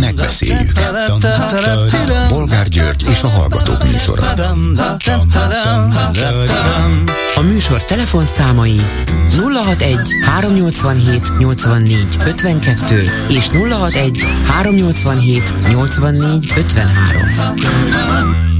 [0.00, 0.72] Megbeszéljük.
[2.28, 4.22] Bolgár György és a Hallgatók műsora.
[7.34, 8.80] A műsor telefonszámai
[9.36, 18.54] 061 387 84 52 és 061 387 84 53.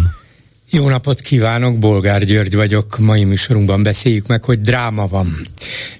[0.70, 2.98] Jó napot kívánok, Bolgár György vagyok.
[2.98, 5.46] Mai műsorunkban beszéljük meg, hogy dráma van.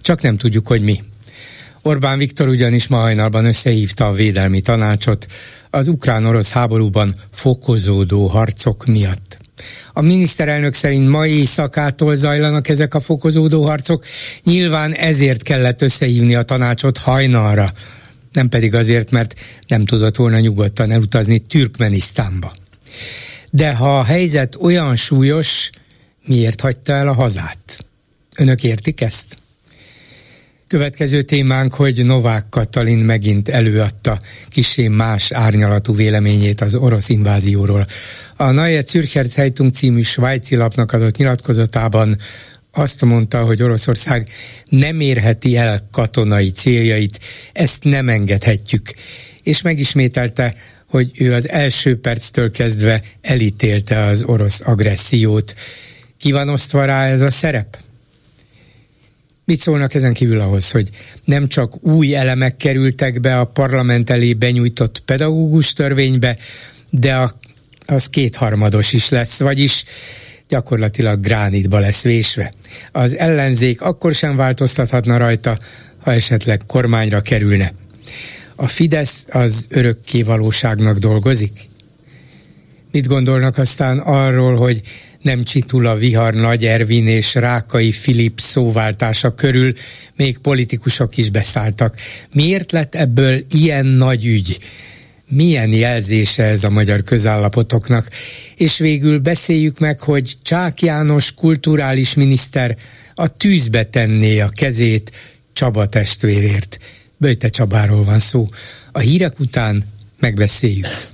[0.01, 1.01] Csak nem tudjuk, hogy mi.
[1.87, 5.27] Orbán Viktor ugyanis ma hajnalban összehívta a védelmi tanácsot
[5.71, 9.39] az ukrán-orosz háborúban fokozódó harcok miatt.
[9.93, 14.05] A miniszterelnök szerint ma éjszakától zajlanak ezek a fokozódó harcok,
[14.45, 17.69] nyilván ezért kellett összehívni a tanácsot hajnalra,
[18.33, 19.35] nem pedig azért, mert
[19.69, 22.53] nem tudott volna nyugodtan elutazni Türkmenisztánba.
[23.51, 25.71] De ha a helyzet olyan súlyos,
[26.27, 27.87] miért hagyta el a hazát?
[28.39, 29.43] Önök értik ezt?
[30.75, 37.87] Következő témánk, hogy Novák Katalin megint előadta kisé más árnyalatú véleményét az orosz invázióról.
[38.37, 42.19] A Neue Zürcher Zeitung című svájci lapnak adott nyilatkozatában
[42.73, 44.29] azt mondta, hogy Oroszország
[44.69, 47.19] nem érheti el katonai céljait,
[47.53, 48.95] ezt nem engedhetjük.
[49.43, 50.55] És megismételte,
[50.89, 55.55] hogy ő az első perctől kezdve elítélte az orosz agressziót.
[56.19, 57.77] Ki van osztva rá ez a szerep?
[59.45, 60.89] Mit szólnak ezen kívül ahhoz, hogy
[61.25, 66.37] nem csak új elemek kerültek be a parlament elé benyújtott pedagógus törvénybe,
[66.91, 67.37] de a,
[67.87, 69.85] az kétharmados is lesz, vagyis
[70.49, 72.53] gyakorlatilag gránitba lesz vésve.
[72.93, 75.59] Az ellenzék akkor sem változtathatna rajta,
[76.01, 77.73] ha esetleg kormányra kerülne.
[78.57, 81.69] A Fidesz az örökké valóságnak dolgozik?
[82.93, 84.81] Mit gondolnak aztán arról, hogy
[85.25, 89.73] nem csitul a vihar Nagy Ervin és Rákai Filip szóváltása körül,
[90.17, 91.97] még politikusok is beszálltak.
[92.33, 94.59] Miért lett ebből ilyen nagy ügy?
[95.29, 98.09] Milyen jelzése ez a magyar közállapotoknak?
[98.57, 102.77] És végül beszéljük meg, hogy Csák János kulturális miniszter
[103.15, 105.13] a tűzbe tenné a kezét
[105.53, 106.79] Csaba testvérért.
[107.17, 108.47] Böjte Csabáról van szó.
[108.93, 109.85] A hírek után
[110.19, 111.14] megbeszéljük.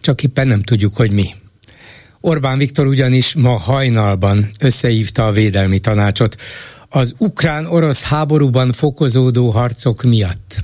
[0.00, 1.34] Csak éppen nem tudjuk, hogy mi.
[2.20, 6.36] Orbán Viktor ugyanis ma hajnalban összehívta a védelmi tanácsot
[6.88, 10.60] az ukrán-orosz háborúban fokozódó harcok miatt.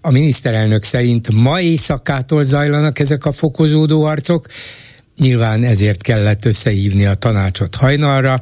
[0.00, 4.46] A miniszterelnök szerint ma éjszakától zajlanak ezek a fokozódó harcok,
[5.18, 8.40] nyilván ezért kellett összehívni a tanácsot hajnalra,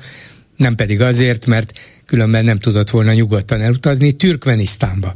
[0.56, 1.72] nem pedig azért, mert
[2.06, 5.14] különben nem tudott volna nyugodtan elutazni Türkmenisztánba.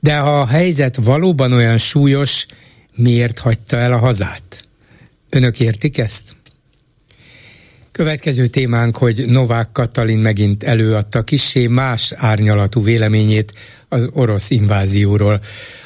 [0.00, 2.46] De ha a helyzet valóban olyan súlyos,
[2.96, 4.68] miért hagyta el a hazát?
[5.30, 6.36] Önök értik ezt?
[7.92, 13.52] Következő témánk, hogy Novák Katalin megint előadta kissé más árnyalatú véleményét
[13.88, 15.40] az orosz invázióról.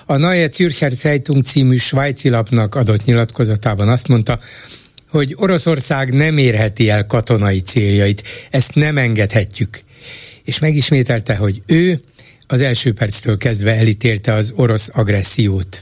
[0.06, 4.38] A Neue Zürcher Zeitung című svájci lapnak adott nyilatkozatában azt mondta,
[5.08, 9.82] hogy Oroszország nem érheti el katonai céljait, ezt nem engedhetjük.
[10.44, 12.00] És megismételte, hogy ő
[12.46, 15.80] az első perctől kezdve elítélte az orosz agressziót.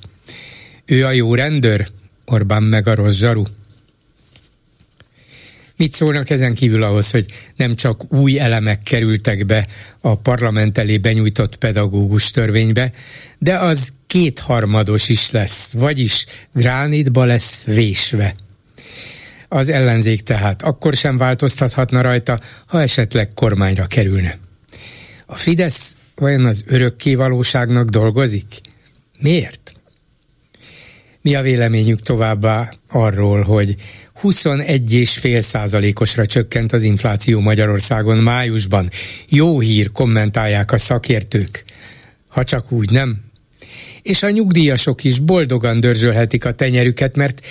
[0.88, 1.88] Ő a jó rendőr,
[2.24, 3.42] Orbán meg a rossz zsaru.
[5.76, 7.26] Mit szólnak ezen kívül ahhoz, hogy
[7.56, 9.66] nem csak új elemek kerültek be
[10.00, 12.92] a parlament elé benyújtott pedagógus törvénybe,
[13.38, 18.34] de az kétharmados is lesz, vagyis gránitba lesz vésve.
[19.48, 24.38] Az ellenzék tehát akkor sem változtathatna rajta, ha esetleg kormányra kerülne.
[25.26, 28.60] A Fidesz vajon az örökké valóságnak dolgozik?
[29.18, 29.67] Miért?
[31.22, 33.74] Mi a véleményük továbbá arról, hogy
[34.22, 38.90] 21,5 százalékosra csökkent az infláció Magyarországon májusban.
[39.28, 41.64] Jó hír, kommentálják a szakértők.
[42.28, 43.16] Ha csak úgy nem.
[44.02, 47.46] És a nyugdíjasok is boldogan dörzsölhetik a tenyerüket, mert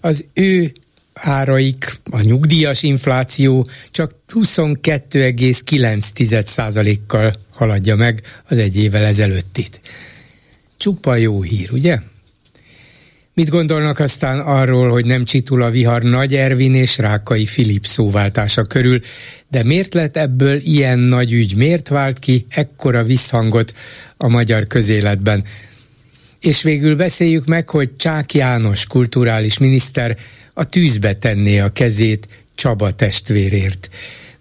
[0.00, 0.72] az ő
[1.14, 9.80] áraik, a nyugdíjas infláció csak 22,9%-kal haladja meg az egy évvel ezelőttit.
[10.76, 11.98] Csupa jó hír, ugye?
[13.34, 18.62] Mit gondolnak aztán arról, hogy nem csitul a vihar Nagy Ervin és Rákai Filip szóváltása
[18.62, 19.00] körül,
[19.48, 23.72] de miért lett ebből ilyen nagy ügy, miért vált ki ekkora visszhangot
[24.16, 25.44] a magyar közéletben?
[26.40, 30.16] És végül beszéljük meg, hogy Csák János kulturális miniszter
[30.54, 33.88] a tűzbe tenné a kezét Csaba testvérért.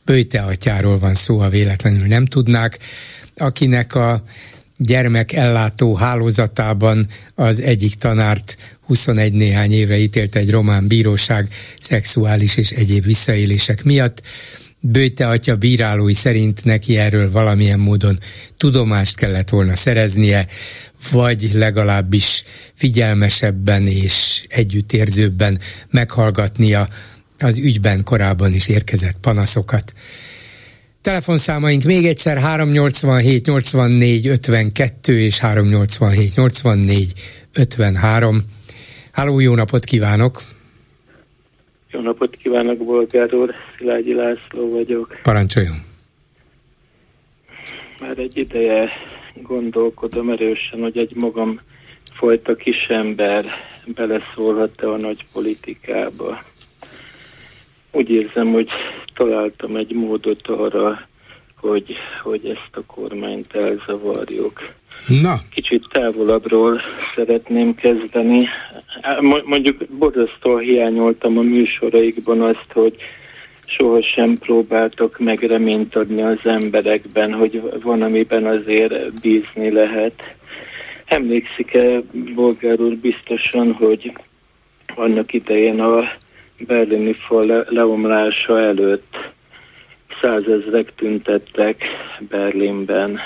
[0.05, 2.79] Böjte atyáról van szó, ha véletlenül nem tudnák,
[3.35, 4.23] akinek a
[4.81, 11.47] gyermek ellátó hálózatában az egyik tanárt 21 néhány éve ítélte egy román bíróság
[11.79, 14.21] szexuális és egyéb visszaélések miatt.
[14.79, 18.19] Bőte atya bírálói szerint neki erről valamilyen módon
[18.57, 20.47] tudomást kellett volna szereznie,
[21.11, 22.43] vagy legalábbis
[22.73, 26.89] figyelmesebben és együttérzőbben meghallgatnia
[27.39, 29.93] az ügyben korábban is érkezett panaszokat.
[31.01, 37.13] Telefonszámaink még egyszer 387 84 52 és 387 84
[37.57, 38.41] 53.
[39.11, 40.41] Háló, jó napot kívánok!
[41.91, 43.53] Jó napot kívánok, Bolgár úr!
[43.77, 45.19] Szilágyi László vagyok.
[45.23, 45.75] Parancsoljon!
[47.99, 48.89] Már egy ideje
[49.41, 51.59] gondolkodom erősen, hogy egy magam
[52.13, 53.45] fajta kisember
[53.95, 56.39] beleszólhat-e a nagy politikába.
[57.91, 58.69] Úgy érzem, hogy
[59.13, 61.07] találtam egy módot arra,
[61.55, 64.59] hogy, hogy ezt a kormányt elzavarjuk.
[65.21, 65.35] Na.
[65.53, 66.81] Kicsit távolabbról
[67.15, 68.47] szeretném kezdeni.
[69.45, 72.95] Mondjuk borzasztóan hiányoltam a műsoraikban azt, hogy
[73.65, 80.21] sohasem próbáltok meg reményt adni az emberekben, hogy van, amiben azért bízni lehet.
[81.05, 82.01] Emlékszik-e,
[82.35, 84.11] Bolgár úr, biztosan, hogy
[84.95, 86.03] annak idején a
[86.65, 89.17] berlini fal le- leomlása előtt
[90.21, 91.83] százezrek tüntettek
[92.29, 93.19] Berlinben.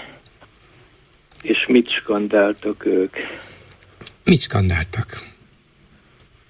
[1.41, 3.15] És mit skandáltak ők?
[4.23, 5.05] Mit skandáltak?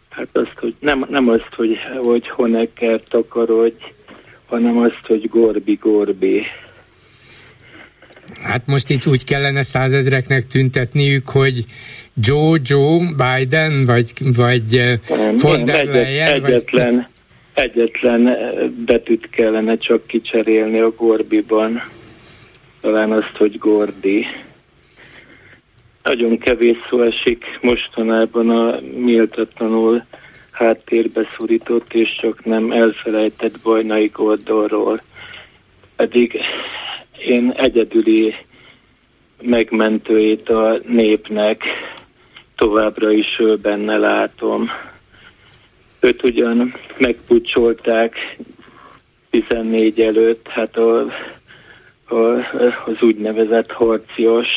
[0.10, 3.84] Hát azt, hogy nem, nem azt, hogy, hogy Honecker takarodj,
[4.46, 6.46] hanem azt, hogy Gorbi Gorbi.
[8.46, 11.64] Hát most itt úgy kellene százezreknek tüntetniük, hogy
[12.22, 15.00] Joe, Joe, Biden, vagy, vagy eh,
[15.42, 16.34] von der Leyen?
[16.34, 17.08] Egyet, egyetlen,
[17.54, 17.64] vagy...
[17.64, 21.82] egyetlen eh, betűt kellene csak kicserélni a Gorbiban.
[22.82, 24.26] Talán azt, hogy Gordi.
[26.04, 30.06] Nagyon kevés szó esik mostanában a méltatlanul
[30.52, 35.00] háttérbe szorított és csak nem elfelejtett bajnai Gordorról.
[35.96, 36.40] Pedig
[37.18, 38.36] én egyedüli
[39.42, 41.64] megmentőjét a népnek
[42.56, 44.70] továbbra is benne látom.
[46.00, 48.38] Őt ugyan megpucsolták
[49.30, 51.00] 14 előtt, hát a,
[52.06, 52.16] a,
[52.86, 54.48] az úgynevezett harcios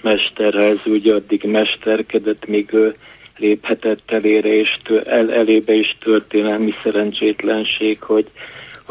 [0.00, 2.94] mesterhez úgy addig mesterkedett, míg ő
[3.36, 8.26] léphetett elére, és tő, el, elébe is történelmi szerencsétlenség, hogy,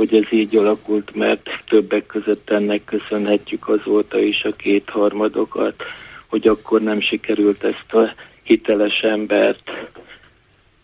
[0.01, 5.83] hogy ez így alakult, mert többek között ennek köszönhetjük azóta is a kétharmadokat,
[6.27, 9.69] hogy akkor nem sikerült ezt a hiteles embert,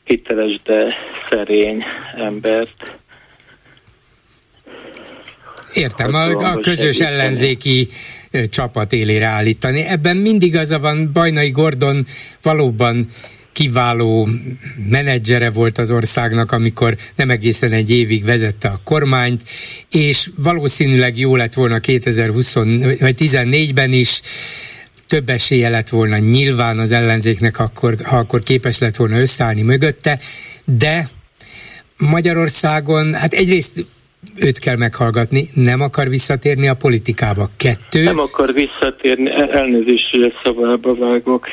[0.04, 0.96] hiteles, de
[1.30, 1.84] szerény
[2.16, 2.96] embert
[5.74, 7.88] Értem, a, a közös ellenzéki
[8.50, 9.82] csapat élére állítani.
[9.82, 12.06] Ebben mindig az van, Bajnai Gordon
[12.42, 13.08] valóban
[13.58, 14.28] kiváló
[14.90, 19.42] menedzsere volt az országnak, amikor nem egészen egy évig vezette a kormányt,
[19.92, 22.54] és valószínűleg jó lett volna 2020
[23.00, 24.22] vagy 14-ben is,
[25.08, 30.20] több esélye lett volna nyilván az ellenzéknek, akkor, ha akkor képes lett volna összeállni mögötte,
[30.66, 31.10] de
[31.98, 33.86] Magyarországon, hát egyrészt
[34.36, 37.48] őt kell meghallgatni, nem akar visszatérni a politikába.
[37.58, 38.04] Kettő.
[38.04, 41.48] Nem akar visszatérni, elnézést, hogy a szavába vágok.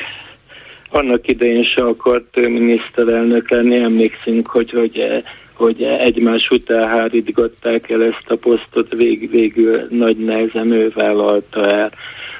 [0.95, 5.23] Annak idején se akart miniszterelnök lenni, emlékszünk, hogy, hogy,
[5.53, 11.91] hogy egymás után hárítgatták el ezt a posztot, vég, végül nagy nehezen ő vállalta el.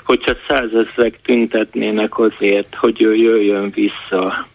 [0.06, 4.48] Hogyha százezrek tüntetnének azért, hogy ő jöjjön vissza,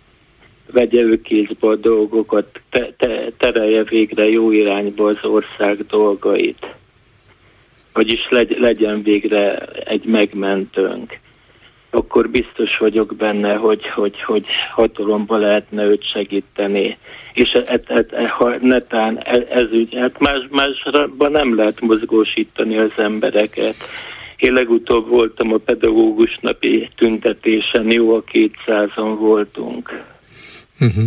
[0.73, 6.67] vegye ő kézbe a dolgokat, te, te, terelje végre jó irányba az ország dolgait.
[7.93, 11.19] Vagyis legy, legyen végre egy megmentőnk.
[11.91, 16.99] Akkor biztos vagyok benne, hogy, hogy, hogy hatalomba lehetne őt segíteni.
[17.33, 22.79] És et, et, et, ha netán ez, ez ügy, hát más, másban nem lehet mozgósítani
[22.79, 23.75] az embereket.
[24.37, 30.09] Én legutóbb voltam a pedagógus napi tüntetésen, jó a kétszázan voltunk
[30.81, 31.05] Uh-huh.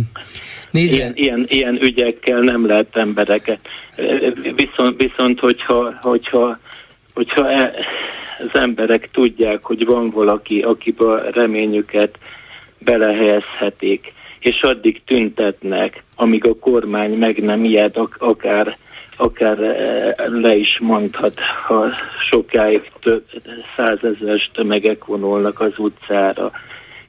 [0.70, 3.60] Ilyen, ilyen, ilyen ügyekkel nem lehet embereket.
[4.54, 6.58] Viszont, viszont hogyha, hogyha,
[7.14, 7.74] hogyha e,
[8.38, 12.18] az emberek tudják, hogy van valaki, akibe reményüket
[12.78, 18.74] belehelyezhetik, és addig tüntetnek, amíg a kormány meg nem ijed, akár,
[19.16, 21.88] akár e, le is mondhat, ha
[22.30, 23.24] sokáig több
[23.76, 26.52] százezres tömegek vonulnak az utcára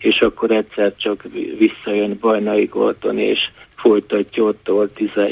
[0.06, 1.24] és akkor egyszer csak
[1.58, 3.40] visszajön Bajnai Gordon, és
[3.76, 5.28] folytatja ott, ahol tize,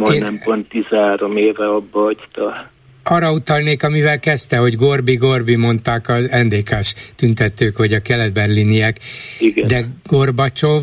[0.00, 2.70] majdnem pont 13 éve abba hagyta
[3.08, 8.96] arra utalnék, amivel kezdte, hogy Gorbi-Gorbi mondták az NDK-s tüntetők, hogy a kelet-berliniek,
[9.66, 10.82] de Gorbacsov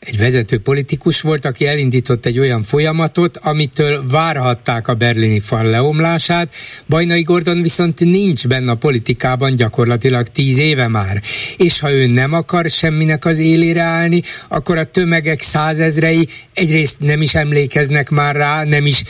[0.00, 6.54] egy vezető politikus volt, aki elindított egy olyan folyamatot, amitől várhatták a berlini fal leomlását.
[6.88, 11.22] Bajnai Gordon viszont nincs benne a politikában gyakorlatilag tíz éve már.
[11.56, 17.22] És ha ő nem akar semminek az élére állni, akkor a tömegek százezrei egyrészt nem
[17.22, 19.02] is emlékeznek már rá, nem is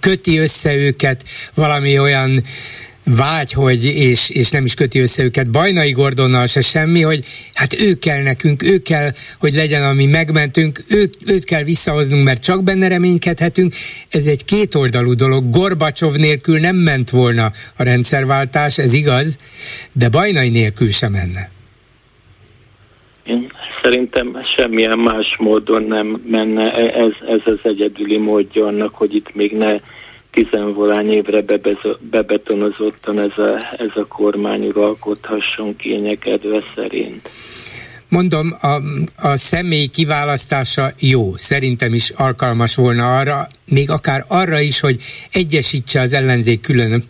[0.00, 1.24] köti össze őket
[1.54, 2.42] valami olyan
[3.16, 7.74] vágy, hogy, és, és nem is köti össze őket Bajnai Gordonnal se semmi, hogy hát
[7.80, 12.64] ő kell nekünk, ő kell, hogy legyen, ami megmentünk, ő, őt kell visszahoznunk, mert csak
[12.64, 13.72] benne reménykedhetünk.
[14.10, 15.50] Ez egy kétoldalú dolog.
[15.50, 19.38] Gorbacsov nélkül nem ment volna a rendszerváltás, ez igaz,
[19.92, 21.50] de Bajnai nélkül sem menne.
[23.24, 26.72] Én szerintem semmilyen más módon nem menne.
[26.72, 29.76] Ez, ez az egyedüli módja annak, hogy itt még ne
[30.42, 31.44] tizenvolány évre
[32.10, 37.28] bebetonozottan ez a, ez a kormány uralkodhasson kényekedve szerint.
[38.08, 38.80] Mondom, a,
[39.28, 45.00] a személy kiválasztása jó, szerintem is alkalmas volna arra, még akár arra is, hogy
[45.32, 47.02] egyesítse az ellenzék külön,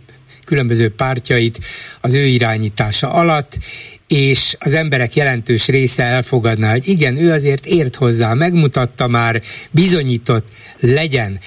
[0.44, 1.58] különböző pártjait
[2.00, 3.58] az ő irányítása alatt,
[4.06, 10.46] és az emberek jelentős része elfogadná, hogy igen, ő azért ért hozzá, megmutatta már, bizonyított,
[10.80, 11.38] legyen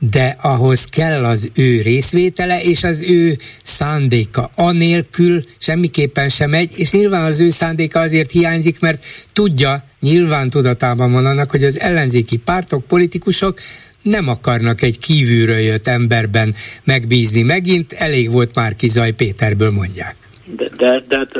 [0.00, 4.50] de ahhoz kell az ő részvétele és az ő szándéka.
[4.56, 11.12] Anélkül semmiképpen sem megy, és nyilván az ő szándéka azért hiányzik, mert tudja, nyilván tudatában
[11.12, 13.58] van annak, hogy az ellenzéki pártok, politikusok
[14.02, 16.54] nem akarnak egy kívülről jött emberben
[16.84, 20.16] megbízni megint, elég volt már Kizaj Péterből mondják.
[20.56, 21.32] De, de, de hát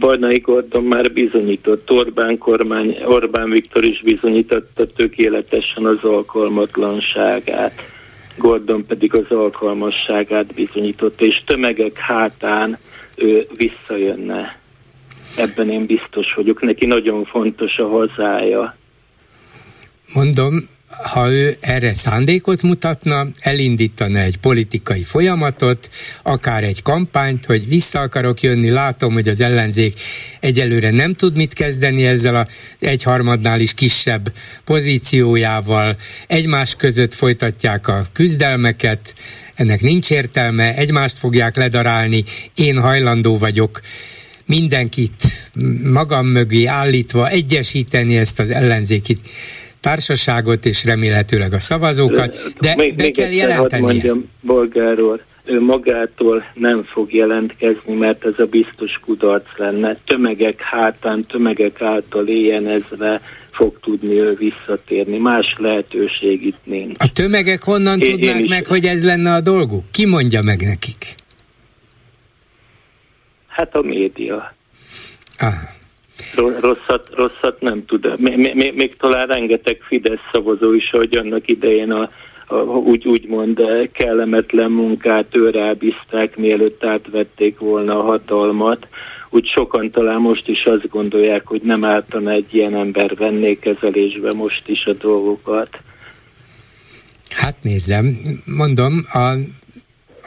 [0.00, 7.72] Barnai Gordon már bizonyított, Orbán kormány, Orbán Viktor is bizonyította tökéletesen az alkalmatlanságát.
[8.36, 12.78] Gordon pedig az alkalmasságát bizonyította, és tömegek hátán
[13.16, 14.58] ő visszajönne.
[15.36, 16.60] Ebben én biztos vagyok.
[16.60, 18.76] Neki nagyon fontos a hazája.
[20.12, 20.68] Mondom,
[21.02, 25.90] ha ő erre szándékot mutatna, elindítana egy politikai folyamatot,
[26.22, 30.00] akár egy kampányt, hogy vissza akarok jönni, látom, hogy az ellenzék
[30.40, 32.46] egyelőre nem tud mit kezdeni ezzel a
[32.78, 34.32] egyharmadnál is kisebb
[34.64, 35.96] pozíciójával,
[36.26, 39.14] egymás között folytatják a küzdelmeket,
[39.54, 42.24] ennek nincs értelme, egymást fogják ledarálni,
[42.54, 43.80] én hajlandó vagyok
[44.46, 45.50] mindenkit
[45.82, 49.20] magam mögé állítva egyesíteni ezt az ellenzékit
[49.84, 53.82] társaságot és remélhetőleg a szavazókat, de még, be kell jelenteni.
[53.82, 59.96] mondjam, bolgár úr, ő magától nem fog jelentkezni, mert ez a biztos kudarc lenne.
[60.06, 65.18] Tömegek hátán, tömegek által éjjenezve fog tudni ő visszatérni.
[65.18, 66.96] Más lehetőség itt nincs.
[66.98, 68.66] A tömegek honnan én, tudnák én meg, is...
[68.66, 69.84] hogy ez lenne a dolguk?
[69.90, 71.14] Ki mondja meg nekik?
[73.46, 74.54] Hát a média.
[75.38, 75.82] Aha
[76.60, 78.20] rosszat, rosszat nem tud.
[78.20, 82.10] Még, még, még talán rengeteg Fidesz szavazó is, hogy annak idején a,
[82.46, 83.60] a, úgy, úgymond
[83.92, 88.86] kellemetlen munkát őre bízták, mielőtt átvették volna a hatalmat.
[89.30, 94.32] Úgy sokan talán most is azt gondolják, hogy nem ártana egy ilyen ember venné kezelésbe
[94.32, 95.78] most is a dolgokat.
[97.30, 99.34] Hát nézzem, mondom, a,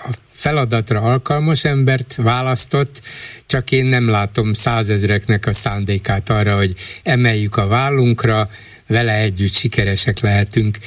[0.04, 3.02] a feladatra alkalmas embert választott,
[3.46, 6.74] csak én nem látom százezreknek a szándékát arra, hogy
[7.04, 8.48] emeljük a vállunkra,
[8.88, 10.78] vele együtt sikeresek lehetünk.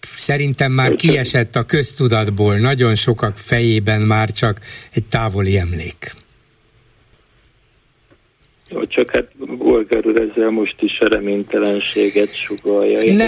[0.00, 6.12] Szerintem már kiesett a köztudatból, nagyon sokak fejében már csak egy távoli emlék.
[8.68, 13.00] Jó, csak hát Bolgár úr ezzel most is a reménytelenséget sugalja.
[13.00, 13.24] Én, ne,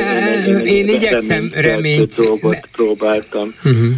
[0.47, 2.15] én, én, én igyekszem reményt...
[2.17, 2.61] dolgot ne.
[2.73, 3.93] próbáltam uh-huh.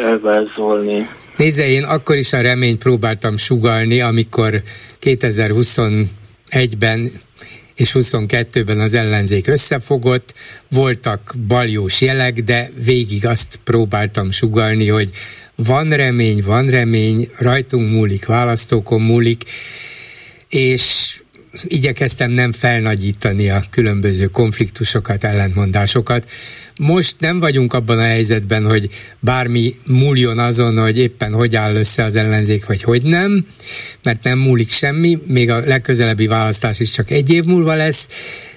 [0.00, 1.08] Elvázolni.
[1.36, 4.62] Nézze, én akkor is a reményt próbáltam sugalni, amikor
[5.02, 7.10] 2021-ben
[7.74, 10.34] és 22-ben az ellenzék összefogott,
[10.70, 15.10] voltak baljós jelek, de végig azt próbáltam sugalni, hogy
[15.54, 19.42] van remény, van remény, rajtunk múlik, választókon múlik,
[20.48, 21.16] és
[21.64, 26.30] igyekeztem nem felnagyítani a különböző konfliktusokat, ellentmondásokat.
[26.80, 28.88] Most nem vagyunk abban a helyzetben, hogy
[29.18, 33.46] bármi múljon azon, hogy éppen hogy áll össze az ellenzék, vagy hogy nem,
[34.02, 38.08] mert nem múlik semmi, még a legközelebbi választás is csak egy év múlva lesz,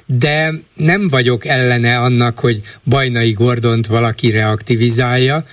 [0.06, 5.44] de nem vagyok ellene annak, hogy Bajnai Gordont valaki reaktivizálja,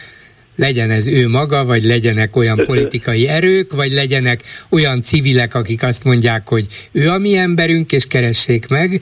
[0.60, 4.40] legyen ez ő maga, vagy legyenek olyan politikai erők, vagy legyenek
[4.70, 9.00] olyan civilek, akik azt mondják, hogy ő a mi emberünk, és keressék meg.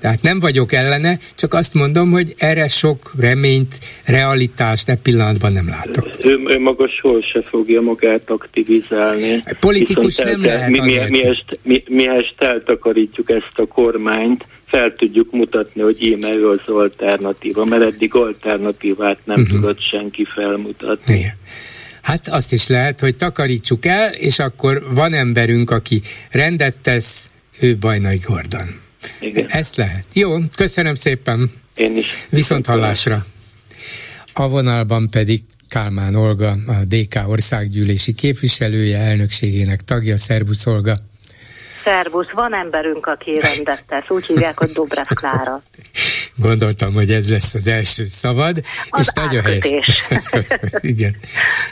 [0.00, 3.74] Tehát nem vagyok ellene, csak azt mondom, hogy erre sok reményt,
[4.06, 6.06] realitást e pillanatban nem látok.
[6.22, 9.42] Ő, ő maga soha se fogja magát aktivizálni.
[9.60, 10.70] Politikus nem lehet.
[10.70, 12.06] Mi, mi, mi, mi, mi,
[12.38, 19.18] eltakarítjuk ezt a kormányt, fel tudjuk mutatni, hogy íme ő az alternatíva, mert eddig alternatívát
[19.24, 19.60] nem uh-huh.
[19.60, 21.14] tudott senki felmutatni.
[21.14, 21.32] Igen.
[22.02, 26.00] Hát azt is lehet, hogy takarítsuk el, és akkor van emberünk, aki
[26.30, 28.80] rendet tesz, ő Bajnai Gordon.
[29.20, 29.46] Igen.
[29.48, 30.04] Ezt lehet.
[30.12, 31.50] Jó, köszönöm szépen.
[31.74, 32.26] Én is.
[32.28, 33.24] Viszont hallásra.
[34.32, 40.16] A vonalban pedig Kálmán Olga, a DK országgyűlési képviselője, elnökségének tagja.
[40.16, 40.96] Szervusz Olga!
[41.84, 45.62] Szervusz, van emberünk, aki rendet tesz, úgy hívják, hogy Dobrev Klára.
[46.36, 50.08] Gondoltam, hogy ez lesz az első szavad, az és nagyon helyes.
[50.94, 51.16] igen,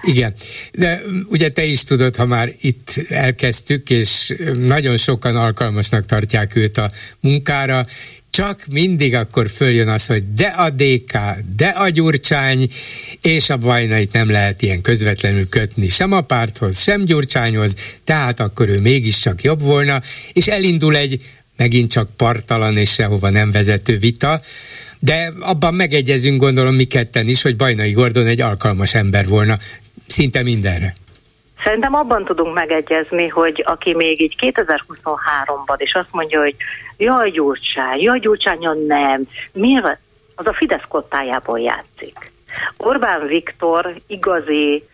[0.03, 0.33] igen.
[0.73, 6.77] De ugye te is tudod, ha már itt elkezdtük, és nagyon sokan alkalmasnak tartják őt
[6.77, 7.85] a munkára,
[8.31, 11.19] csak mindig akkor följön az, hogy de a DK,
[11.57, 12.69] de a Gyurcsány,
[13.23, 18.69] és a bajnait nem lehet ilyen közvetlenül kötni sem a párthoz, sem Gyurcsányhoz, tehát akkor
[18.69, 20.01] ő mégiscsak jobb volna,
[20.33, 21.23] és elindul egy
[21.57, 24.41] megint csak partalan és sehova nem vezető vita,
[24.99, 29.57] de abban megegyezünk gondolom mi ketten is, hogy Bajnai Gordon egy alkalmas ember volna
[30.07, 30.95] szinte mindenre.
[31.63, 36.57] Szerintem abban tudunk megegyezni, hogy aki még így 2023-ban is azt mondja, hogy
[36.99, 39.99] jaj Gyurcsány, jaj Gyurcsányon nem, miért
[40.35, 42.33] az a Fidesz kottájából játszik.
[42.77, 44.85] Orbán Viktor igazi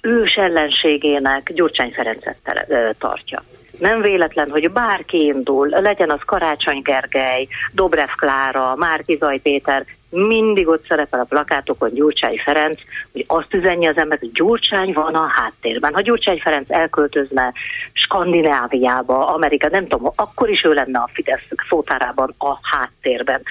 [0.00, 2.66] ős ellenségének Gyurcsány Ferencet
[2.98, 3.42] tartja.
[3.78, 10.68] Nem véletlen, hogy bárki indul, legyen az Karácsony Gergely, Dobrev Klára, Márki Zaj Péter, mindig
[10.68, 12.80] ott szerepel a plakátokon Gyurcsány Ferenc,
[13.12, 15.94] hogy azt üzenje az ember, hogy Gyurcsány van a háttérben.
[15.94, 17.52] Ha Gyurcsány Ferenc elköltözne
[17.92, 23.42] Skandináviába, Amerika, nem tudom, akkor is ő lenne a Fidesz szótárában a háttérben.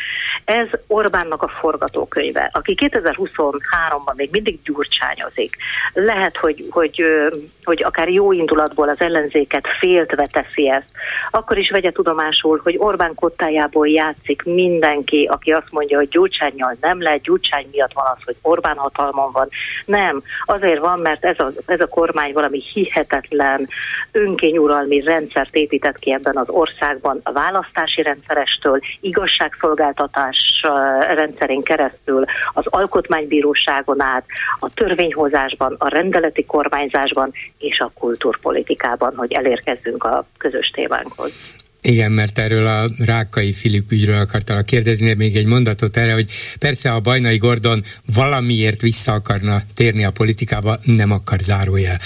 [0.45, 5.55] Ez Orbánnak a forgatókönyve, aki 2023-ban még mindig gyurcsányozik.
[5.93, 7.03] Lehet, hogy, hogy,
[7.63, 10.89] hogy akár jó indulatból az ellenzéket féltve teszi ezt,
[11.32, 16.77] akkor is vegye tudomásul, hogy Orbán kottájából játszik mindenki, aki azt mondja, hogy Gyurcsány Gyurcsányjal
[16.81, 19.49] nem lehet, Gyurcsány miatt van az, hogy Orbán hatalmon van.
[19.86, 23.67] Nem, azért van, mert ez a, ez a kormány valami hihetetlen
[24.12, 30.62] önkényuralmi rendszert épített ki ebben az országban, a választási rendszerestől, igazságszolgáltatás
[31.15, 34.25] rendszerén keresztül, az alkotmánybíróságon át,
[34.60, 41.55] a törvényhozásban, a rendeleti kormányzásban és a kultúrpolitikában, hogy elérkezzünk a közös témánkhoz.
[41.88, 46.26] Igen, mert erről a Rákai Filip ügyről akartalak kérdezni, még egy mondatot erre, hogy
[46.60, 47.84] persze a Bajnai Gordon
[48.15, 52.00] valamiért vissza akarna térni a politikába, nem akar zárójel.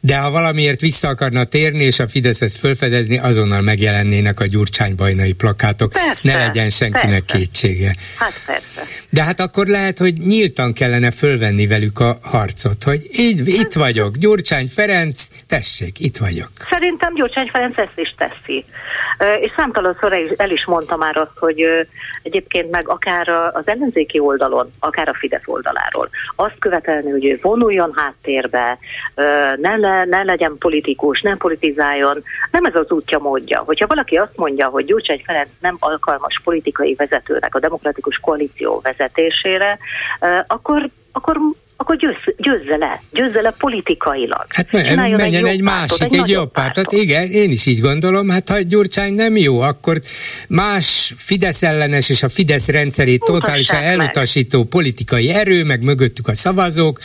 [0.00, 5.32] De ha valamiért vissza akarna térni, és a Fidesz ezt fölfedezni, azonnal megjelennének a Gyurcsány-Bajnai
[5.32, 5.92] plakátok.
[5.92, 7.38] Persze, ne legyen senkinek persze.
[7.38, 7.94] kétsége.
[8.18, 8.82] Hát persze.
[9.10, 14.16] De hát akkor lehet, hogy nyíltan kellene fölvenni velük a harcot, hogy így, itt vagyok,
[14.16, 16.50] Gyurcsány Ferenc, tessék, itt vagyok.
[16.70, 18.64] Szerintem Gyurcsány Ferenc ezt is teszi.
[19.40, 21.64] És számtalanszor el is mondta már azt, hogy
[22.22, 27.92] egyébként meg akár az ellenzéki oldalon, akár a Fidesz oldaláról azt követelni, hogy ő vonuljon
[27.94, 28.78] háttérbe,
[29.56, 33.62] ne, le, ne legyen politikus, nem politizáljon, nem ez az útja módja.
[33.66, 39.78] Hogyha valaki azt mondja, hogy Gyurcsány Ferenc nem alkalmas politikai vezetőnek a demokratikus koalíció vezetésére,
[40.46, 41.38] akkor akkor
[41.80, 44.46] akkor győz, győzze le, győzze le politikailag.
[44.48, 46.74] Hát menjen egy, egy másik, pártot, egy, egy jobb pártot.
[46.74, 47.00] pártot.
[47.00, 50.00] Igen, én is így gondolom, hát ha Gyurcsány nem jó, akkor
[50.48, 54.68] más Fidesz ellenes és a Fidesz rendszerét Mutassák totálisan elutasító meg.
[54.68, 56.98] politikai erő, meg mögöttük a szavazók,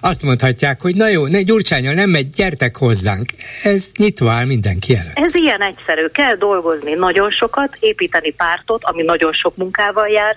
[0.00, 3.28] azt mondhatják, hogy na jó, ne, Gyurcsányal nem megy, gyertek hozzánk.
[3.62, 5.18] Ez nyitva áll mindenki előtt.
[5.18, 6.06] Ez ilyen egyszerű.
[6.06, 10.36] Kell dolgozni nagyon sokat, építeni pártot, ami nagyon sok munkával jár,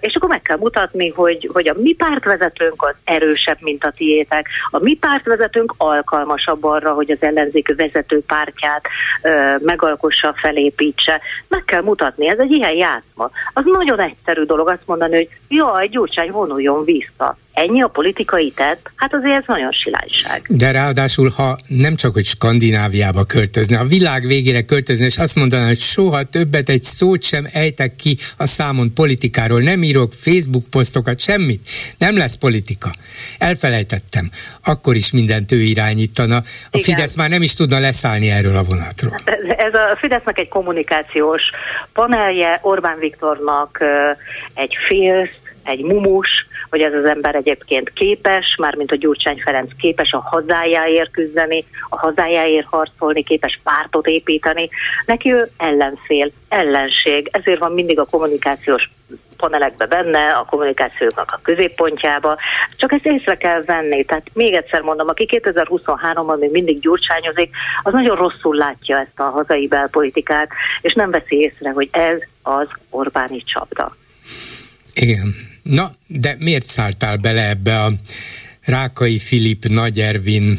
[0.00, 4.48] és akkor meg kell mutatni, hogy, hogy a mi pártvezetőnk az erősebb, mint a tiétek.
[4.70, 8.88] A mi pártvezetőnk alkalmasabb arra, hogy az ellenzék vezető pártját
[9.58, 11.20] megalkossa, felépítse.
[11.48, 13.30] Meg kell mutatni, ez egy ilyen játszma.
[13.52, 18.90] Az nagyon egyszerű dolog azt mondani, hogy jaj, Gyurcsány vonuljon vissza ennyi a politikai tett,
[18.96, 20.46] hát azért ez nagyon silányság.
[20.48, 25.66] De ráadásul, ha nem csak, hogy Skandináviába költözne, a világ végére költözne, és azt mondaná,
[25.66, 31.20] hogy soha többet egy szót sem ejtek ki a számon politikáról, nem írok Facebook posztokat,
[31.20, 32.90] semmit, nem lesz politika.
[33.38, 34.30] Elfelejtettem.
[34.64, 36.36] Akkor is mindent ő irányítana.
[36.36, 36.84] A Igen.
[36.84, 39.14] Fidesz már nem is tudna leszállni erről a vonatról.
[39.56, 41.42] Ez a Fidesznek egy kommunikációs
[41.92, 43.84] panelje, Orbán Viktornak
[44.54, 49.70] egy félsz, egy mumus, hogy ez az ember egy egyébként képes, mármint a Gyurcsány Ferenc
[49.78, 54.68] képes a hazájáért küzdeni, a hazájáért harcolni, képes pártot építeni.
[55.06, 58.90] Neki ő ellenfél, ellenség, ezért van mindig a kommunikációs
[59.36, 62.36] panelekbe benne, a kommunikációknak a középpontjába,
[62.76, 64.04] csak ezt észre kell venni.
[64.04, 67.50] Tehát még egyszer mondom, aki 2023-ban még mindig gyurcsányozik,
[67.82, 70.48] az nagyon rosszul látja ezt a hazai belpolitikát,
[70.80, 73.96] és nem veszi észre, hogy ez az Orbáni csapda.
[74.94, 75.54] Igen.
[75.68, 77.92] Na, de miért szálltál bele ebbe a
[78.62, 80.58] Rákai Filip, Nagy Ervin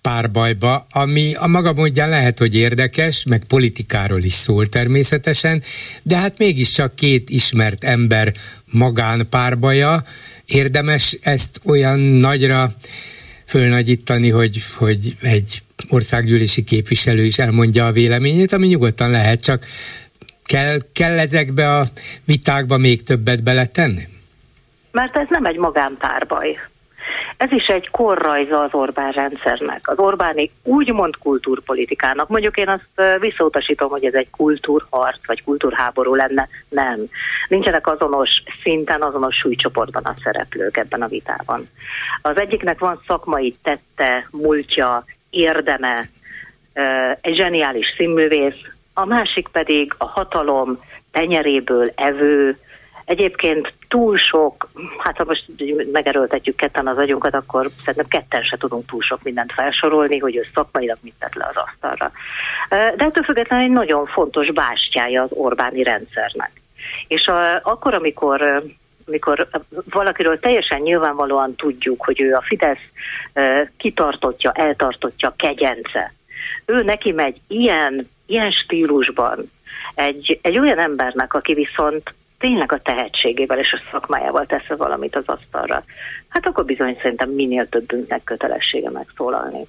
[0.00, 5.62] párbajba, ami a maga módján lehet, hogy érdekes, meg politikáról is szól természetesen,
[6.02, 8.32] de hát mégiscsak két ismert ember
[8.64, 10.04] magán párbaja,
[10.46, 12.74] érdemes ezt olyan nagyra
[13.46, 19.66] fölnagyítani, hogy, hogy egy országgyűlési képviselő is elmondja a véleményét, ami nyugodtan lehet, csak
[20.44, 21.88] kell, kell ezekbe a
[22.24, 24.12] vitákba még többet beletenni?
[24.94, 26.58] Mert ez nem egy magánpárbaj.
[27.36, 32.28] Ez is egy korrajza az Orbán rendszernek, az Orbáni úgymond kultúrpolitikának.
[32.28, 36.48] Mondjuk én azt visszautasítom, hogy ez egy kultúrharc vagy kultúrháború lenne.
[36.68, 36.96] Nem.
[37.48, 38.30] Nincsenek azonos
[38.62, 41.68] szinten, azonos súlycsoportban a szereplők ebben a vitában.
[42.22, 46.04] Az egyiknek van szakmai tette, múltja, érdeme,
[47.20, 48.60] egy zseniális színművész,
[48.94, 50.80] a másik pedig a hatalom
[51.10, 52.58] tenyeréből evő,
[53.04, 55.44] Egyébként túl sok, hát ha most
[55.92, 60.46] megerőltetjük ketten az agyunkat, akkor szerintem ketten se tudunk túl sok mindent felsorolni, hogy ő
[60.54, 62.10] szakmailag mit tett le az asztalra.
[62.68, 66.50] De ettől függetlenül egy nagyon fontos bástyája az Orbáni rendszernek.
[67.08, 68.62] És a, akkor, amikor
[69.06, 69.48] amikor
[69.90, 72.78] valakiről teljesen nyilvánvalóan tudjuk, hogy ő a Fidesz
[73.76, 76.14] kitartottja, eltartottja, kegyence,
[76.66, 79.50] ő neki megy ilyen, ilyen stílusban
[79.94, 85.24] egy, egy olyan embernek, aki viszont tényleg a tehetségével és a szakmájával tesz valamit az
[85.26, 85.84] asztalra,
[86.28, 89.66] hát akkor bizony szerintem minél többünknek kötelessége megszólalni.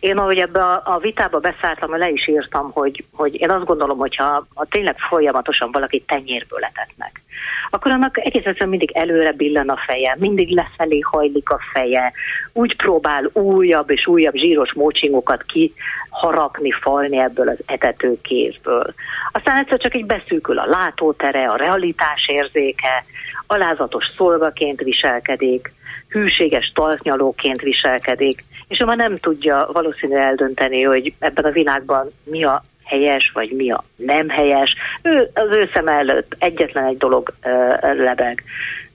[0.00, 3.98] Én ahogy ebbe a, a vitába beszálltam, le is írtam, hogy, hogy én azt gondolom,
[3.98, 7.22] hogyha ha tényleg folyamatosan valaki tenyérből letetnek,
[7.70, 12.12] akkor annak egész egyszerűen mindig előre billen a feje, mindig lefelé hajlik a feje,
[12.52, 18.94] úgy próbál újabb és újabb zsíros mócsingokat kiharapni, falni ebből az etetőkézből.
[19.32, 23.04] Aztán egyszer csak így beszűkül a látótere, a realitás érzéke,
[23.46, 25.72] alázatos szolgaként viselkedik,
[26.10, 32.44] hűséges talpnyalóként viselkedik, és ő már nem tudja valószínűleg eldönteni, hogy ebben a világban mi
[32.44, 34.74] a helyes, vagy mi a nem helyes.
[35.02, 38.42] Ő, az ő szem előtt egyetlen egy dolog uh, lebeg.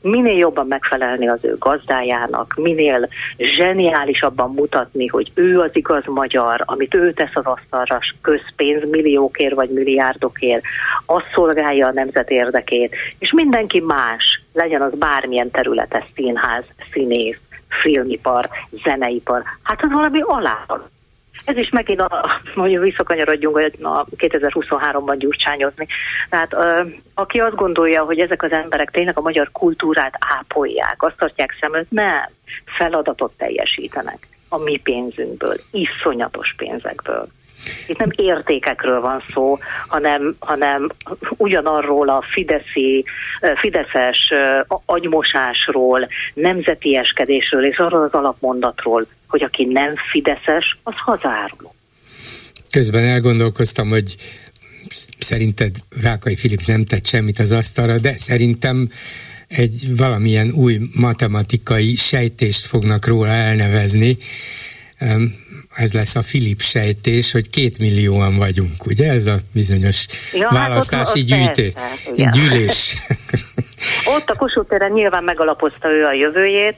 [0.08, 6.96] Minél jobban megfelelni az ő gazdájának, minél zseniálisabban mutatni, hogy ő az igaz magyar, amit
[6.96, 10.64] ő tesz az asztalra közpénz milliókért vagy milliárdokért,
[11.06, 17.40] az szolgálja a nemzet érdekét, és mindenki más, legyen az bármilyen területes színház, színész,
[17.82, 18.50] filmipar,
[18.84, 20.66] zeneipar, hát az valami alá
[21.46, 25.88] ez is megint, a, mondjuk visszakanyarodjunk a 2023-ban gyurcsányozni.
[26.30, 26.56] Tehát
[27.14, 31.86] aki azt gondolja, hogy ezek az emberek tényleg a magyar kultúrát ápolják, azt tartják szem
[31.90, 32.30] nem,
[32.78, 37.28] feladatot teljesítenek a mi pénzünkből, iszonyatos pénzekből.
[37.88, 40.90] Itt nem értékekről van szó, hanem, hanem
[41.30, 43.06] ugyanarról a fideszi,
[43.56, 44.34] fideszes
[44.86, 51.76] agymosásról, nemzetieskedésről és arról az alapmondatról, hogy aki nem fideszes, az hazáruló.
[52.72, 54.16] Közben elgondolkoztam, hogy
[55.18, 58.90] szerinted Rákai Filip nem tett semmit az asztalra, de szerintem
[59.48, 64.18] egy valamilyen új matematikai sejtést fognak róla elnevezni,
[65.76, 69.12] ez lesz a Filip sejtés, hogy két millióan vagyunk, ugye?
[69.12, 71.74] Ez a bizonyos ja, hát választási hát gyűjté,
[72.32, 72.98] gyűlés.
[74.16, 76.76] Ott a Kossuth téren nyilván megalapozta ő a jövőjét,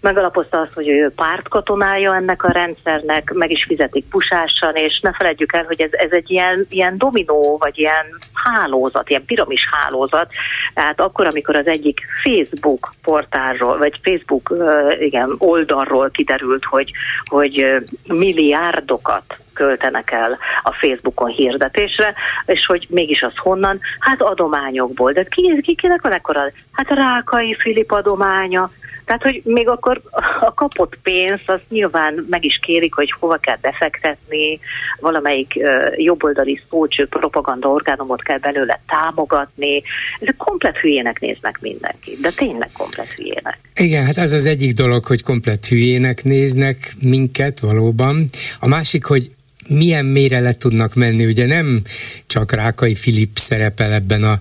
[0.00, 5.52] megalapozta azt, hogy ő pártkatonája ennek a rendszernek, meg is fizetik pusásan, és ne felejtjük
[5.52, 10.28] el, hogy ez, ez egy ilyen, ilyen dominó, vagy ilyen hálózat, ilyen piramis hálózat.
[10.74, 14.54] Tehát akkor, amikor az egyik Facebook portálról, vagy Facebook
[15.00, 16.90] igen, oldalról kiderült, hogy,
[17.24, 17.76] hogy
[18.20, 22.14] milliárdokat költenek el a Facebookon hirdetésre,
[22.46, 23.80] és hogy mégis az honnan?
[23.98, 25.12] Hát adományokból.
[25.12, 26.40] De ki, ki kinek van ekkora?
[26.72, 28.70] Hát Rákai Filip adománya,
[29.10, 30.00] tehát, hogy még akkor
[30.40, 34.60] a kapott pénzt, azt nyilván meg is kérik, hogy hova kell befektetni,
[35.00, 35.52] valamelyik
[35.96, 39.82] jobboldali szócső propaganda orgánumot kell belőle támogatni.
[40.20, 43.58] Ezek komplet hülyének néznek mindenki, de tényleg komplet hülyének.
[43.74, 48.26] Igen, hát ez az egyik dolog, hogy komplet hülyének néznek minket valóban.
[48.60, 49.30] A másik, hogy
[49.68, 51.82] milyen mélyre le tudnak menni, ugye nem
[52.26, 54.38] csak Rákai Filip szerepel ebben a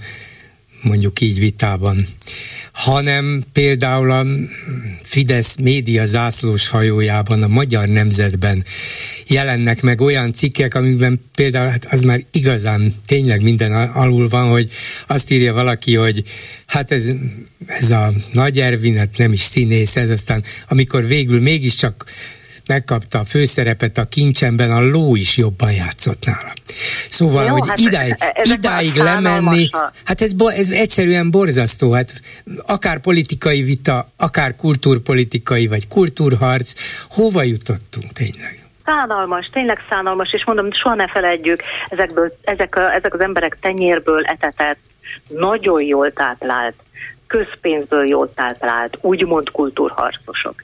[0.81, 2.07] mondjuk így vitában,
[2.71, 4.25] hanem például a
[5.01, 8.65] Fidesz média zászlós hajójában, a Magyar Nemzetben
[9.27, 14.71] jelennek meg olyan cikkek, amikben például hát az már igazán tényleg minden alul van, hogy
[15.07, 16.23] azt írja valaki, hogy
[16.65, 17.05] hát ez,
[17.65, 22.05] ez a Nagy Ervin, hát nem is színész, ez aztán amikor végül mégiscsak
[22.69, 26.53] megkapta a főszerepet a kincsemben, a ló is jobban játszott nála.
[27.09, 28.15] Szóval, Jó, hogy hát idáig,
[28.57, 29.67] idáig lemenni,
[30.05, 32.21] hát ez, ez egyszerűen borzasztó, hát
[32.65, 36.73] akár politikai vita, akár kultúrpolitikai, vagy kultúrharc,
[37.09, 38.59] hova jutottunk tényleg?
[38.85, 44.21] szánalmas, tényleg szánalmas, és mondom, soha ne felejtjük, ezekből, ezek, a, ezek az emberek tenyérből
[44.21, 44.79] etetett,
[45.27, 46.75] nagyon jól táplált,
[47.29, 50.55] közpénzből jól táplált, úgymond kultúrharcosok.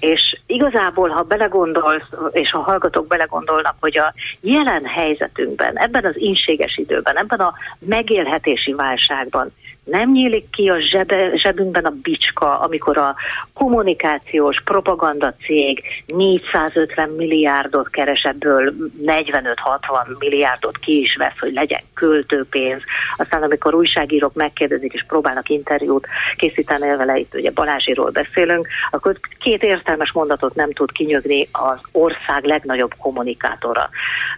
[0.00, 6.76] És igazából, ha belegondolsz, és ha hallgatók belegondolnak, hogy a jelen helyzetünkben, ebben az inséges
[6.76, 9.52] időben, ebben a megélhetési válságban
[9.84, 13.14] nem nyílik ki a zsebe, zsebünkben a bicska, amikor a
[13.54, 18.74] kommunikációs propaganda cég 450 milliárdot keres ebből
[19.06, 22.82] 45-60 milliárdot ki is vesz, hogy legyen költőpénz.
[23.16, 29.62] Aztán amikor újságírók megkérdezik és próbálnak interjút készíteni vele, itt ugye Balázsiról beszélünk, akkor két
[29.62, 33.88] értelmes mondatot nem tud kinyögni az ország legnagyobb kommunikátora.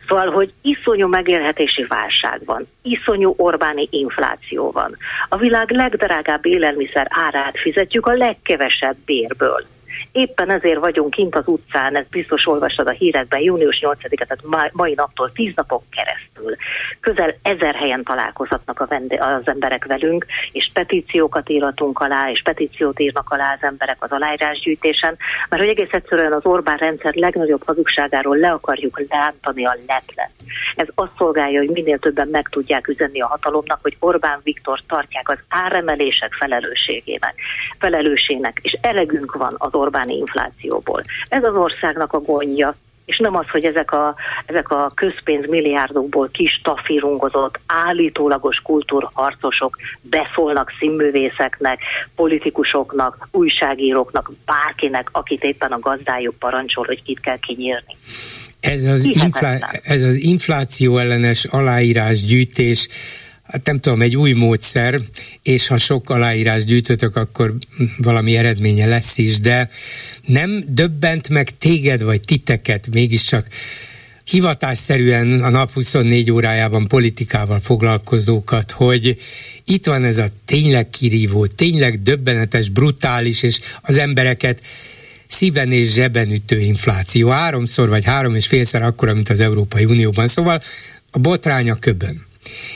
[0.09, 4.97] Szóval, hogy iszonyú megélhetési válság van, iszonyú Orbáni infláció van
[5.35, 9.65] a világ legdrágább élelmiszer árát fizetjük a legkevesebb bérből.
[10.13, 14.95] Éppen ezért vagyunk kint az utcán, ezt biztos olvastad a hírekben, június 8-a, tehát mai
[14.95, 16.57] naptól 10 napok keresztül.
[17.01, 23.01] Közel ezer helyen találkozhatnak a vende- az emberek velünk, és petíciókat írhatunk alá, és petíciót
[23.01, 25.17] írnak alá az emberek az aláírásgyűjtésen,
[25.49, 30.31] mert hogy egész egyszerűen az Orbán rendszer legnagyobb hazugságáról le akarjuk lántani a leplet.
[30.75, 35.29] Ez azt szolgálja, hogy minél többen meg tudják üzenni a hatalomnak, hogy Orbán Viktor tartják
[35.29, 37.35] az áremelések felelősségének,
[37.79, 41.03] felelősének, és elegünk van az Orbán utáni inflációból.
[41.29, 44.15] Ez az országnak a gondja, és nem az, hogy ezek a,
[44.47, 51.79] ezek a közpénzmilliárdokból kis tafirungozott, állítólagos kultúrharcosok beszólnak színművészeknek,
[52.17, 57.97] politikusoknak, újságíróknak, bárkinek, akit éppen a gazdájuk parancsol, hogy kit kell kinyírni.
[58.61, 62.89] Ez az, inflá- ez az infláció ellenes aláírásgyűjtés
[63.47, 65.01] hát nem tudom, egy új módszer,
[65.43, 67.55] és ha sok aláírás gyűjtötök, akkor
[67.97, 69.69] valami eredménye lesz is, de
[70.27, 73.47] nem döbbent meg téged vagy titeket mégiscsak
[74.25, 79.19] hivatásszerűen a nap 24 órájában politikával foglalkozókat, hogy
[79.65, 84.63] itt van ez a tényleg kirívó, tényleg döbbenetes, brutális, és az embereket
[85.27, 87.29] szíven és zseben ütő infláció.
[87.29, 90.29] Háromszor vagy három és félszer akkora, mint az Európai Unióban.
[90.29, 90.63] Szóval
[91.11, 92.27] a botrány a köbön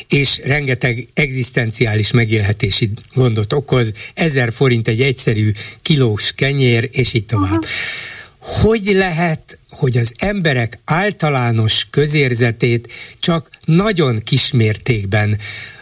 [0.09, 5.53] és rengeteg egzisztenciális megélhetési gondot okoz, ezer forint egy egyszerű
[5.83, 7.65] kilós kenyér, és így tovább.
[7.65, 8.63] Aha.
[8.63, 15.39] Hogy lehet, hogy az emberek általános közérzetét csak nagyon kismértékben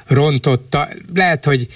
[0.09, 0.88] rontotta.
[1.14, 1.66] Lehet, hogy,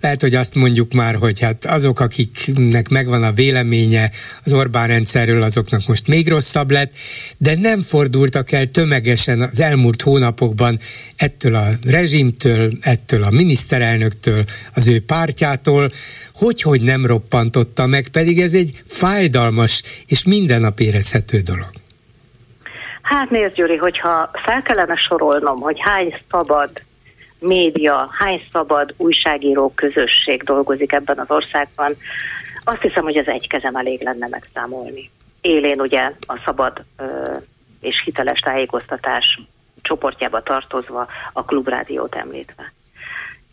[0.00, 4.10] lehet, hogy azt mondjuk már, hogy hát azok, akiknek megvan a véleménye
[4.44, 6.92] az Orbán rendszerről, azoknak most még rosszabb lett,
[7.38, 10.78] de nem fordultak el tömegesen az elmúlt hónapokban
[11.16, 15.90] ettől a rezsimtől, ettől a miniszterelnöktől, az ő pártjától,
[16.34, 21.70] hogy, hogy nem roppantotta meg, pedig ez egy fájdalmas és minden nap érezhető dolog.
[23.02, 26.70] Hát nézd, Gyuri, hogyha fel kellene sorolnom, hogy hány szabad
[27.40, 31.96] média, hány szabad újságíró közösség dolgozik ebben az országban,
[32.64, 35.10] azt hiszem, hogy az egy kezem elég lenne megszámolni.
[35.40, 37.36] Élén ugye a szabad ö,
[37.80, 39.40] és hiteles tájékoztatás
[39.82, 42.72] csoportjába tartozva a klubrádiót említve.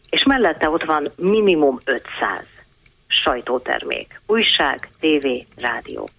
[0.10, 2.45] És mellette ott van minimum 500
[3.08, 6.10] sajtótermék, újság, tévé, rádió.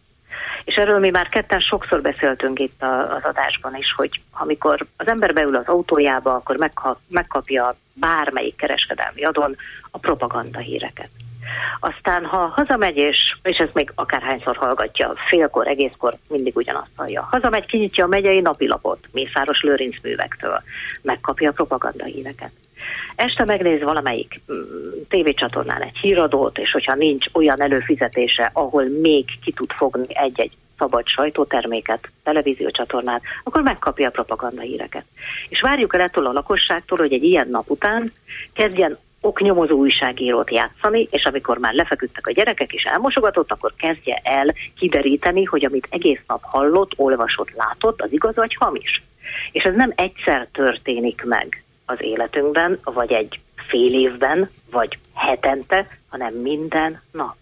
[0.64, 5.32] És erről mi már ketten sokszor beszéltünk itt az adásban is, hogy amikor az ember
[5.32, 9.56] beül az autójába, akkor megkap, megkapja bármelyik kereskedelmi adon
[9.90, 11.10] a propaganda híreket.
[11.80, 17.28] Aztán, ha hazamegy, és, és ezt még akárhányszor hallgatja, félkor, egészkor mindig ugyanazt hallja.
[17.30, 20.62] Hazamegy, kinyitja a megyei napilapot, Mészáros Lőrinc művektől,
[21.02, 22.50] megkapja a propaganda híreket.
[23.16, 24.56] Este megnéz valamelyik mm,
[25.08, 31.06] tévécsatornán egy híradót, és hogyha nincs olyan előfizetése, ahol még ki tud fogni egy-egy szabad
[31.06, 35.04] sajtóterméket, televíziócsatornát, akkor megkapja a propaganda híreket.
[35.48, 38.12] És várjuk el ettől a lakosságtól, hogy egy ilyen nap után
[38.52, 44.54] kezdjen oknyomozó újságírót játszani, és amikor már lefeküdtek a gyerekek és elmosogatott, akkor kezdje el
[44.78, 49.02] kideríteni, hogy amit egész nap hallott, olvasott, látott, az igaz vagy hamis.
[49.52, 56.34] És ez nem egyszer történik meg az életünkben, vagy egy fél évben, vagy hetente, hanem
[56.34, 57.36] minden nap.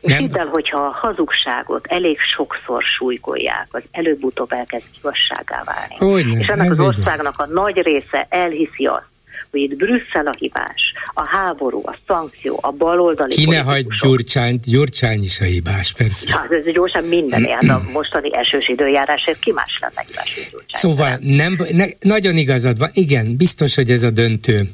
[0.00, 5.94] És hidd el, hogyha a hazugságot elég sokszor súlykolják, az előbb-utóbb elkezd igazságá válni.
[5.96, 9.09] Hogyne, és ennek az országnak a nagy része elhiszi azt,
[9.50, 14.08] hogy itt Brüsszel a hibás, a háború, a szankció, a baloldali Ki ne hagy politikusok.
[14.08, 16.32] Gyurcsányt, Gyurcsány is a hibás, persze.
[16.32, 20.80] Hát ez gyorsan minden, hát a mostani esős időjárásért ki más lenne hibás, Gyurcsány.
[20.80, 24.68] Szóval nem, ne, nagyon igazad van, igen, biztos, hogy ez a döntő,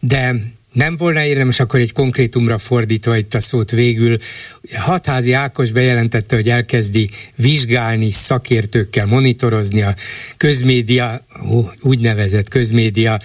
[0.00, 0.34] de
[0.72, 4.18] nem volna érdemes akkor egy konkrétumra fordítva itt a szót végül.
[4.76, 9.94] Hatházi Ákos bejelentette, hogy elkezdi vizsgálni szakértőkkel, monitorozni a
[10.36, 11.24] közmédia,
[11.80, 13.20] úgynevezett közmédia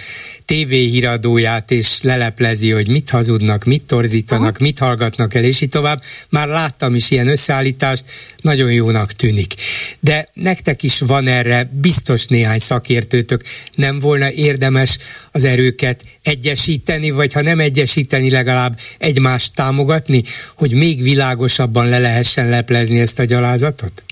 [0.45, 6.01] tévéhíradóját, és leleplezi, hogy mit hazudnak, mit torzítanak, mit hallgatnak el, és így tovább.
[6.29, 8.05] Már láttam is ilyen összeállítást,
[8.37, 9.53] nagyon jónak tűnik.
[9.99, 13.41] De nektek is van erre biztos néhány szakértőtök,
[13.75, 14.97] nem volna érdemes
[15.33, 20.21] az erőket egyesíteni, vagy ha nem egyesíteni, legalább egymást támogatni,
[20.57, 24.03] hogy még világosabban le lehessen leplezni ezt a gyalázatot?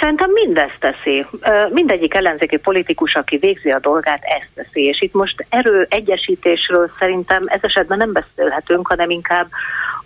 [0.00, 1.26] Szerintem mindezt teszi.
[1.72, 4.84] Mindegyik ellenzéki politikus, aki végzi a dolgát, ezt teszi.
[4.84, 9.48] És itt most erő egyesítésről szerintem ez esetben nem beszélhetünk, hanem inkább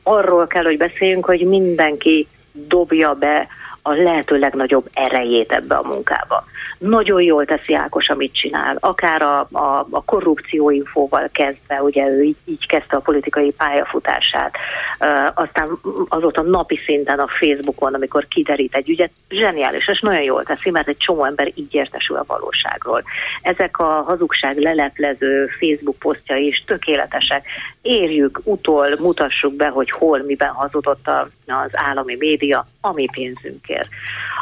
[0.03, 3.49] arról kell, hogy beszéljünk, hogy mindenki dobja be
[3.83, 6.45] a lehető legnagyobb erejét ebbe a munkába.
[6.83, 12.37] Nagyon jól teszi Ákos, amit csinál, akár a, a, a korrupcióinfóval kezdve, ugye ő így,
[12.45, 14.55] így kezdte a politikai pályafutását,
[15.01, 20.43] uh, aztán azóta napi szinten a Facebookon, amikor kiderít egy ügyet, zseniális, és nagyon jól
[20.43, 23.03] teszi, mert egy csomó ember így értesül a valóságról.
[23.43, 27.47] Ezek a hazugság leleplező Facebook posztja is tökéletesek.
[27.83, 33.89] Érjük, utol, mutassuk be, hogy hol, miben hazudott a, az állami média, ami pénzünkért.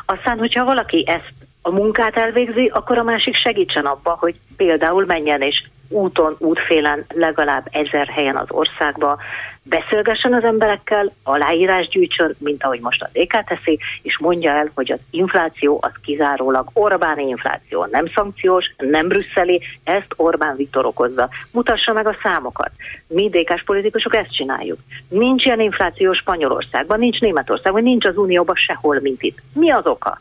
[0.06, 5.40] Aztán, hogyha valaki ezt a munkát elvégzi, akkor a másik segítsen abba, hogy például menjen
[5.40, 9.18] és úton, útfélen legalább ezer helyen az országba,
[9.62, 14.92] beszélgessen az emberekkel, aláírás gyűjtsön, mint ahogy most a DK teszi, és mondja el, hogy
[14.92, 21.28] az infláció az kizárólag Orbáni infláció, nem szankciós, nem brüsszeli, ezt Orbán Viktor okozza.
[21.50, 22.70] Mutassa meg a számokat.
[23.06, 24.78] Mi DK-s politikusok ezt csináljuk.
[25.08, 29.38] Nincs ilyen infláció Spanyolországban, nincs Németországban, nincs az Unióban sehol, mint itt.
[29.52, 30.20] Mi az oka?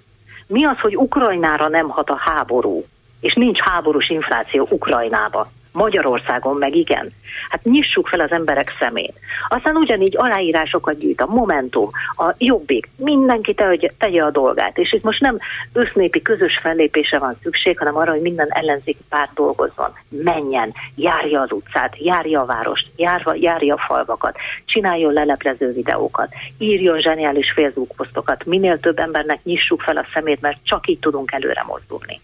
[0.51, 2.85] Mi az, hogy Ukrajnára nem hat a háború,
[3.19, 5.47] és nincs háborús infláció Ukrajnába?
[5.71, 7.11] Magyarországon meg igen.
[7.49, 9.13] Hát nyissuk fel az emberek szemét.
[9.47, 14.77] Aztán ugyanígy aláírásokat gyűjt a Momentum, a Jobbik, mindenki te, tegye a dolgát.
[14.77, 15.37] És itt most nem
[15.73, 19.93] össznépi közös fellépése van szükség, hanem arra, hogy minden ellenzéki párt dolgozzon.
[20.09, 26.99] Menjen, járja az utcát, járja a várost, járva, járja a falvakat, csináljon leleplező videókat, írjon
[26.99, 31.63] zseniális Facebook posztokat, minél több embernek nyissuk fel a szemét, mert csak így tudunk előre
[31.67, 32.21] mozdulni.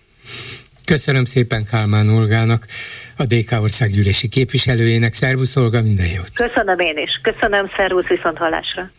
[0.86, 2.66] Köszönöm szépen Kálmán Olgának,
[3.18, 5.14] a DK országgyűlési képviselőjének.
[5.14, 6.32] Szervusz Olga, minden jót!
[6.34, 7.20] Köszönöm én is.
[7.22, 8.92] Köszönöm, szervusz viszont hallásra.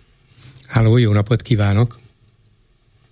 [0.69, 1.95] Háló, jó napot kívánok!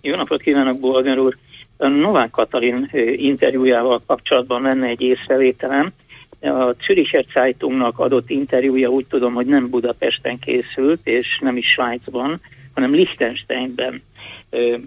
[0.01, 1.37] Jó napot kívánok, Bolgár úr!
[1.77, 5.93] A Novák Katalin interjújával kapcsolatban lenne egy észrevételem.
[6.41, 12.41] A Züricher Zeitungnak adott interjúja úgy tudom, hogy nem Budapesten készült, és nem is Svájcban,
[12.73, 14.01] hanem Liechtensteinben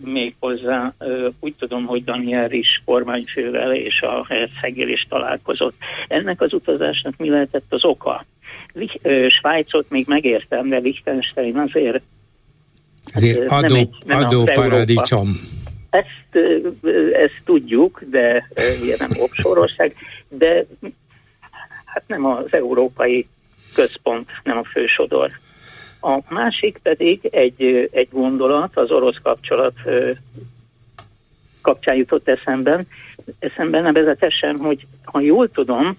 [0.05, 0.95] méghozzá
[1.41, 5.75] úgy tudom, hogy Daniel is kormányfővel és a herceggel is találkozott.
[6.09, 8.27] Ennek az utazásnak mi lehetett az oka?
[9.29, 12.03] Svájcot még megértem, de Liechtenstein azért
[13.15, 15.29] Azért adó, nem egy, nem adóparadicsom.
[15.91, 16.47] Ezt,
[17.13, 18.49] ezt tudjuk, de
[18.83, 19.95] ugye nem offshore ország,
[20.29, 20.65] de
[21.85, 23.27] hát nem az európai
[23.75, 25.31] központ, nem a fősodor.
[26.01, 29.75] A másik pedig egy, egy gondolat, az orosz kapcsolat
[31.63, 32.87] kapcsán jutott eszemben,
[33.39, 35.99] eszemben nevezetesen, hogy ha jól tudom,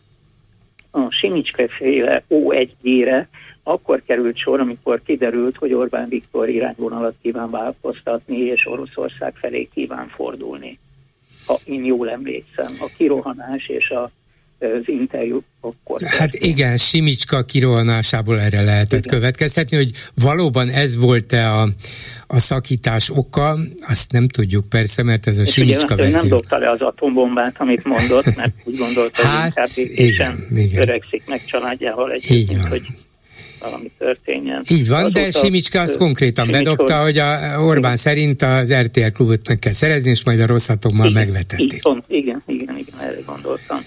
[0.92, 3.30] a Simicske féle O1-re
[3.64, 10.08] akkor került sor, amikor kiderült, hogy Orbán Viktor irányvonalat kíván változtatni, és Oroszország felé kíván
[10.08, 10.80] fordulni.
[11.46, 14.12] Ha én jól emlékszem, a kirohanás és a
[14.60, 16.02] az interjú akkor.
[16.02, 19.20] Hát igen, Simicska kirohanásából erre lehetett igen.
[19.20, 19.92] következtetni, hogy
[20.24, 21.70] valóban ez volt-e a,
[22.28, 26.20] a szakítás oka, azt nem tudjuk persze, mert ez a És Simicska ugye, verzió.
[26.20, 30.82] nem dobta le az atombombát, amit mondott, mert úgy gondolta, hát, hogy inkább igen, igen.
[30.82, 32.86] öregszik meg családjával együtt, mint hogy
[33.60, 34.64] valami történjen.
[34.70, 37.96] Így van, Azóta de Simicska azt konkrétan Simicska, bedobta, hogy a Orbán igen.
[37.96, 41.82] szerint az RTL klubot meg kell szerezni, és majd a rossz atommal megvetették.
[42.08, 43.80] Igen, igen, igen, erre gondoltam.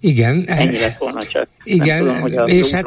[0.00, 0.44] Igen.
[0.46, 1.48] Ennyi lett volna csak.
[1.64, 2.84] Igen, nem tudom, hogy és hát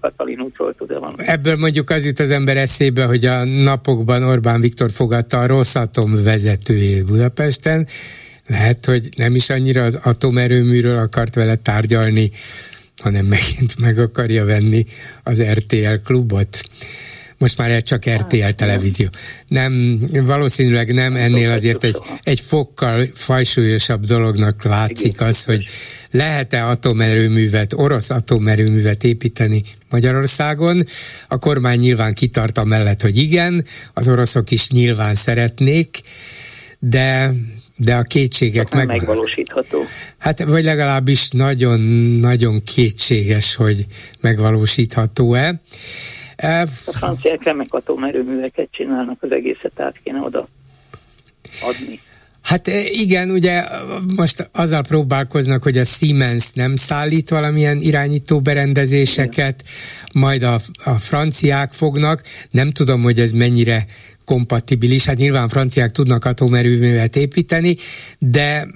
[0.00, 4.90] Katalin útról tud Ebből mondjuk az jut az ember eszébe, hogy a napokban Orbán Viktor
[4.90, 7.86] fogadta a Rosszatom vezetőjét Budapesten.
[8.46, 12.30] Lehet, hogy nem is annyira az atomerőműről akart vele tárgyalni,
[13.02, 14.84] hanem megint meg akarja venni
[15.22, 16.60] az RTL klubot.
[17.38, 19.06] Most már csak RTL hát, televízió.
[19.48, 25.64] Nem, valószínűleg nem, ennél azért egy, egy fokkal fajsúlyosabb dolognak látszik az, hogy
[26.10, 30.82] lehet-e atomerőművet, orosz atomerőművet építeni Magyarországon.
[31.28, 33.64] A kormány nyilván kitart mellett, hogy igen,
[33.94, 36.00] az oroszok is nyilván szeretnék,
[36.78, 37.32] de
[37.76, 38.86] de a kétségek meg...
[38.86, 39.84] megvalósítható.
[40.18, 43.86] Hát, vagy legalábbis nagyon-nagyon kétséges, hogy
[44.20, 45.60] megvalósítható-e.
[46.36, 50.48] A franciák remek atomerőműveket csinálnak, az egészet át kéne oda
[51.62, 52.00] adni.
[52.42, 53.64] Hát igen, ugye
[54.16, 59.64] most azzal próbálkoznak, hogy a Siemens nem szállít valamilyen irányító berendezéseket,
[60.12, 62.22] majd a, a franciák fognak.
[62.50, 63.84] Nem tudom, hogy ez mennyire
[64.24, 65.06] kompatibilis.
[65.06, 67.76] Hát nyilván franciák tudnak atomerőművet építeni,
[68.18, 68.68] de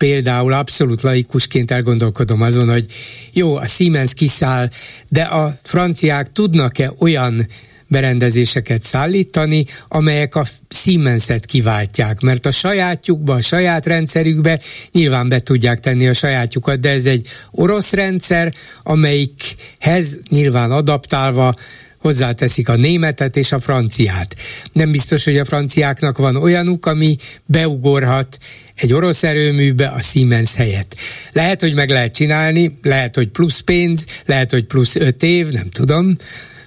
[0.00, 2.86] például abszolút laikusként elgondolkodom azon, hogy
[3.32, 4.68] jó, a Siemens kiszáll,
[5.08, 7.46] de a franciák tudnak-e olyan
[7.86, 14.60] berendezéseket szállítani, amelyek a Siemens-et kiváltják, mert a sajátjukba, a saját rendszerükbe
[14.92, 21.54] nyilván be tudják tenni a sajátjukat, de ez egy orosz rendszer, amelyikhez nyilván adaptálva
[21.98, 24.36] hozzáteszik a németet és a franciát.
[24.72, 28.38] Nem biztos, hogy a franciáknak van olyanuk, ami beugorhat
[28.80, 30.96] egy orosz erőműbe a Siemens helyett.
[31.32, 35.68] Lehet, hogy meg lehet csinálni, lehet, hogy plusz pénz, lehet, hogy plusz öt év, nem
[35.70, 36.16] tudom,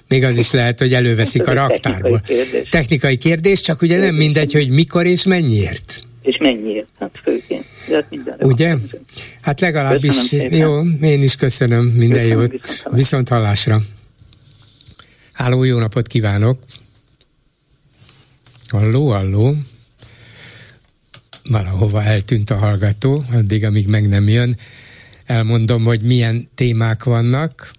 [0.08, 2.20] még az is lehet, hogy előveszik a raktárból.
[2.20, 2.68] Technikai kérdés.
[2.70, 6.00] technikai kérdés, csak ugye nem mindegy, hogy mikor és mennyiért.
[6.22, 7.64] És mennyiért, hát főként.
[7.92, 8.06] Hát
[8.40, 8.74] ugye?
[9.40, 12.50] Hát legalábbis jó, én is köszönöm, minden köszönöm, jót.
[12.50, 13.78] Viszont, viszont hallásra.
[15.32, 16.58] Háló, jó napot kívánok!
[18.68, 19.56] Halló, halló!
[21.48, 24.56] Valahova eltűnt a hallgató, addig, amíg meg nem jön.
[25.24, 27.72] Elmondom, hogy milyen témák vannak.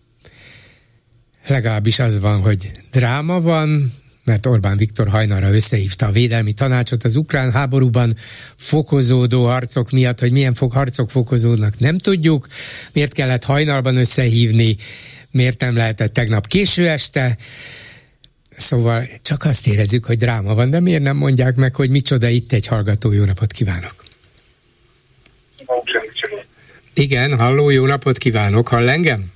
[1.47, 3.93] Legalábbis az van, hogy dráma van,
[4.23, 8.15] mert Orbán Viktor hajnalra összehívta a védelmi tanácsot az ukrán háborúban
[8.57, 12.47] fokozódó harcok miatt, hogy milyen fog, harcok fokozódnak, nem tudjuk.
[12.93, 14.75] Miért kellett hajnalban összehívni,
[15.31, 17.37] miért nem lehetett tegnap késő este,
[18.57, 22.51] Szóval csak azt érezzük, hogy dráma van, de miért nem mondják meg, hogy micsoda itt
[22.51, 24.03] egy hallgató, jó napot kívánok!
[26.93, 29.31] Igen, halló, jó napot kívánok, hall engem?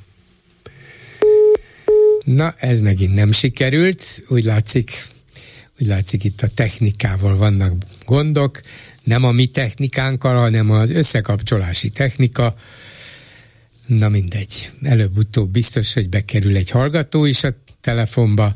[2.26, 4.92] Na, ez megint nem sikerült, úgy látszik,
[5.80, 7.74] úgy látszik itt a technikával vannak
[8.06, 8.62] gondok,
[9.04, 12.56] nem a mi technikánkkal, hanem az összekapcsolási technika,
[13.90, 17.50] Na mindegy, előbb-utóbb biztos, hogy bekerül egy hallgató is a
[17.82, 18.56] telefonba,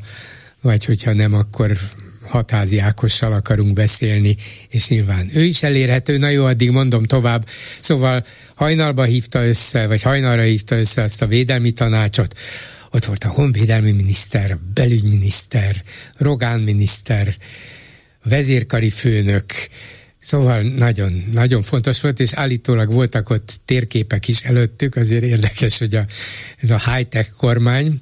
[0.64, 1.76] vagy hogyha nem, akkor
[2.22, 4.36] hatházi Ákossal akarunk beszélni,
[4.68, 7.48] és nyilván ő is elérhető, na jó, addig mondom tovább.
[7.80, 12.38] Szóval hajnalba hívta össze, vagy hajnalra hívta össze azt a védelmi tanácsot,
[12.90, 15.82] ott volt a honvédelmi miniszter, belügyminiszter,
[16.16, 17.34] Rogán miniszter,
[18.24, 19.44] vezérkari főnök,
[20.18, 25.94] Szóval nagyon, nagyon fontos volt, és állítólag voltak ott térképek is előttük, azért érdekes, hogy
[25.94, 26.06] a,
[26.56, 28.00] ez a high-tech kormány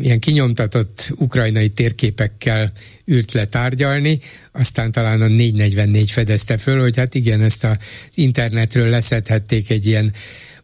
[0.00, 2.72] ilyen kinyomtatott ukrajnai térképekkel
[3.04, 4.18] ült le tárgyalni,
[4.52, 7.76] aztán talán a 444 fedezte föl, hogy hát igen, ezt az
[8.14, 10.12] internetről leszedhették egy ilyen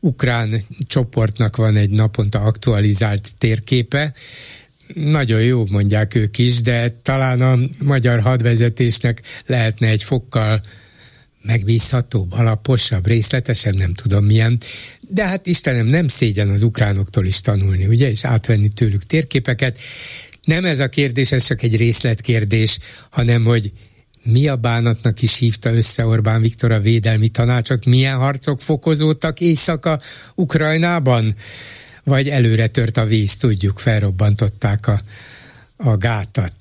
[0.01, 4.13] ukrán csoportnak van egy naponta aktualizált térképe,
[4.95, 10.61] nagyon jó mondják ők is, de talán a magyar hadvezetésnek lehetne egy fokkal
[11.47, 14.61] megbízhatóbb, alaposabb, részletesebb, nem tudom milyen.
[15.01, 19.79] De hát Istenem, nem szégyen az ukránoktól is tanulni, ugye, és átvenni tőlük térképeket.
[20.45, 22.79] Nem ez a kérdés, ez csak egy részletkérdés,
[23.11, 23.73] hanem hogy
[24.23, 30.01] mi a bánatnak is hívta össze Orbán Viktor a védelmi tanácsot, milyen harcok fokozódtak éjszaka
[30.35, 31.35] Ukrajnában?
[32.05, 35.01] vagy előre tört a víz, tudjuk, felrobbantották a,
[35.77, 36.55] a gátat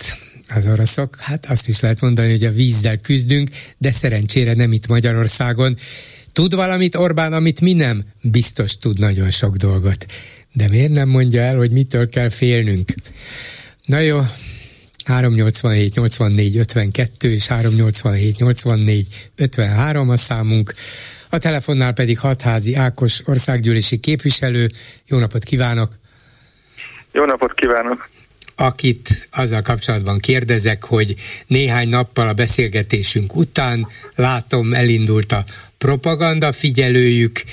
[0.56, 1.16] az oroszok.
[1.20, 5.76] Hát azt is lehet mondani, hogy a vízzel küzdünk, de szerencsére nem itt Magyarországon.
[6.32, 8.02] Tud valamit Orbán, amit mi nem?
[8.22, 10.06] Biztos tud nagyon sok dolgot.
[10.54, 12.90] De miért nem mondja el, hogy mitől kell félnünk?
[13.86, 14.22] Na jó,
[15.06, 20.74] 387 84 52 és 387 84 53 a számunk.
[21.30, 24.68] A telefonnál pedig Hatházi Ákos országgyűlési képviselő.
[25.06, 25.92] Jó napot kívánok!
[27.12, 28.10] Jó napot kívánok!
[28.56, 31.16] Akit azzal kapcsolatban kérdezek, hogy
[31.48, 35.46] néhány nappal a beszélgetésünk után látom elindult a
[35.78, 37.44] propaganda figyelőjük,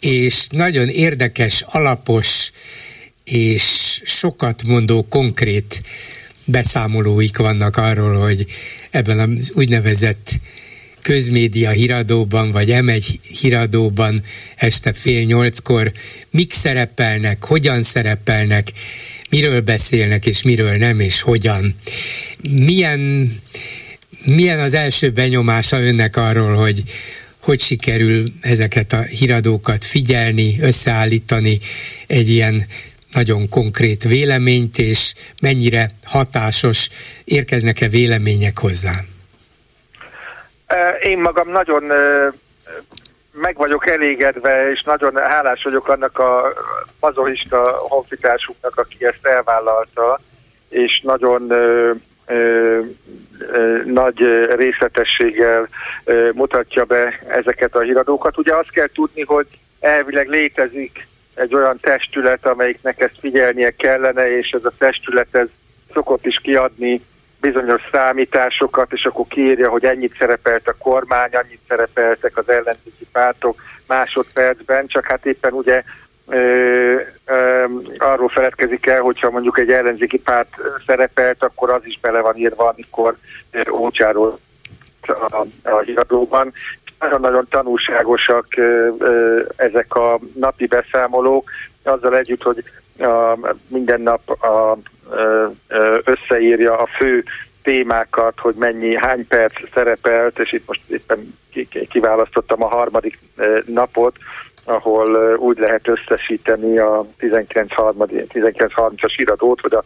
[0.00, 2.50] és nagyon érdekes, alapos
[3.24, 3.62] és
[4.04, 5.82] sokat mondó konkrét
[6.44, 8.46] beszámolóik vannak arról, hogy
[8.90, 10.38] ebben az úgynevezett
[11.02, 14.22] közmédia híradóban, vagy M1 híradóban
[14.56, 15.92] este fél nyolckor
[16.30, 18.72] mik szerepelnek, hogyan szerepelnek,
[19.34, 21.74] miről beszélnek, és miről nem, és hogyan.
[22.62, 23.32] Milyen,
[24.24, 26.82] milyen az első benyomása önnek arról, hogy
[27.42, 31.58] hogy sikerül ezeket a híradókat figyelni, összeállítani
[32.06, 32.66] egy ilyen
[33.12, 36.88] nagyon konkrét véleményt, és mennyire hatásos,
[37.24, 38.92] érkeznek-e vélemények hozzá?
[41.02, 41.82] Én magam nagyon
[43.34, 46.52] meg vagyok elégedve, és nagyon hálás vagyok annak a
[47.00, 50.18] mazoista honfitársunknak, aki ezt elvállalta,
[50.68, 51.92] és nagyon ö,
[52.26, 52.80] ö,
[53.38, 54.18] ö, nagy
[54.56, 55.68] részletességgel
[56.04, 58.38] ö, mutatja be ezeket a híradókat.
[58.38, 59.46] Ugye azt kell tudni, hogy
[59.80, 65.48] elvileg létezik egy olyan testület, amelyiknek ezt figyelnie kellene, és ez a testület ez
[65.92, 67.00] szokott is kiadni
[67.44, 73.56] bizonyos számításokat, és akkor kiírja, hogy ennyit szerepelt a kormány, annyit szerepeltek az ellenzéki pártok
[73.86, 75.82] másodpercben, csak hát éppen ugye
[76.26, 76.36] ö,
[77.26, 77.64] ö,
[77.98, 80.48] arról feledkezik el, hogyha mondjuk egy ellenzéki párt
[80.86, 83.16] szerepelt, akkor az is bele van írva, amikor
[83.70, 84.38] Ócsáról
[85.62, 86.52] a, híradóban.
[86.98, 91.50] Nagyon-nagyon tanulságosak ö, ö, ezek a napi beszámolók,
[91.82, 92.64] azzal együtt, hogy
[93.68, 94.38] minden nap
[96.04, 97.24] összeírja a fő
[97.62, 101.34] témákat, hogy mennyi, hány perc szerepelt, és itt most éppen
[101.88, 103.18] kiválasztottam a harmadik
[103.66, 104.16] napot,
[104.64, 109.84] ahol úgy lehet összesíteni a 1930-as iradót, hogy a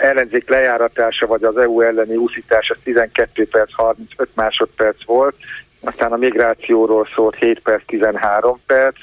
[0.00, 5.36] ellenzék lejáratása vagy az EU elleni úszítás 12 perc 35 másodperc volt,
[5.80, 8.96] aztán a migrációról szólt 7 perc 13 perc,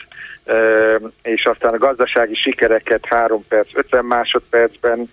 [1.23, 5.11] és aztán a gazdasági sikereket 3 perc 50 másodpercben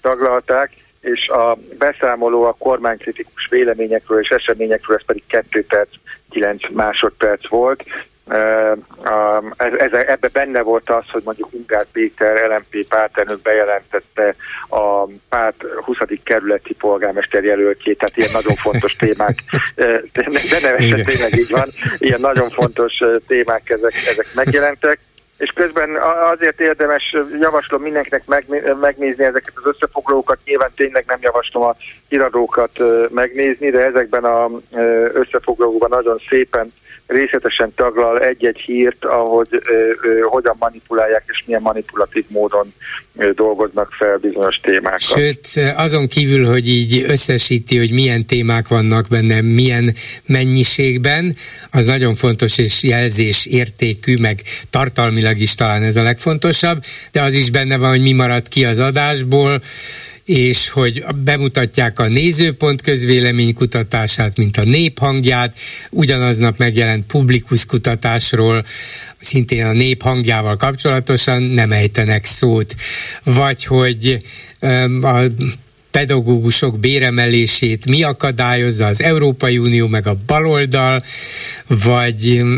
[0.00, 5.88] taglalták, és a beszámoló a kormánykritikus véleményekről és eseményekről, ez pedig 2 perc
[6.30, 7.84] 9 másodperc volt.
[9.56, 14.34] Ez, ebbe benne volt az, hogy mondjuk Ungár Péter, LMP pártelnök bejelentette
[14.68, 15.96] a párt 20.
[16.24, 19.34] kerületi polgármester jelöltjét, tehát ilyen nagyon fontos témák,
[19.74, 21.68] de nevesen tényleg így van,
[21.98, 22.92] ilyen nagyon fontos
[23.26, 24.98] témák ezek, ezek megjelentek.
[25.38, 25.90] És közben
[26.32, 28.22] azért érdemes, javaslom mindenkinek
[28.80, 31.76] megnézni ezeket az összefoglalókat, nyilván tényleg nem javaslom a
[32.08, 34.50] iradókat megnézni, de ezekben az
[35.12, 36.72] összefoglalókban nagyon szépen
[37.10, 42.74] részletesen taglal egy-egy hírt, ahogy ö, ö, hogyan manipulálják és milyen manipulatív módon
[43.16, 45.00] ö, dolgoznak fel bizonyos témákat.
[45.00, 49.94] Sőt, azon kívül, hogy így összesíti, hogy milyen témák vannak benne, milyen
[50.26, 51.34] mennyiségben,
[51.70, 54.40] az nagyon fontos és jelzés értékű, meg
[54.70, 56.82] tartalmilag is talán ez a legfontosabb,
[57.12, 59.60] de az is benne van, hogy mi maradt ki az adásból,
[60.30, 65.58] és hogy bemutatják a nézőpont közvélemény kutatását, mint a néphangját,
[65.90, 68.62] ugyanaznap megjelent publikus kutatásról,
[69.18, 72.74] szintén a nép hangjával kapcsolatosan nem ejtenek szót,
[73.24, 74.18] vagy hogy
[75.00, 75.26] a
[75.90, 81.02] pedagógusok béremelését mi akadályozza az Európai Unió meg a baloldal,
[81.66, 82.56] vagy mm,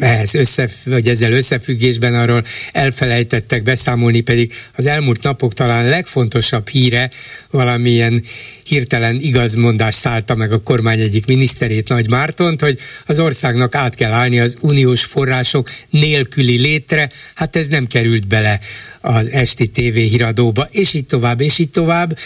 [0.00, 7.10] ehhez össze, vagy ezzel összefüggésben arról elfelejtettek beszámolni, pedig az elmúlt napok talán legfontosabb híre
[7.50, 8.22] valamilyen
[8.66, 14.12] hirtelen igazmondás szállta meg a kormány egyik miniszterét, Nagy Mártont, hogy az országnak át kell
[14.12, 18.60] állni az uniós források nélküli létre, hát ez nem került bele
[19.00, 22.18] az esti tévéhíradóba, és így tovább, és így tovább,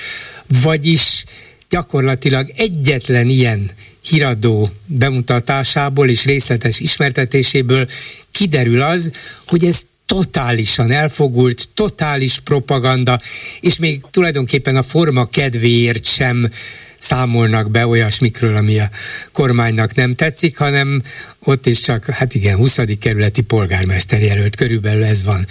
[0.63, 1.25] vagyis
[1.69, 3.71] gyakorlatilag egyetlen ilyen
[4.09, 7.87] híradó bemutatásából és részletes ismertetéséből
[8.31, 9.11] kiderül az,
[9.47, 13.19] hogy ez totálisan elfogult, totális propaganda,
[13.61, 16.49] és még tulajdonképpen a forma kedvéért sem
[16.99, 18.89] számolnak be olyasmikről, ami a
[19.33, 21.03] kormánynak nem tetszik, hanem
[21.45, 22.79] ott is csak, hát igen, 20.
[23.01, 25.47] kerületi polgármester jelölt, körülbelül ez van.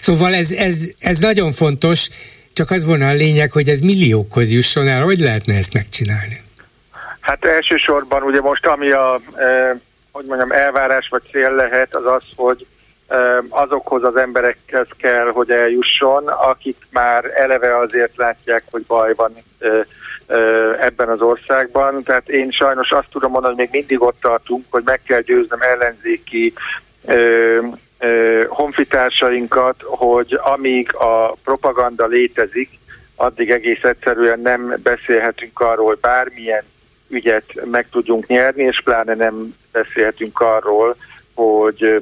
[0.00, 2.08] Szóval ez, ez, ez nagyon fontos,
[2.52, 5.02] csak az volna a lényeg, hogy ez milliókhoz jusson el.
[5.02, 6.42] Hogy lehetne ezt megcsinálni?
[7.20, 9.70] Hát elsősorban ugye most ami a, eh,
[10.12, 12.66] hogy mondjam, elvárás vagy cél lehet, az az, hogy
[13.48, 19.32] azokhoz az emberekhez kell, hogy eljusson, akik már eleve azért látják, hogy baj van
[20.80, 22.02] ebben az országban.
[22.02, 25.60] Tehát én sajnos azt tudom mondani, hogy még mindig ott tartunk, hogy meg kell győznöm
[25.60, 26.52] ellenzéki
[28.46, 32.78] honfitársainkat, hogy amíg a propaganda létezik,
[33.16, 36.64] addig egész egyszerűen nem beszélhetünk arról, hogy bármilyen
[37.08, 40.96] ügyet meg tudjunk nyerni, és pláne nem beszélhetünk arról,
[41.38, 42.00] hogy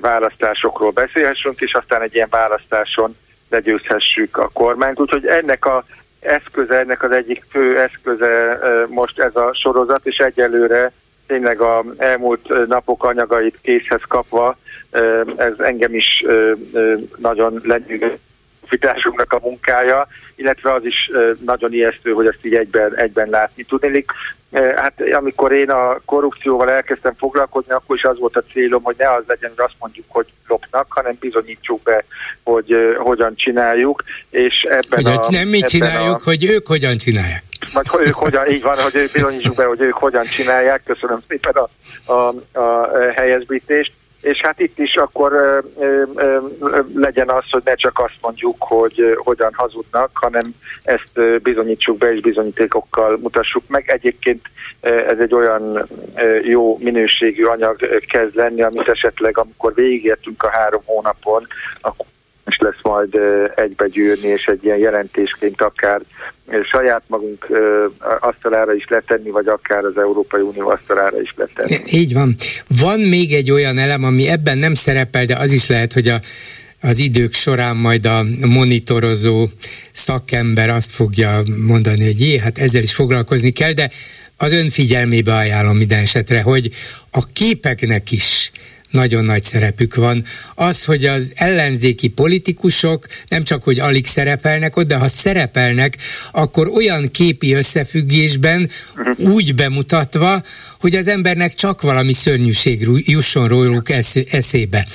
[0.00, 3.16] választásokról beszélhessünk, és aztán egy ilyen választáson
[3.50, 5.00] legyőzhessük a kormányt.
[5.00, 5.84] Úgyhogy ennek a
[6.20, 8.58] eszköze, ennek az egyik fő eszköze
[8.88, 10.92] most ez a sorozat, és egyelőre
[11.26, 14.56] tényleg a elmúlt napok anyagait készhez kapva,
[15.36, 16.24] ez engem is
[17.16, 18.27] nagyon lenyűgözött
[18.68, 20.06] fitársunknak a munkája,
[20.36, 21.10] illetve az is
[21.44, 24.10] nagyon ijesztő, hogy ezt így egyben, egyben látni tudnék.
[24.52, 29.12] Hát amikor én a korrupcióval elkezdtem foglalkozni, akkor is az volt a célom, hogy ne
[29.12, 32.04] az legyen, hogy azt mondjuk, hogy lopnak, hanem bizonyítsuk be,
[32.42, 35.26] hogy hogyan csináljuk, és ebben hogy a...
[35.30, 37.42] Nem mi csináljuk, a, hogy ők hogyan csinálják.
[37.72, 40.82] Vagy ők hogyan, így van, hogy ők bizonyítsuk be, hogy ők hogyan csinálják.
[40.84, 41.68] Köszönöm szépen a,
[42.12, 43.92] a, a helyesbítést
[44.28, 48.56] és hát itt is akkor ö, ö, ö, legyen az, hogy ne csak azt mondjuk,
[48.58, 50.42] hogy hogyan hazudnak, hanem
[50.82, 53.90] ezt bizonyítsuk be és bizonyítékokkal mutassuk meg.
[53.90, 54.40] Egyébként
[54.80, 55.86] ez egy olyan
[56.42, 61.46] jó minőségű anyag kezd lenni, amit esetleg amikor végigértünk a három hónapon,
[61.80, 62.06] akkor
[62.48, 63.14] és lesz majd
[63.54, 66.00] egybegyűrni, és egy ilyen jelentésként akár
[66.70, 67.46] saját magunk
[68.20, 71.80] asztalára is letenni, vagy akár az Európai Unió asztalára is letenni.
[71.90, 72.34] Így van.
[72.80, 76.20] Van még egy olyan elem, ami ebben nem szerepel, de az is lehet, hogy a
[76.80, 79.46] az idők során majd a monitorozó
[79.92, 83.90] szakember azt fogja mondani, hogy jé, hát ezzel is foglalkozni kell, de
[84.36, 86.70] az ön figyelmébe ajánlom minden esetre, hogy
[87.10, 88.50] a képeknek is
[88.90, 90.24] nagyon nagy szerepük van.
[90.54, 95.96] Az, hogy az ellenzéki politikusok nem csak, hogy alig szerepelnek ott, de ha szerepelnek,
[96.32, 98.70] akkor olyan képi összefüggésben
[99.16, 100.42] úgy bemutatva,
[100.80, 103.88] hogy az embernek csak valami szörnyűség jusson róluk
[104.30, 104.86] eszébe.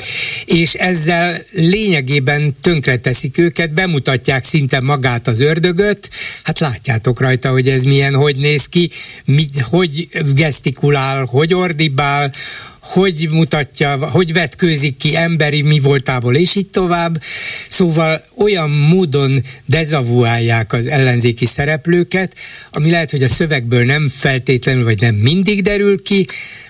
[0.46, 6.10] És ezzel lényegében tönkreteszik őket, bemutatják szinte magát az ördögöt,
[6.44, 8.90] hát látjátok rajta, hogy ez milyen, hogy néz ki,
[9.26, 12.32] mit, hogy gesztikulál, hogy ordibál,
[12.84, 17.22] hogy mutatja, hogy vetkőzik ki emberi mi voltából, és így tovább.
[17.70, 22.36] Szóval olyan módon dezavuálják az ellenzéki szereplőket,
[22.70, 26.28] ami lehet, hogy a szövegből nem feltétlenül, vagy nem mindig derül ki,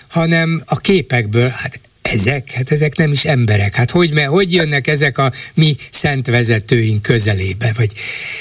[0.09, 1.47] hanem a képekből.
[1.47, 3.75] Hát ezek, hát ezek nem is emberek.
[3.75, 7.71] Hát hogy, hogy jönnek ezek a mi szent vezetőink közelébe?
[7.77, 7.91] Vagy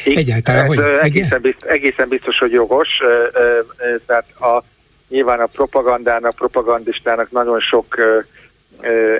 [0.04, 0.78] egyáltalán, hogy...
[1.02, 2.88] Egészen biztos, egészen biztos, hogy jogos.
[4.06, 4.64] Tehát a
[5.12, 7.86] Nyilván a propagandának, propagandistának nagyon sok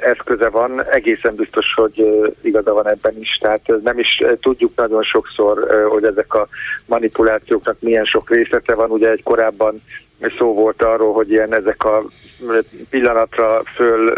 [0.01, 2.05] eszköze van, egészen biztos, hogy
[2.41, 3.39] igaza van ebben is.
[3.41, 6.49] Tehát nem is tudjuk nagyon sokszor, hogy ezek a
[6.87, 8.91] manipulációknak milyen sok részlete van.
[8.91, 9.83] Ugye egy korábban
[10.39, 12.03] szó volt arról, hogy ilyen ezek a
[12.91, 14.13] pillanatra föl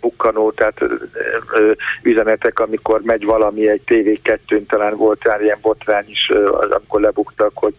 [0.00, 0.80] bukkanó, tehát
[2.02, 6.30] üzenetek, amikor megy valami egy TV2-n, talán volt rá ilyen botrány is,
[6.70, 7.74] amikor lebuktak, hogy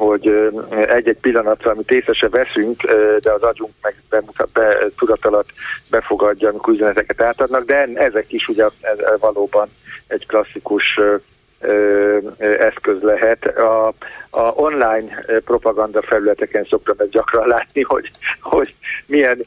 [0.00, 2.82] hogy egy-egy pillanatra, amit észre se veszünk,
[3.20, 5.48] de az agyunk meg bemutat, be, tudat alatt
[5.90, 8.66] befogadja, amikor üzeneteket átadnak, de ezek is ugye
[9.18, 9.68] valóban
[10.06, 11.00] egy klasszikus
[12.38, 13.46] eszköz lehet.
[13.46, 13.86] A,
[14.30, 18.74] a online propaganda felületeken szoktam ezt gyakran látni, hogy, hogy
[19.06, 19.38] milyen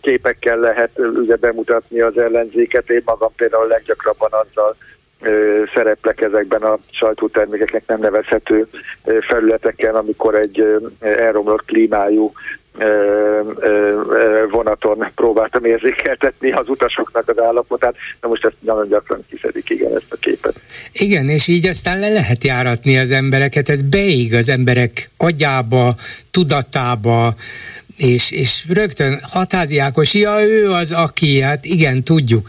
[0.00, 2.90] képekkel lehet ugye bemutatni az ellenzéket.
[2.90, 4.76] Én magam például leggyakrabban azzal
[5.74, 8.66] szereplek ezekben a sajtótermékeknek nem nevezhető
[9.20, 10.64] felületeken, amikor egy
[11.00, 12.32] elromlott klímájú
[14.50, 20.06] vonaton próbáltam érzékeltetni az utasoknak az állapotát, de most ezt nagyon gyakran kiszedik, igen, ezt
[20.12, 20.60] a képet.
[20.92, 25.94] Igen, és így aztán le lehet járatni az embereket, ez beég az emberek agyába,
[26.30, 27.34] tudatába,
[27.96, 32.46] és, és rögtön hatáziákos, ja, ő az, aki, hát igen, tudjuk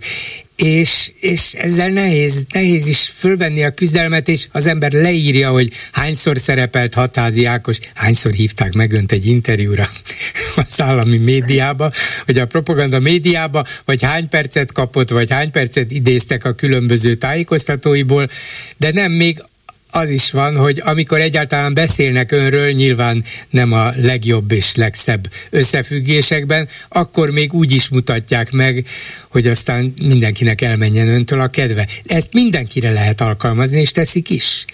[0.61, 6.37] és, és ezzel nehéz, nehéz is fölvenni a küzdelmet, és az ember leírja, hogy hányszor
[6.37, 9.89] szerepelt Hatázi Ákos, hányszor hívták meg önt egy interjúra
[10.67, 11.91] az állami médiába,
[12.25, 18.29] vagy a propaganda médiába, vagy hány percet kapott, vagy hány percet idéztek a különböző tájékoztatóiból,
[18.77, 19.43] de nem még
[19.91, 26.67] az is van, hogy amikor egyáltalán beszélnek önről, nyilván nem a legjobb és legszebb összefüggésekben,
[26.89, 28.85] akkor még úgy is mutatják meg,
[29.31, 31.87] hogy aztán mindenkinek elmenjen öntől a kedve.
[32.05, 34.65] Ezt mindenkire lehet alkalmazni, és teszik is.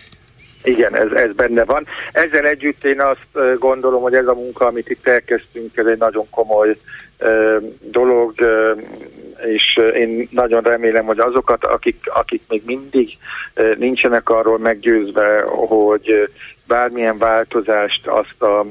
[0.66, 1.86] Igen, ez, ez benne van.
[2.11, 6.30] Ezzel együtt én azt gondolom, hogy ez a munka, amit itt elkezdtünk, ez egy nagyon
[6.30, 6.76] komoly
[7.80, 8.34] dolog,
[9.45, 13.09] és én nagyon remélem, hogy azokat, akik, akik még mindig
[13.78, 16.30] nincsenek arról meggyőzve, hogy
[16.68, 18.66] bármilyen változást azt a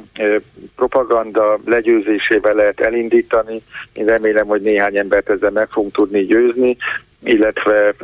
[0.76, 6.76] propaganda legyőzésével lehet elindítani, én remélem, hogy néhány embert ezzel meg fogunk tudni győzni,
[7.24, 7.94] illetve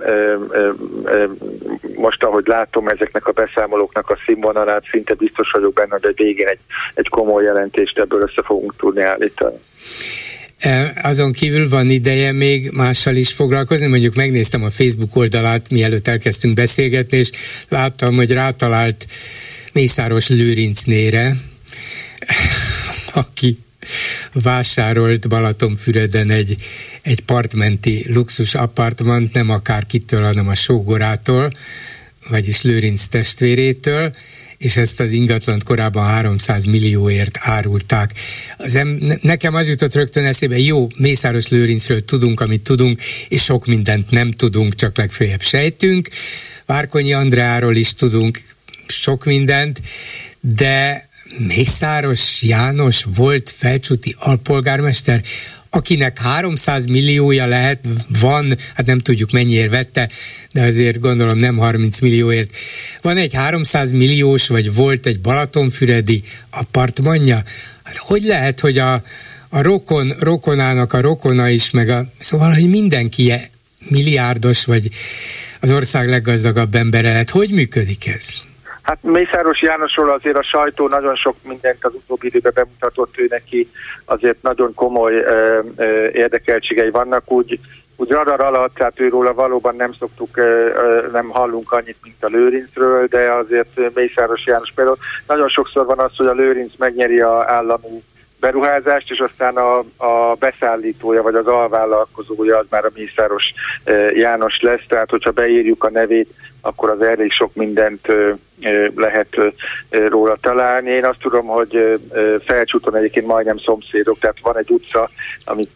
[1.94, 6.58] most, ahogy látom ezeknek a beszámolóknak a színvonalát, szinte biztos vagyok benne, hogy végén egy,
[6.94, 9.56] egy komoly jelentést ebből össze fogunk tudni állítani.
[11.02, 16.54] Azon kívül van ideje még mással is foglalkozni, mondjuk megnéztem a Facebook oldalát, mielőtt elkezdtünk
[16.54, 17.30] beszélgetni, és
[17.68, 19.06] láttam, hogy rátalált
[19.72, 21.32] Mészáros Lőrincnére,
[23.14, 23.56] aki
[24.32, 26.56] vásárolt Balatonfüreden egy,
[27.02, 31.50] egy partmenti luxus apartmant, nem akárkitől, hanem a sógorától,
[32.28, 34.12] vagyis Lőrinc testvérétől,
[34.58, 38.12] és ezt az ingatlant korábban 300 millióért árulták.
[38.56, 43.66] Az em, nekem az jutott rögtön eszébe, jó, Mészáros Lőrincről tudunk, amit tudunk, és sok
[43.66, 46.08] mindent nem tudunk, csak legfeljebb sejtünk.
[46.66, 48.40] Várkonyi Andreáról is tudunk
[48.86, 49.80] sok mindent,
[50.40, 51.08] de
[51.38, 55.22] Mészáros János volt felcsúti alpolgármester,
[55.70, 57.88] akinek 300 milliója lehet,
[58.20, 60.08] van, hát nem tudjuk mennyiért vette,
[60.52, 62.56] de azért gondolom nem 30 millióért.
[63.02, 67.42] Van egy 300 milliós, vagy volt egy Balatonfüredi apartmanja?
[67.82, 68.92] Hát hogy lehet, hogy a,
[69.48, 73.32] a rokon, rokonának a rokona is, meg a, szóval, hogy mindenki
[73.88, 74.88] milliárdos, vagy
[75.60, 77.30] az ország leggazdagabb embere lett.
[77.30, 78.40] Hogy működik ez?
[78.82, 83.70] Hát Mészáros Jánosról azért a sajtó nagyon sok mindent az utóbbi időben bemutatott, ő neki
[84.04, 87.58] azért nagyon komoly ö, ö, érdekeltségei vannak, úgy,
[87.96, 92.26] úgy radar alatt, tehát őróla valóban nem szoktuk, ö, ö, nem hallunk annyit, mint a
[92.26, 94.98] Lőrincről, de azért Mészáros János például.
[95.26, 98.02] Nagyon sokszor van az, hogy a Lőrinc megnyeri a állami
[98.40, 103.44] beruházást, és aztán a, a beszállítója vagy az alvállalkozója az már a Mészáros
[104.14, 108.06] János lesz, tehát hogyha beírjuk a nevét, akkor az elég sok mindent
[108.94, 109.28] lehet
[109.90, 110.90] róla találni.
[110.90, 112.00] Én azt tudom, hogy
[112.46, 115.10] Felcsúton egyébként majdnem szomszédok, tehát van egy utca,
[115.44, 115.70] amit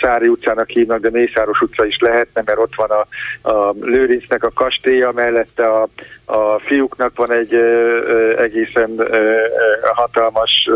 [0.00, 3.06] Szári utcának hívnak, de Mészáros utca is lehetne, mert ott van a,
[3.50, 5.88] a Lőrincnek a kastélya, mellette a,
[6.24, 7.54] a fiúknak van egy
[8.38, 9.08] egészen
[9.94, 10.70] hatalmas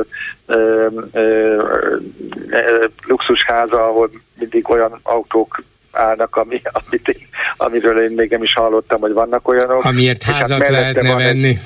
[3.07, 5.62] luxusháza, ahol mindig olyan autók
[5.93, 7.26] állnak, ami, amit én,
[7.57, 9.84] amiről én még nem is hallottam, hogy vannak olyanok.
[9.84, 11.59] Amiért hát házat hát lehetne venni.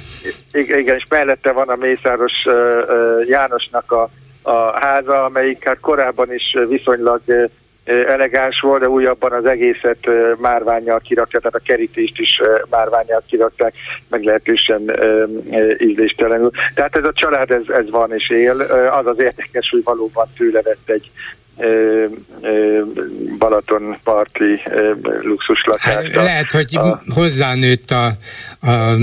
[0.52, 4.10] Igen, igen, és mellette van a Mészáros uh, uh, Jánosnak a,
[4.42, 7.44] a háza, amelyik hát korábban is viszonylag uh,
[7.86, 9.98] elegáns volt, de újabban az egészet
[10.36, 13.74] márványjal kirakják, tehát a kerítést is márványjal kirakták,
[14.08, 14.92] meglehetősen
[15.78, 16.50] ízléstelenül.
[16.74, 18.60] Tehát ez a család, ez, ez van és él.
[18.90, 21.10] Az az érdekes, hogy valóban tőle vett egy
[23.38, 24.62] Balaton parti
[25.22, 26.00] luxuslakásra.
[26.00, 27.02] Hát lehet, hogy a...
[27.08, 28.16] hozzánőtt a,
[28.60, 28.96] a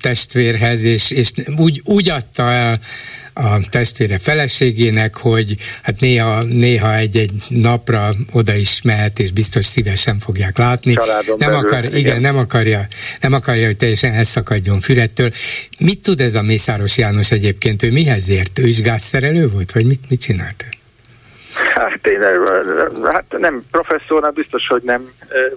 [0.00, 2.78] testvérhez, és, és úgy, úgy adta el
[3.32, 10.18] a testvére feleségének, hogy hát néha, néha egy-egy napra oda is mehet, és biztos szívesen
[10.18, 10.92] fogják látni.
[10.92, 12.86] Családon nem belül, akar, igen, igen, nem akarja,
[13.20, 15.30] nem akarja, hogy teljesen elszakadjon Fürettől.
[15.78, 17.82] Mit tud ez a Mészáros János egyébként?
[17.82, 18.58] Ő mihez ért?
[18.58, 20.64] Ő is gázszerelő volt, vagy mit, mit csinált?
[21.78, 22.22] Hát én
[23.04, 25.02] hát nem professzor, biztos, hogy nem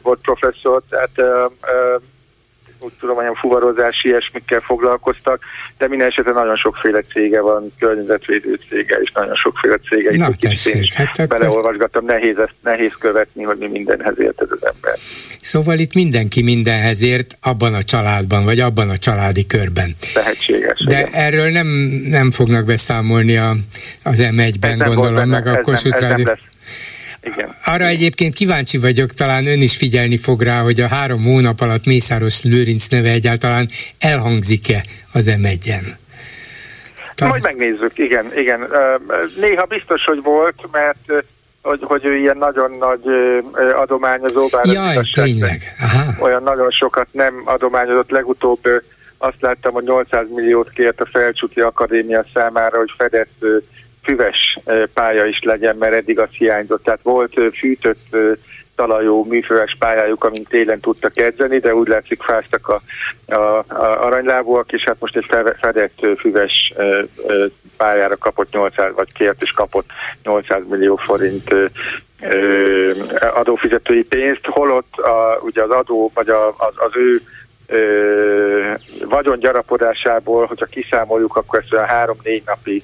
[0.01, 1.11] volt professzor, tehát
[2.83, 5.43] úgy tudom, olyan fuvarozás, ilyesmikkel foglalkoztak,
[5.77, 10.15] de minden esetben nagyon sokféle cége van, környezetvédő cége, és nagyon sokféle cége.
[10.17, 11.27] Na, tessék, hát akkor...
[11.27, 14.97] Beleolvasgattam, nehéz, ezt, nehéz követni, hogy mi mindenhez ért ez az ember.
[15.41, 19.95] Szóval itt mindenki mindenhez ért abban a családban, vagy abban a családi körben.
[20.13, 20.83] Lehetséges.
[20.87, 21.13] De igen.
[21.13, 21.67] erről nem,
[22.09, 23.55] nem fognak beszámolni a,
[24.03, 26.25] az M1-ben, gondolom, meg a Kossuth Rádió.
[27.21, 27.55] Igen.
[27.65, 31.85] Arra egyébként kíváncsi vagyok, talán ön is figyelni fog rá, hogy a három hónap alatt
[31.85, 33.67] Mészáros Lőrinc neve egyáltalán
[33.99, 35.59] elhangzik-e az m 1
[37.15, 37.39] Talán...
[37.39, 38.67] Majd megnézzük, igen, igen.
[39.39, 41.25] Néha biztos, hogy volt, mert
[41.61, 43.01] hogy, hogy ő ilyen nagyon nagy
[43.75, 45.75] adományozó, bár Jaj, tényleg.
[45.79, 46.23] Aha.
[46.23, 48.09] olyan nagyon sokat nem adományozott.
[48.09, 48.59] Legutóbb
[49.17, 53.45] azt láttam, hogy 800 milliót kért a Felcsúti Akadémia számára, hogy fedett
[54.03, 54.59] füves
[54.93, 56.83] pálya is legyen, mert eddig az hiányzott.
[56.83, 58.15] Tehát volt fűtött
[58.75, 62.81] talajú műfüves pályájuk, amint télen tudtak edzeni, de úgy látszik fáztak a,
[63.25, 65.25] a, a aranylábúak, és hát most egy
[65.59, 66.73] fedett füves
[67.77, 69.89] pályára kapott 800, vagy kért és kapott
[70.23, 71.55] 800 millió forint
[73.33, 77.21] adófizetői pénzt, holott a, ugye az adó, vagy a, az, az ő
[79.05, 82.83] vagyon gyarapodásából, hogyha kiszámoljuk, akkor ezt olyan három-négy napi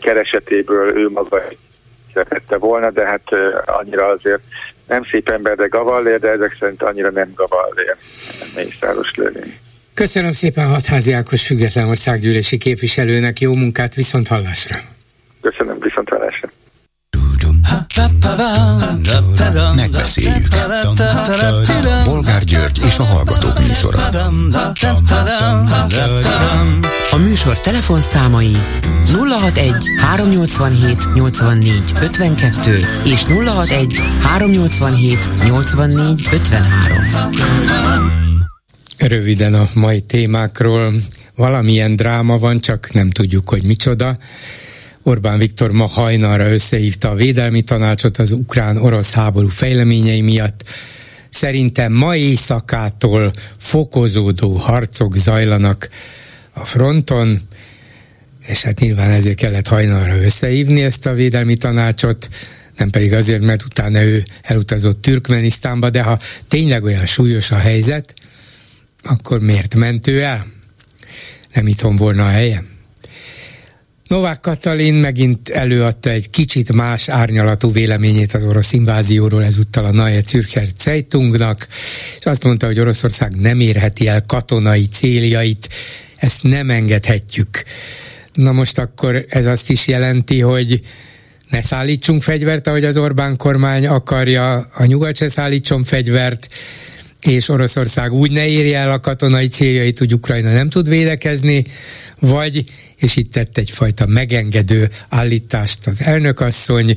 [0.00, 1.42] keresetéből ő maga
[2.14, 3.22] szerette volna, de hát
[3.64, 4.42] annyira azért
[4.86, 7.96] nem szép ember, de gavallér, de ezek szerint annyira nem gavallér.
[8.56, 9.58] Mészáros Lővény.
[9.94, 14.76] Köszönöm szépen Hatházi Ákos független országgyűlési képviselőnek, jó munkát, viszont hallásra!
[15.40, 16.50] Köszönöm, viszont hallásra!
[19.74, 20.48] Megbeszéljük.
[22.04, 23.98] Bolgár György és a Hallgatók műsora.
[27.10, 28.56] A műsor telefonszámai
[29.12, 36.68] 061 387 84 52 és 061 387 84 53.
[38.98, 40.92] Röviden a mai témákról
[41.36, 44.16] valamilyen dráma van, csak nem tudjuk, hogy micsoda.
[45.08, 50.64] Orbán Viktor ma hajnalra összehívta a védelmi tanácsot az ukrán-orosz háború fejleményei miatt.
[51.28, 55.88] Szerintem ma éjszakától fokozódó harcok zajlanak
[56.52, 57.40] a fronton,
[58.46, 62.28] és hát nyilván ezért kellett hajnalra összehívni ezt a védelmi tanácsot,
[62.76, 68.14] nem pedig azért, mert utána ő elutazott Türkmenisztánba, de ha tényleg olyan súlyos a helyzet,
[69.02, 70.46] akkor miért ment ő el?
[71.52, 72.77] Nem itthon volna a helye?
[74.08, 80.20] Novák Katalin megint előadta egy kicsit más árnyalatú véleményét az orosz invázióról, ezúttal a Neue
[80.26, 81.68] Zürcher Zeitungnak,
[82.18, 85.68] és azt mondta, hogy Oroszország nem érheti el katonai céljait,
[86.16, 87.62] ezt nem engedhetjük.
[88.32, 90.80] Na most akkor ez azt is jelenti, hogy
[91.50, 96.48] ne szállítsunk fegyvert, ahogy az Orbán kormány akarja, a nyugat se szállítson fegyvert,
[97.22, 101.64] és Oroszország úgy ne érje el a katonai céljait, hogy Ukrajna nem tud védekezni,
[102.20, 102.64] vagy,
[102.98, 106.96] és itt tett egyfajta megengedő állítást az elnökasszony,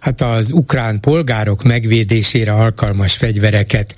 [0.00, 3.94] hát az ukrán polgárok megvédésére alkalmas fegyvereket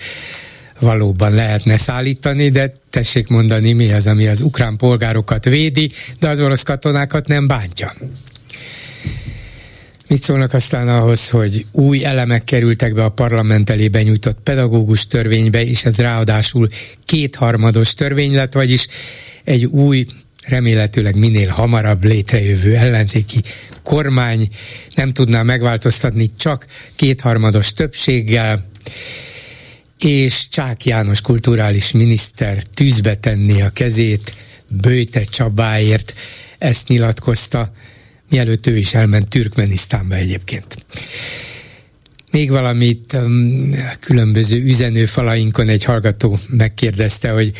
[0.81, 5.91] valóban lehetne szállítani, de tessék mondani, mi az, ami az ukrán polgárokat védi,
[6.21, 7.93] de az orosz katonákat nem bántja.
[10.09, 15.65] Mit szólnak aztán ahhoz, hogy új elemek kerültek be a parlament elé benyújtott pedagógus törvénybe,
[15.65, 16.69] és ez ráadásul
[17.05, 18.87] kétharmados törvény lett, vagyis
[19.45, 20.07] egy új,
[20.47, 23.41] remélhetőleg minél hamarabb létrejövő ellenzéki
[23.83, 24.49] kormány.
[24.95, 26.67] Nem tudná megváltoztatni csak
[26.97, 28.69] kétharmados többséggel,
[29.99, 34.37] és Csák János kulturális miniszter tűzbe tenni a kezét
[34.69, 36.15] Bőte Csabáért,
[36.59, 37.73] ezt nyilatkozta
[38.31, 40.85] mielőtt ő is elment Türkmenisztánba egyébként.
[42.31, 43.71] Még valamit um,
[44.01, 47.53] különböző üzenőfalainkon egy hallgató megkérdezte, hogy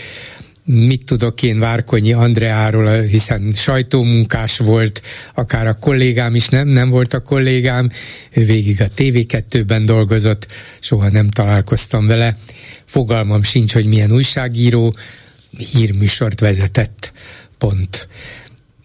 [0.69, 5.03] mit tudok én Várkonyi Andreáról, hiszen sajtómunkás volt,
[5.35, 7.91] akár a kollégám is nem, nem volt a kollégám,
[8.33, 10.47] ő végig a TV2-ben dolgozott,
[10.81, 12.39] soha nem találkoztam vele,
[12.85, 14.95] fogalmam sincs, hogy milyen újságíró,
[15.73, 17.13] hírműsort vezetett,
[17.59, 18.09] pont.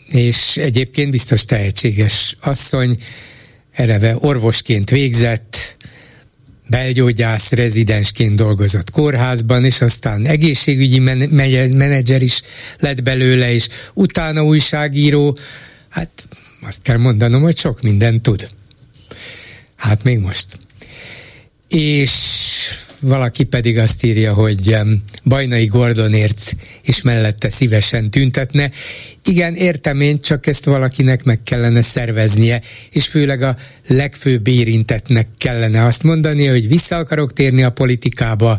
[0.07, 2.97] És egyébként biztos tehetséges asszony,
[3.71, 5.77] eleve orvosként végzett,
[6.71, 11.29] belgyógyász rezidensként dolgozott kórházban, és aztán egészségügyi men-
[11.73, 12.41] menedzser is
[12.79, 15.37] lett belőle, és utána újságíró,
[15.89, 16.27] hát
[16.61, 18.49] azt kell mondanom, hogy sok mindent tud.
[19.75, 20.45] Hát még most.
[21.67, 22.11] És
[23.01, 24.77] valaki pedig azt írja, hogy
[25.23, 28.71] Bajnai Gordonért és mellette szívesen tüntetne.
[29.25, 33.55] Igen, értem én, csak ezt valakinek meg kellene szerveznie, és főleg a
[33.87, 38.57] legfőbb érintetnek kellene azt mondani, hogy vissza akarok térni a politikába,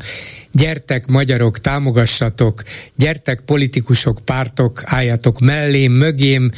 [0.53, 2.63] gyertek magyarok, támogassatok,
[2.97, 6.51] gyertek politikusok, pártok, álljatok mellém, mögém,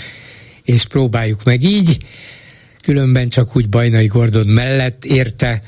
[0.65, 1.99] és próbáljuk meg így,
[2.85, 5.63] különben csak úgy Bajnai Gordon mellett érte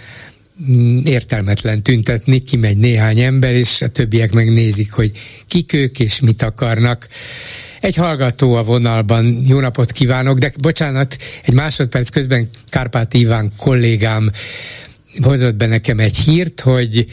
[1.05, 5.13] értelmetlen tüntetni, kimegy néhány ember, és a többiek megnézik, hogy
[5.47, 7.09] kik ők és mit akarnak.
[7.81, 14.31] Egy hallgató a vonalban, jó napot kívánok, de bocsánat, egy másodperc közben Kárpát Iván kollégám
[15.23, 17.07] hozott be nekem egy hírt, hogy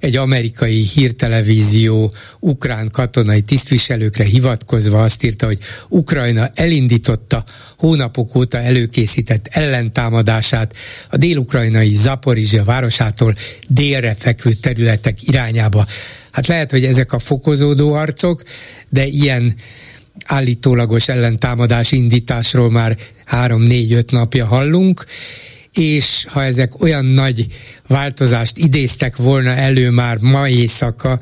[0.00, 7.44] egy amerikai hírtelevízió ukrán katonai tisztviselőkre hivatkozva azt írta, hogy Ukrajna elindította
[7.76, 10.74] hónapok óta előkészített ellentámadását
[11.10, 13.32] a dél-ukrajnai Zaporizsia városától
[13.68, 15.86] délre fekvő területek irányába.
[16.30, 18.42] Hát lehet, hogy ezek a fokozódó harcok,
[18.90, 19.54] de ilyen
[20.24, 25.04] állítólagos ellentámadás indításról már három-négy-öt napja hallunk,
[25.74, 27.46] és ha ezek olyan nagy
[27.86, 31.20] változást idéztek volna elő már ma éjszaka,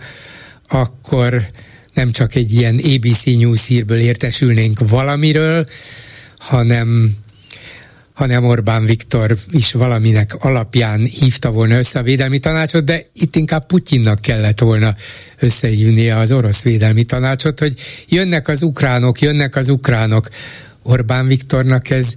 [0.69, 1.51] akkor
[1.95, 5.67] nem csak egy ilyen ABC News hírből értesülnénk valamiről,
[6.39, 7.17] hanem
[8.19, 13.67] hanem Orbán Viktor is valaminek alapján hívta volna össze a védelmi tanácsot, de itt inkább
[13.67, 14.95] Putyinnak kellett volna
[15.39, 17.75] összehívnia az orosz védelmi tanácsot, hogy
[18.09, 20.29] jönnek az ukránok, jönnek az ukránok.
[20.83, 22.15] Orbán Viktornak ez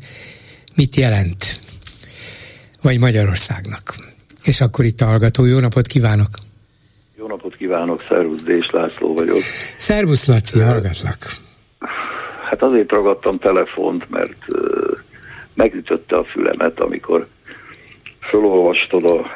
[0.75, 1.61] mit jelent?
[2.82, 3.84] Vagy Magyarországnak.
[4.43, 6.29] És akkor itt a hallgató, jó napot kívánok!
[7.17, 9.41] Jó napot kívánok, szervusz, Dés László vagyok.
[9.77, 11.17] Szervusz, Laci, hallgatlak.
[12.49, 14.97] Hát azért ragadtam telefont, mert uh,
[15.53, 17.27] megütötte a fülemet, amikor
[18.19, 19.27] felolvastad a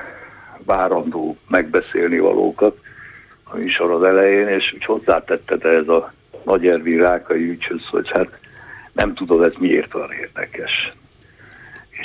[0.66, 2.78] várandó megbeszélni valókat
[3.44, 8.40] a műsorod elején, és úgy hozzátetted ez a Nagy Ervin Rákai ügyhöz, hogy hát
[8.94, 10.72] nem tudod, ez miért van érdekes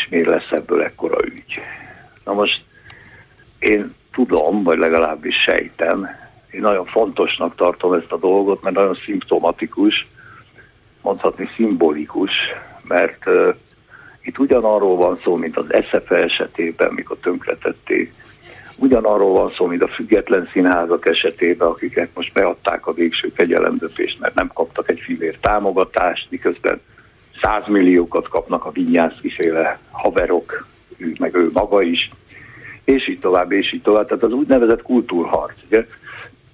[0.01, 1.61] és miért lesz ebből ekkora ügy.
[2.25, 2.61] Na most
[3.59, 6.09] én tudom, vagy legalábbis sejtem,
[6.51, 10.09] én nagyon fontosnak tartom ezt a dolgot, mert nagyon szimptomatikus,
[11.03, 12.31] mondhatni szimbolikus,
[12.85, 13.55] mert uh,
[14.23, 18.13] itt ugyanarról van szó, mint az SZFE esetében, mikor tönkretették,
[18.77, 24.35] ugyanarról van szó, mint a független színházak esetében, akiket most beadták a végső fegyelemdöpést, mert
[24.35, 26.81] nem kaptak egy fivér támogatást, miközben
[27.43, 30.67] százmilliókat kapnak a Vinyászki féle haverok,
[30.97, 32.11] ő meg ő maga is,
[32.85, 34.07] és így tovább, és így tovább.
[34.07, 35.87] Tehát az úgynevezett kultúrharc, ugye?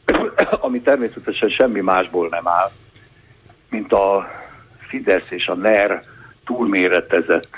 [0.67, 2.71] ami természetesen semmi másból nem áll,
[3.71, 4.31] mint a
[4.79, 6.05] Fidesz és a NER
[6.45, 7.51] túlméretezett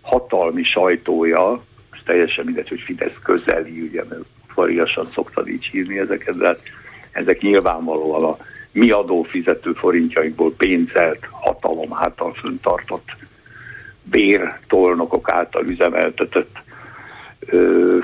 [0.00, 1.62] hatalmi sajtója,
[1.92, 6.60] és teljesen mindegy, hogy Fidesz közeli, ugye, mert fariasan szoktad így hívni ezeket, de hát
[7.12, 8.36] ezek nyilvánvalóan a
[8.74, 13.08] mi adófizető forintjainkból pénzelt, hatalom által föntartott
[14.02, 16.56] bértolnokok által üzemeltetett
[17.40, 17.98] ö,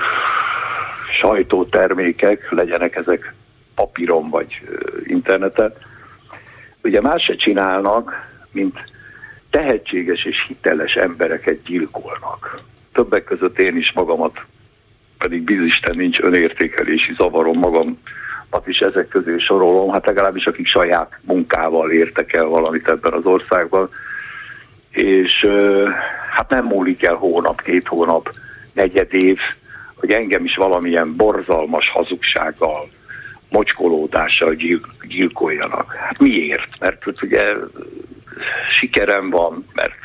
[1.21, 3.33] sajtótermékek, legyenek ezek
[3.75, 4.61] papíron vagy
[5.03, 5.73] interneten.
[6.83, 8.79] Ugye más se csinálnak, mint
[9.49, 12.61] tehetséges és hiteles embereket gyilkolnak.
[12.93, 14.39] Többek között én is magamat,
[15.17, 17.97] pedig bizisten nincs önértékelési zavarom magam,
[18.65, 23.89] is ezek közé sorolom, hát legalábbis akik saját munkával értek el valamit ebben az országban,
[24.91, 25.47] és
[26.29, 28.29] hát nem múlik el hónap, két hónap,
[28.73, 29.37] negyed év,
[29.95, 32.89] hogy engem is valamilyen borzalmas hazugsággal,
[33.49, 35.93] mocskolódással gyil, gyilkoljanak.
[35.93, 36.79] Hát miért?
[36.79, 37.53] Mert ugye
[38.79, 39.99] sikerem van, mert,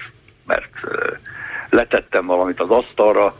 [0.47, 0.73] mert
[1.71, 3.37] letettem valamit az asztalra,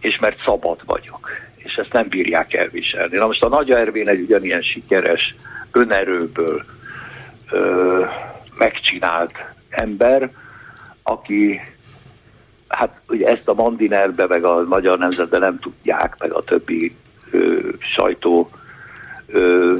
[0.00, 1.30] és mert szabad vagyok.
[1.68, 3.16] És ezt nem bírják elviselni.
[3.16, 5.34] Na most a Nagy Ervén egy ugyanilyen sikeres,
[5.72, 6.64] önerőből
[7.50, 8.04] ö,
[8.58, 9.32] megcsinált
[9.68, 10.30] ember,
[11.02, 11.60] aki
[12.68, 16.96] hát ugye ezt a Mandinerbe, meg a Magyar Nemzetbe nem tudják, meg a többi
[17.30, 17.58] ö,
[17.96, 18.50] sajtó
[19.26, 19.74] ö,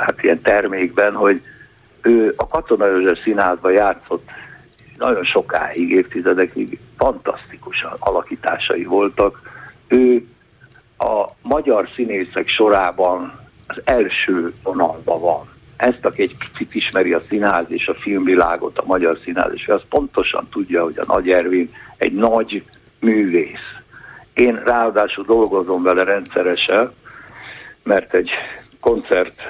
[0.00, 1.42] hát ilyen termékben, hogy
[2.02, 4.28] ő a Katona József Színházban játszott
[4.96, 9.40] nagyon sokáig, évtizedekig fantasztikusan alakításai voltak.
[9.88, 10.26] Ő
[11.00, 15.48] a magyar színészek sorában az első vonalban van.
[15.76, 19.82] Ezt, aki egy picit ismeri a színház és a filmvilágot, a magyar színház, és az
[19.88, 22.62] pontosan tudja, hogy a Nagy Ervin egy nagy
[22.98, 23.68] művész.
[24.34, 26.92] Én ráadásul dolgozom vele rendszeresen,
[27.82, 28.30] mert egy
[28.80, 29.42] koncert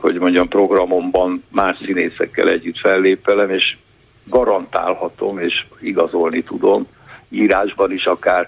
[0.00, 3.76] hogy mondjam, programomban más színészekkel együtt fellépelem, és
[4.24, 6.86] garantálhatom, és igazolni tudom,
[7.28, 8.46] írásban is akár,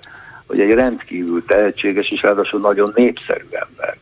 [0.51, 3.97] hogy egy rendkívül tehetséges és ráadásul nagyon népszerű ember.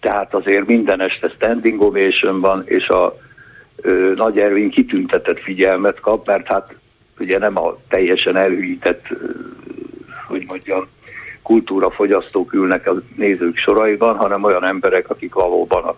[0.00, 3.16] Tehát azért minden este standing ovation van, és a
[3.76, 6.74] ö, Nagy Ervin kitüntetett figyelmet kap, mert hát
[7.18, 9.06] ugye nem a teljesen elhűített,
[10.26, 10.88] hogy mondjam,
[11.42, 15.94] kultúrafogyasztók ülnek a nézők soraiban, hanem olyan emberek, akik valóban a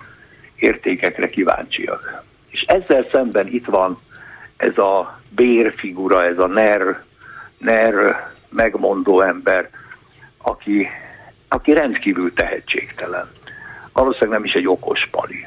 [0.56, 2.22] értékekre kíváncsiak.
[2.50, 3.98] És ezzel szemben itt van
[4.56, 7.02] ez a bérfigura, ez a ner,
[7.58, 7.94] ner
[8.55, 9.68] megmondó ember,
[10.38, 10.88] aki,
[11.48, 13.30] aki rendkívül tehetségtelen.
[13.92, 15.46] Valószínűleg nem is egy okos pali.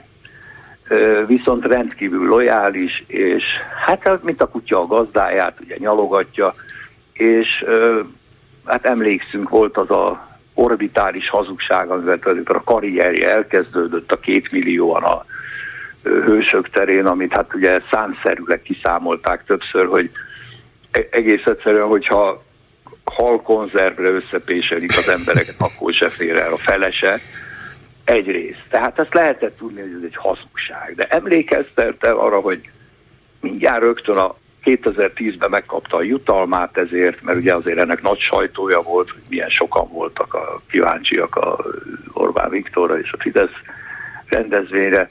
[1.28, 3.43] Viszont rendkívül lojális, és
[3.86, 6.53] hát mint a kutya a gazdáját, ugye nyalogatja,
[7.14, 7.66] és
[8.66, 15.26] hát emlékszünk, volt az a orbitális hazugság, tulajdonképpen a karrierje elkezdődött a két millióan a
[16.03, 20.12] hősök terén, amit hát ugye számszerűleg kiszámolták többször, hogy
[20.91, 22.43] e-, egész egyszerűen, hogyha
[23.10, 27.20] halkonzervre összepéselik az embereket, akkor se fér el a felese.
[28.03, 28.62] Egyrészt.
[28.70, 30.93] Tehát ezt lehetett tudni, hogy ez egy hazugság.
[30.95, 32.70] De emlékeztelte arra, hogy
[33.41, 39.10] mindjárt rögtön a 2010-ben megkapta a jutalmát ezért, mert ugye azért ennek nagy sajtója volt,
[39.10, 41.66] hogy milyen sokan voltak a kíváncsiak a
[42.14, 43.55] Orbán Viktorra és a Fidesz
[44.30, 45.10] rendezvényre.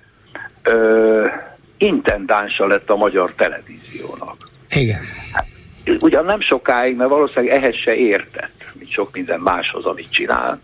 [0.62, 1.28] Ö,
[1.78, 4.36] intendánsa lett a magyar televíziónak.
[4.68, 5.01] Igen.
[5.32, 5.47] Hát,
[6.01, 10.61] ugyan nem sokáig, mert valószínűleg ehhez se értett, mint sok minden máshoz, amit csinál,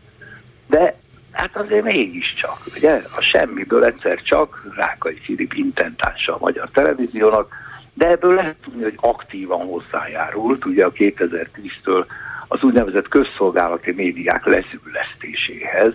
[0.66, 0.97] de
[1.33, 7.55] hát azért mégiscsak, ugye, a semmiből egyszer csak Rákai Filip intendánsa a magyar televíziónak,
[7.95, 12.05] de ebből lehet tudni, hogy aktívan hozzájárult, ugye a 2010-től
[12.49, 15.93] az úgynevezett közszolgálati médiák leszűlesztéséhez,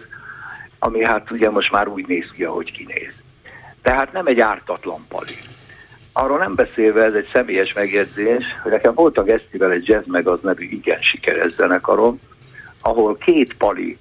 [0.79, 3.13] ami hát ugye most már úgy néz ki, ahogy kinéz.
[3.81, 5.35] Tehát nem egy ártatlan pali.
[6.19, 10.27] Arról nem beszélve, ez egy személyes megjegyzés, hogy nekem volt a Gesztivel egy Jazz meg
[10.27, 12.19] az nevű igen sikeres zenekarom,
[12.81, 13.97] ahol két pali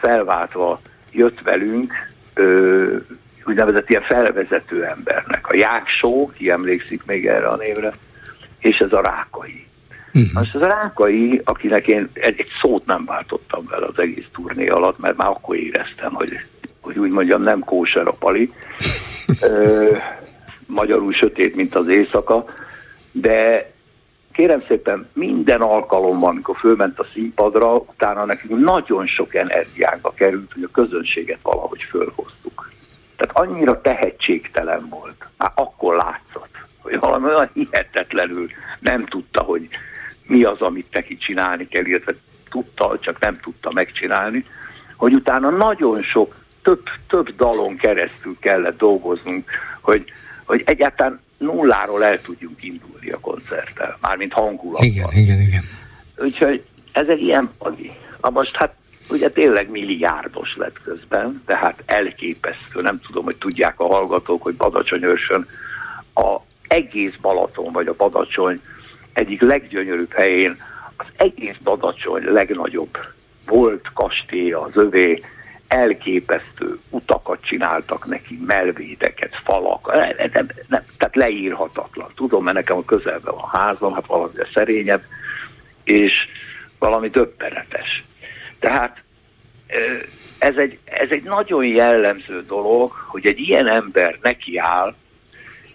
[0.00, 0.80] felváltva
[1.12, 1.92] jött velünk,
[2.34, 2.96] ö,
[3.44, 5.48] úgynevezett ilyen felvezető embernek.
[5.48, 7.92] A Jáksó, ki emlékszik még erre a névre,
[8.58, 9.66] és ez a Rákai.
[10.12, 10.32] Uh-huh.
[10.32, 14.66] Most ez a Rákai, akinek én egy, egy szót nem váltottam vele az egész turné
[14.66, 16.36] alatt, mert már akkor éreztem, hogy,
[16.80, 18.52] hogy úgy mondjam, nem kóser a pali.
[19.42, 19.96] Ö,
[20.68, 22.44] magyarul sötét, mint az éjszaka,
[23.12, 23.70] de
[24.32, 30.62] kérem szépen minden alkalommal, amikor fölment a színpadra, utána nekünk nagyon sok energiánkba került, hogy
[30.62, 32.70] a közönséget valahogy fölhoztuk.
[33.16, 35.26] Tehát annyira tehetségtelen volt.
[35.36, 38.48] Már akkor látszott, hogy valami olyan hihetetlenül
[38.80, 39.68] nem tudta, hogy
[40.26, 42.14] mi az, amit neki csinálni kell, illetve
[42.50, 44.44] tudta, csak nem tudta megcsinálni,
[44.96, 49.50] hogy utána nagyon sok, több, több dalon keresztül kellett dolgoznunk,
[49.80, 50.12] hogy,
[50.48, 54.86] hogy egyáltalán nulláról el tudjunk indulni a koncerttel, mármint hangulatban.
[54.86, 55.62] Igen, igen, igen.
[56.16, 57.92] Úgyhogy ez egy ilyen pagi.
[58.20, 58.74] Na most hát
[59.10, 65.46] ugye tényleg milliárdos lett közben, tehát elképesztő, nem tudom, hogy tudják a hallgatók, hogy Badacsonyőrsön
[66.14, 66.36] a
[66.68, 68.60] egész Balaton, vagy a Badacsony
[69.12, 70.56] egyik leggyönyörűbb helyén,
[70.96, 72.98] az egész Badacsony legnagyobb
[73.46, 75.18] volt kastélya az övé,
[75.68, 82.10] elképesztő utakat csináltak neki, melvédeket, falak, nem, nem, nem, tehát leírhatatlan.
[82.14, 85.02] Tudom, mert nekem a közelben van házam, hát valami szerényebb,
[85.84, 86.12] és
[86.78, 88.04] valami döbbenetes.
[88.58, 89.04] Tehát
[90.38, 94.94] ez egy, ez egy nagyon jellemző dolog, hogy egy ilyen ember nekiáll,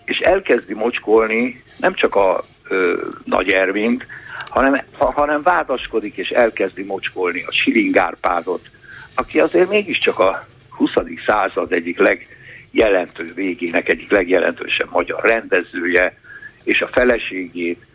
[0.05, 4.05] és elkezdi mocskolni nem csak a ö, Nagy Ervint,
[4.49, 8.71] hanem, ha, hanem vádaskodik és elkezdi mocskolni a Silingárpádot,
[9.15, 10.91] aki azért mégiscsak a 20.
[11.25, 16.17] század egyik legjelentős végének egyik legjelentősebb magyar rendezője,
[16.63, 17.85] és a feleségét,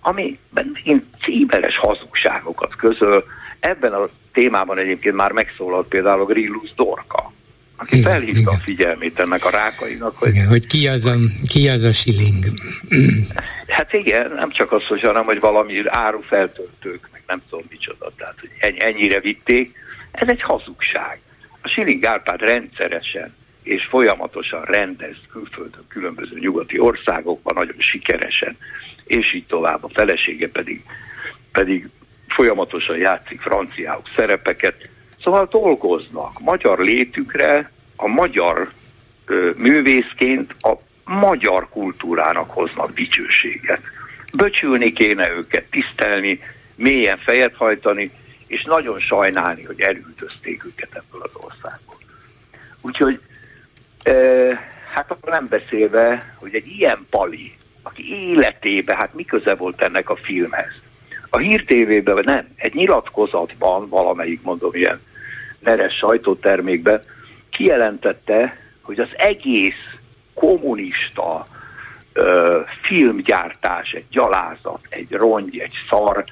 [0.00, 0.38] ami
[0.84, 3.24] én címeres hazugságokat közöl.
[3.60, 7.32] Ebben a témában egyébként már megszólalt például a Grillus Dorka,
[7.76, 8.54] aki igen, felhívta igen.
[8.54, 11.14] a figyelmét ennek a rákainak, hogy, igen, hogy ki, az a,
[11.48, 12.44] ki az a siling.
[13.66, 18.38] Hát igen, nem csak az, hogy, hanem, hogy valami árufeltöltők, meg nem tudom micsoda, tehát
[18.38, 19.74] hogy ennyire vitték,
[20.12, 21.20] ez egy hazugság.
[21.60, 28.56] A Siling Árpád rendszeresen és folyamatosan rendez külföldön, különböző nyugati országokban, nagyon sikeresen,
[29.04, 29.84] és így tovább.
[29.84, 30.82] A felesége pedig,
[31.52, 31.88] pedig
[32.28, 34.88] folyamatosan játszik franciáuk szerepeket.
[35.22, 38.72] Szóval dolgoznak magyar létükre, a magyar
[39.26, 40.72] ö, művészként a
[41.04, 43.82] magyar kultúrának hoznak dicsőséget.
[44.36, 46.40] Böcsülni kéne őket, tisztelni,
[46.76, 48.10] mélyen fejet hajtani,
[48.52, 51.96] és nagyon sajnálni, hogy elüldözték őket ebből az országból.
[52.80, 53.20] Úgyhogy,
[54.02, 54.14] e,
[54.94, 60.10] hát akkor nem beszélve, hogy egy ilyen pali, aki életébe, hát mi köze volt ennek
[60.10, 60.72] a filmhez?
[61.30, 65.00] A hírtévében nem, egy nyilatkozatban, valamelyik mondom ilyen
[65.58, 67.02] neres sajtótermékben
[67.50, 69.84] kijelentette, hogy az egész
[70.34, 71.46] kommunista
[72.12, 76.24] ö, filmgyártás egy gyalázat, egy rongy, egy szar,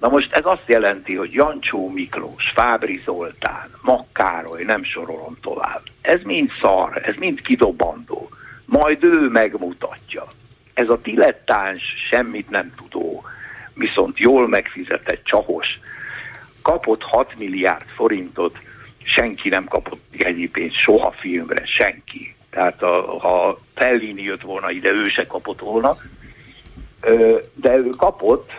[0.00, 5.82] Na most ez azt jelenti, hogy Jancsó Miklós, Fábri Zoltán, Makkároly, nem sorolom tovább.
[6.00, 8.28] Ez mind szar, ez mind kidobandó.
[8.64, 10.32] Majd ő megmutatja.
[10.74, 13.24] Ez a dilettáns, semmit nem tudó,
[13.74, 15.66] viszont jól megfizetett csahos,
[16.62, 18.58] kapott 6 milliárd forintot,
[19.02, 22.34] senki nem kapott ennyi pénzt soha filmre, senki.
[22.50, 25.96] Tehát a, ha Fellini jött volna ide, ő se kapott volna,
[27.54, 28.50] de ő kapott,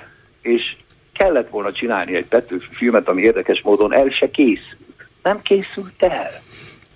[0.41, 0.75] és
[1.13, 4.79] kellett volna csinálni egy Petőfi filmet, ami érdekes módon el se készült.
[5.23, 6.41] Nem készült el.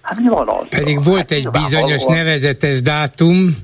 [0.02, 0.68] Hát mi van az?
[0.70, 2.24] Pedig volt hát egy bizonyos valóan...
[2.24, 3.56] nevezetes dátum,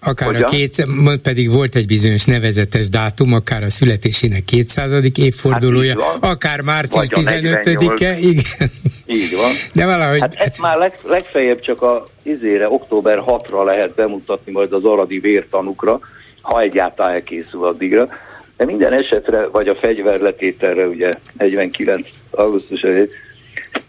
[0.00, 0.42] akár Hogyan?
[0.42, 0.84] a két,
[1.22, 4.92] pedig volt egy bizonyos nevezetes dátum, akár a születésének 200.
[5.18, 8.70] évfordulója, hát akár március 15-e, igen.
[9.06, 9.52] Így van.
[9.74, 10.20] De valahogy...
[10.20, 15.18] Hát ezt már leg, legfeljebb csak a izére, október 6-ra lehet bemutatni majd az aradi
[15.18, 15.98] vértanukra,
[16.40, 18.08] ha egyáltalán elkészül addigra.
[18.56, 22.08] De minden esetre, vagy a fegyverletételre, ugye 49.
[22.30, 23.12] augusztus előtt.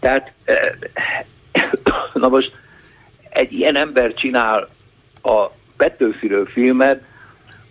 [0.00, 0.72] Tehát, eh,
[2.12, 2.52] na most
[3.30, 4.68] egy ilyen ember csinál
[5.22, 7.02] a Petőfiről filmet,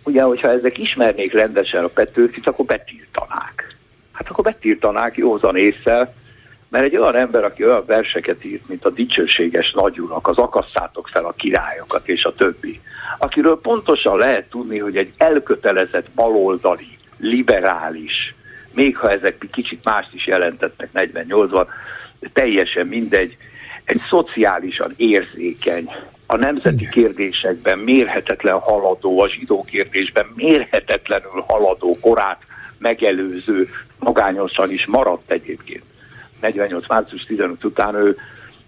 [0.04, 3.76] ugye, hogyha ezek ismernék rendesen a Petőfit, akkor betiltanák.
[4.12, 6.14] Hát akkor betiltanák józan észre,
[6.68, 11.24] mert egy olyan ember, aki olyan verseket írt, mint a dicsőséges nagyurak, az akasszátok fel
[11.24, 12.80] a királyokat és a többi,
[13.18, 18.34] akiről pontosan lehet tudni, hogy egy elkötelezett baloldali, liberális,
[18.72, 21.66] még ha ezek kicsit mást is jelentettek 48-ban,
[22.32, 23.36] teljesen mindegy,
[23.84, 25.90] egy szociálisan érzékeny,
[26.26, 32.42] a nemzeti kérdésekben mérhetetlen haladó, a zsidó kérdésben mérhetetlenül haladó korát
[32.78, 33.68] megelőző,
[33.98, 35.84] magányosan is maradt egyébként.
[36.40, 36.88] 48.
[36.88, 38.16] március 15 után ő,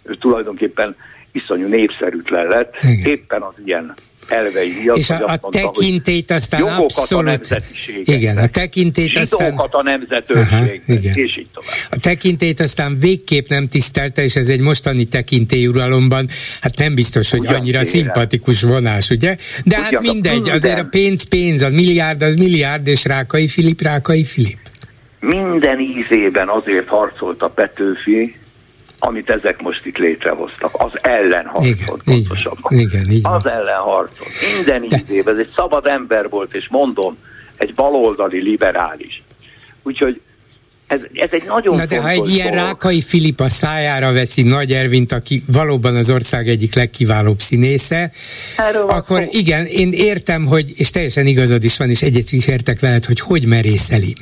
[0.02, 0.96] ő tulajdonképpen
[1.32, 3.12] iszonyú népszerűtlen lett, Igen.
[3.12, 3.94] éppen az ilyen
[4.28, 4.96] elvei miatt.
[4.96, 7.46] És a, a tekintélyt aztán jogokat abszolút...
[7.50, 7.56] A
[8.04, 9.54] igen, a tekintélyt aztán...
[9.56, 10.82] a nemzetőrség,
[11.14, 11.70] és így tovább.
[11.90, 16.28] A tekintélyt aztán végképp nem tisztelte, és ez egy mostani tekintélyuralomban,
[16.60, 17.84] hát nem biztos, hogy Ugyan annyira kérem.
[17.84, 19.36] szimpatikus vonás, ugye?
[19.64, 20.54] De hát Ugyan hát mindegy, minden.
[20.54, 24.58] azért a pénz pénz, az milliárd az milliárd, és Rákai Filip Rákai Filip.
[25.20, 28.36] Minden ízében azért harcolt a Petőfi,
[28.98, 30.70] amit ezek most itt létrehoztak.
[30.72, 32.78] Az ellen harcolt igen, pontosabban.
[32.78, 33.32] Igen, igen.
[33.32, 34.30] Az ellen harcolt.
[34.56, 34.96] Minden De...
[34.96, 35.34] ízében.
[35.34, 37.16] Ez egy szabad ember volt, és mondom,
[37.56, 39.22] egy baloldali liberális.
[39.82, 40.20] Úgyhogy
[40.88, 42.66] ez, ez egy nagyon Na de ha egy ilyen dolog.
[42.66, 48.10] Rákai Filip a szájára veszi Nagy Ervint, aki valóban az ország egyik legkiválóbb színésze,
[48.56, 49.28] Erről akkor van.
[49.30, 53.20] igen, én értem, hogy, és teljesen igazad is van, és egyet is értek veled, hogy
[53.20, 54.14] hogy merészeli.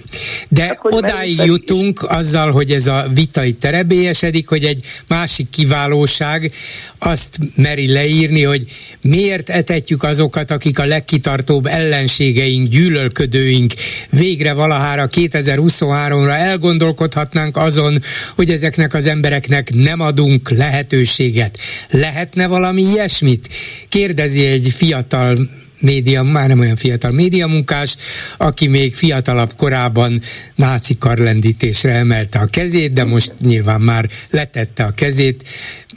[0.48, 2.16] De hát, odáig jutunk is.
[2.16, 6.52] azzal, hogy ez a vita itt terebélyesedik, hogy egy másik kiválóság
[6.98, 8.64] azt meri leírni, hogy
[9.02, 13.72] miért etetjük azokat, akik a legkitartóbb ellenségeink, gyűlölködőink
[14.10, 17.98] végre valahára 2023-ra el elgondolkodhatnánk azon,
[18.36, 21.58] hogy ezeknek az embereknek nem adunk lehetőséget.
[21.90, 23.48] Lehetne valami ilyesmit?
[23.88, 25.36] Kérdezi egy fiatal
[25.82, 27.96] média, már nem olyan fiatal médiamunkás,
[28.38, 30.20] aki még fiatalabb korában
[30.54, 35.42] náci karlendítésre emelte a kezét, de most nyilván már letette a kezét,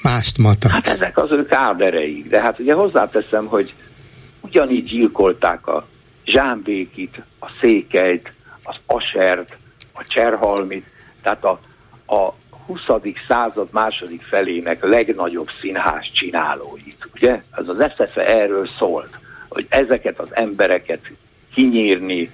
[0.03, 0.71] mást matat.
[0.71, 3.73] Hát ezek az ő kádereik, de hát ugye hozzáteszem, hogy
[4.41, 5.87] ugyanígy gyilkolták a
[6.25, 8.31] Zsámbékit, a Székelyt,
[8.63, 9.57] az Asert,
[9.99, 10.85] a Cserhalmit,
[11.21, 11.59] tehát a,
[12.15, 12.33] a
[12.65, 12.79] 20.
[13.27, 17.09] század második felének legnagyobb színház csinálóit.
[17.15, 17.31] Ugye?
[17.31, 19.19] Ez az SZFE erről szólt,
[19.49, 21.11] hogy ezeket az embereket
[21.53, 22.31] kinyírni,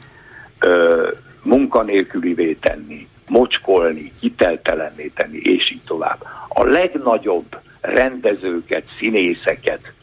[0.62, 1.12] ö,
[1.44, 6.26] munkanélkülivé tenni, mocskolni, hiteltelenné tenni, és így tovább.
[6.50, 9.94] A legnagyobb rendezőket, színészeket,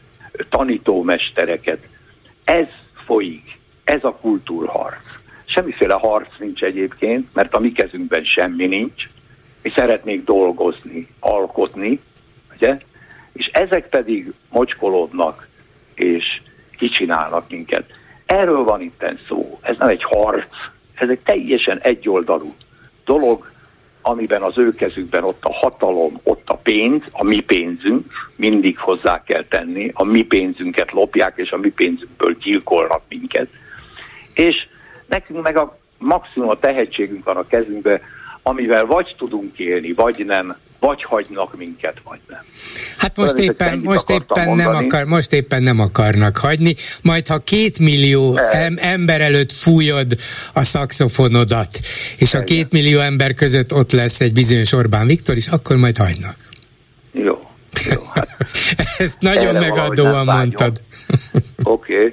[0.49, 1.79] tanítómestereket,
[2.43, 2.67] ez
[3.05, 5.12] folyik, ez a kultúrharc.
[5.53, 9.03] Semmiféle harc nincs egyébként, mert a mi kezünkben semmi nincs.
[9.61, 11.99] Mi szeretnék dolgozni, alkotni,
[12.55, 12.77] ugye?
[13.33, 15.47] És ezek pedig mocskolódnak,
[15.95, 16.41] és
[16.77, 17.85] kicsinálnak minket.
[18.25, 19.59] Erről van itt szó.
[19.61, 20.49] Ez nem egy harc,
[20.95, 22.53] ez egy teljesen egyoldalú
[23.05, 23.51] dolog,
[24.01, 29.23] amiben az ő kezükben ott a hatalom, ott a pénz, a mi pénzünk, mindig hozzá
[29.23, 33.47] kell tenni, a mi pénzünket lopják, és a mi pénzünkből gyilkolnak minket.
[34.33, 34.55] És
[35.13, 38.01] Nekünk meg a maximum a tehetségünk van a kezünkben,
[38.43, 42.39] amivel vagy tudunk élni, vagy nem, vagy hagynak minket, vagy nem.
[42.97, 47.79] Hát most éppen, most éppen, nem akar, most éppen nem akarnak hagyni, majd ha két
[47.79, 50.15] millió em, ember előtt fújod
[50.53, 51.79] a szakszofonodat,
[52.17, 55.97] és a két millió ember között ott lesz egy bizonyos Orbán Viktor is, akkor majd
[55.97, 56.35] hagynak.
[57.11, 57.39] Jó.
[57.89, 58.37] jó hát
[58.97, 60.81] Ezt nagyon megadóan mondtad.
[61.63, 61.95] Oké.
[61.95, 62.11] Okay.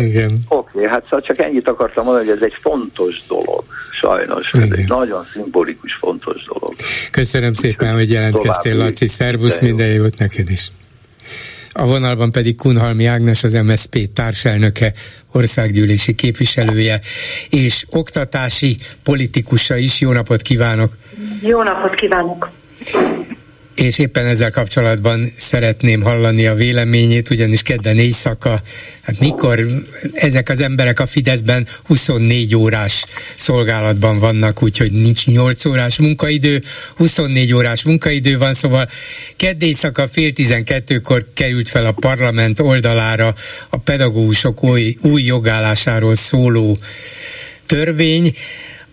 [0.00, 0.44] Igen.
[0.48, 3.64] Oké, okay, hát szóval csak ennyit akartam mondani, hogy ez egy fontos dolog,
[4.00, 4.52] sajnos.
[4.52, 4.72] Igen.
[4.72, 6.74] Ez egy nagyon szimbolikus, fontos dolog.
[7.10, 9.06] Köszönöm szépen, hogy jelentkeztél, Laci.
[9.06, 10.70] Szervusz, minden jót neked is.
[11.72, 14.92] A vonalban pedig Kunhalmi Ágnes, az MSZP társelnöke,
[15.32, 17.00] országgyűlési képviselője,
[17.50, 20.00] és oktatási politikusa is.
[20.00, 20.96] Jó napot kívánok!
[21.42, 22.50] Jó napot kívánok!
[23.76, 28.60] És éppen ezzel kapcsolatban szeretném hallani a véleményét, ugyanis kedden éjszaka,
[29.02, 29.66] hát mikor
[30.12, 33.04] ezek az emberek a Fideszben 24 órás
[33.36, 36.62] szolgálatban vannak, úgyhogy nincs 8 órás munkaidő,
[36.96, 38.88] 24 órás munkaidő van, szóval
[39.36, 43.34] kedd éjszaka fél 12-kor került fel a parlament oldalára
[43.70, 46.76] a pedagógusok új, új jogállásáról szóló
[47.66, 48.32] törvény,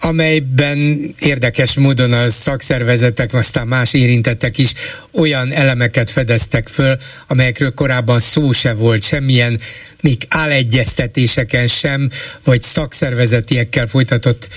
[0.05, 4.73] amelyben érdekes módon a szakszervezetek, aztán más érintettek is
[5.13, 6.97] olyan elemeket fedeztek föl,
[7.27, 9.59] amelyekről korábban szó se volt, semmilyen
[10.01, 12.09] még álegyeztetéseken sem,
[12.43, 14.47] vagy szakszervezetiekkel folytatott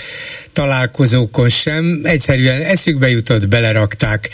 [0.53, 4.29] találkozókon sem, egyszerűen eszükbe jutott, belerakták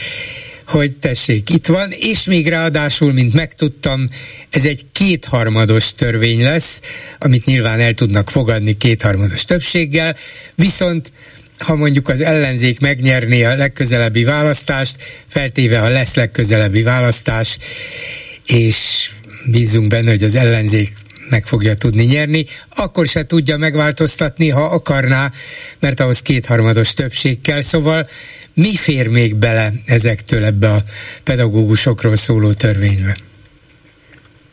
[0.72, 4.08] hogy tessék, itt van, és még ráadásul, mint megtudtam,
[4.50, 6.80] ez egy kétharmados törvény lesz,
[7.18, 10.16] amit nyilván el tudnak fogadni kétharmados többséggel,
[10.54, 11.12] viszont
[11.58, 14.96] ha mondjuk az ellenzék megnyerné a legközelebbi választást,
[15.26, 17.58] feltéve, ha lesz legközelebbi választás,
[18.46, 19.10] és
[19.46, 20.92] bízunk benne, hogy az ellenzék
[21.30, 22.44] meg fogja tudni nyerni,
[22.76, 25.30] akkor se tudja megváltoztatni, ha akarná,
[25.80, 27.60] mert ahhoz kétharmados többség kell.
[27.60, 28.06] Szóval
[28.54, 30.78] mi fér még bele ezektől ebbe a
[31.24, 33.14] pedagógusokról szóló törvénybe?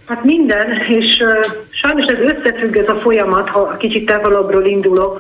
[0.06, 5.20] Hát minden, és uh, sajnos ez összefügg ez a folyamat, ha kicsit távolabbról indulok,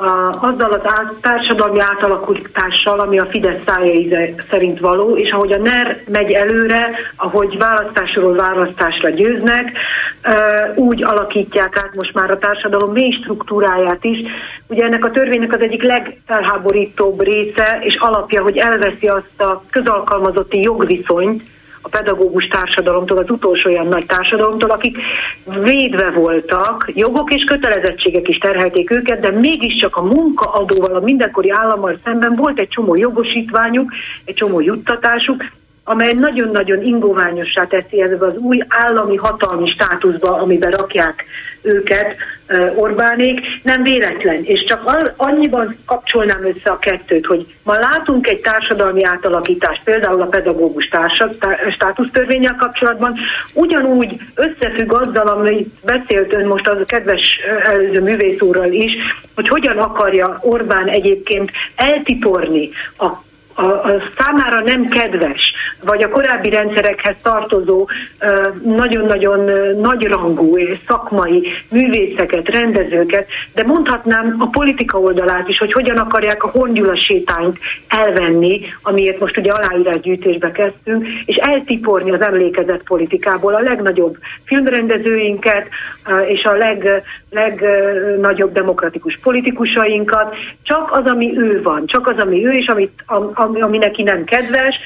[0.00, 5.58] a, azzal az át, társadalmi átalakultással, ami a Fidesz szájai szerint való, és ahogy a
[5.58, 9.72] NER megy előre, ahogy választásról választásra győznek,
[10.74, 14.20] úgy alakítják át most már a társadalom mély struktúráját is.
[14.66, 20.60] Ugye ennek a törvénynek az egyik legfelháborítóbb része és alapja, hogy elveszi azt a közalkalmazotti
[20.60, 21.42] jogviszonyt,
[21.82, 24.98] a pedagógus társadalomtól, az utolsó olyan nagy társadalomtól, akik
[25.62, 31.98] védve voltak, jogok és kötelezettségek is terhelték őket, de mégiscsak a munkaadóval, a mindenkori állammal
[32.04, 33.92] szemben volt egy csomó jogosítványuk,
[34.24, 35.44] egy csomó juttatásuk,
[35.88, 41.24] amely nagyon-nagyon ingoványossá teszi ez az új állami hatalmi státuszba, amiben rakják
[41.62, 42.16] őket
[42.76, 44.44] Orbánék, nem véletlen.
[44.44, 50.26] És csak annyiban kapcsolnám össze a kettőt, hogy ma látunk egy társadalmi átalakítást, például a
[50.26, 50.88] pedagógus
[51.72, 53.18] státusztörvényel kapcsolatban,
[53.54, 58.92] ugyanúgy összefügg azzal, amit beszélt ön most az a kedves előző művész úrral is,
[59.34, 63.26] hogy hogyan akarja Orbán egyébként eltiporni a
[63.58, 65.52] a, a számára nem kedves,
[65.84, 67.88] vagy a korábbi rendszerekhez tartozó
[68.62, 76.44] nagyon-nagyon nagyrangú és szakmai művészeket, rendezőket, de mondhatnám a politika oldalát is, hogy hogyan akarják
[76.44, 77.58] a Hongyula sétányt
[77.88, 85.68] elvenni, amiért most ugye aláírásgyűjtésbe kezdtünk, és eltiporni az emlékezett politikából a legnagyobb filmrendezőinket
[86.28, 92.50] és a leg, legnagyobb demokratikus politikusainkat, csak az, ami ő van, csak az, ami ő,
[92.50, 94.76] és amit, ami, ami neki nem kedves,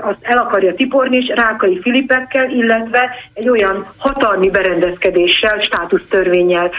[0.00, 6.70] azt el akarja tiporni, és Rákai Filipekkel, illetve egy olyan hatalmi berendezkedéssel, státusztörvényel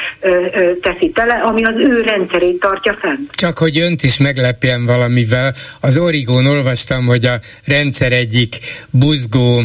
[0.81, 3.25] teszi tele, ami az ő rendszerét tartja fenn.
[3.31, 8.55] Csak hogy önt is meglepjen valamivel, az Origón olvastam, hogy a rendszer egyik
[8.89, 9.63] buzgó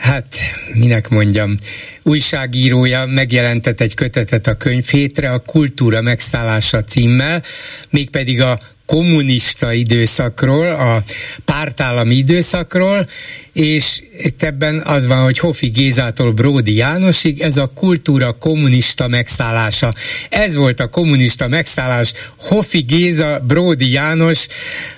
[0.00, 0.36] hát
[0.74, 1.58] minek mondjam,
[2.02, 7.42] újságírója megjelentett egy kötetet a könyvhétre, a Kultúra megszállása címmel,
[7.90, 11.02] mégpedig a kommunista időszakról, a
[11.44, 13.06] pártállami időszakról,
[13.52, 19.92] és itt ebben az van, hogy Hofi Gézától Bródi Jánosig, ez a kultúra kommunista megszállása.
[20.30, 24.46] Ez volt a kommunista megszállás, Hofi Géza, Bródi János,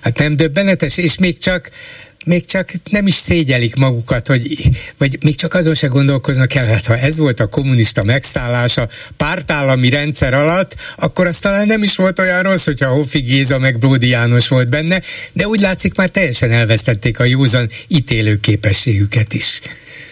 [0.00, 1.70] hát nem döbbenetes, és még csak
[2.24, 4.68] még csak nem is szégyelik magukat, hogy,
[4.98, 9.88] vagy még csak azon se gondolkoznak el, hát ha ez volt a kommunista megszállása pártállami
[9.88, 14.08] rendszer alatt, akkor az talán nem is volt olyan rossz, hogyha Hofi Géza meg Bródi
[14.08, 19.60] János volt benne, de úgy látszik már teljesen elvesztették a józan ítélő képességüket is.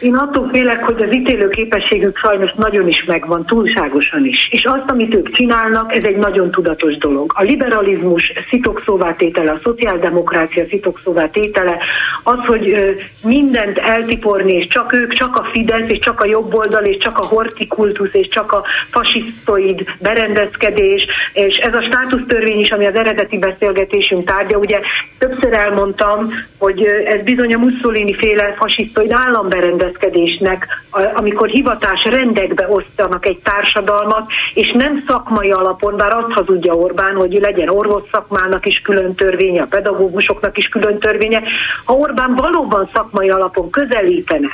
[0.00, 4.48] Én attól félek, hogy az ítélő képességük sajnos nagyon is megvan, túlságosan is.
[4.50, 7.32] És azt, amit ők csinálnak, ez egy nagyon tudatos dolog.
[7.34, 11.78] A liberalizmus szitokszóvá tétele, a szociáldemokrácia szitokszóvá tétele,
[12.22, 16.96] az, hogy mindent eltiporni, és csak ők, csak a Fidesz, és csak a jobboldal, és
[16.96, 22.94] csak a hortikultusz, és csak a fasisztoid berendezkedés, és ez a státusztörvény is, ami az
[22.94, 24.80] eredeti beszélgetésünk tárgya, ugye
[25.18, 26.28] többször elmondtam,
[26.58, 30.66] hogy ez bizony a Mussolini féle fasisztoid államberendezkedés, berendezkedésnek,
[31.14, 37.38] amikor hivatás rendekbe osztanak egy társadalmat, és nem szakmai alapon, bár azt hazudja Orbán, hogy
[37.40, 41.42] legyen orvos szakmának is külön törvénye, a pedagógusoknak is külön törvénye.
[41.84, 44.48] Ha Orbán valóban szakmai alapon közelítene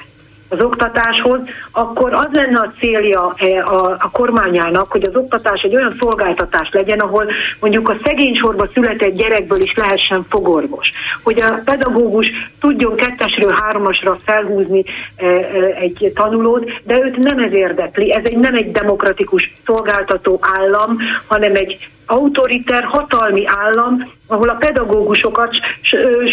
[0.49, 1.41] az oktatáshoz,
[1.73, 6.99] akkor az lenne a célja e, a, kormányának, hogy az oktatás egy olyan szolgáltatás legyen,
[6.99, 7.27] ahol
[7.61, 10.93] mondjuk a szegény sorba született gyerekből is lehessen fogorvos.
[11.23, 14.85] Hogy a pedagógus tudjon kettesről hármasra felhúzni
[15.17, 15.41] e, e,
[15.81, 18.13] egy tanulót, de őt nem ez érdekli.
[18.13, 20.97] Ez egy nem egy demokratikus szolgáltató állam,
[21.27, 25.51] hanem egy autoriter hatalmi állam, ahol a pedagógusokat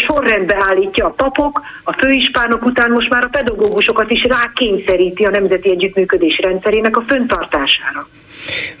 [0.06, 5.70] sorrendbe állítja a papok, a főispánok után most már a pedagógusokat is rákényszeríti a Nemzeti
[5.70, 8.08] Együttműködés rendszerének a föntartására.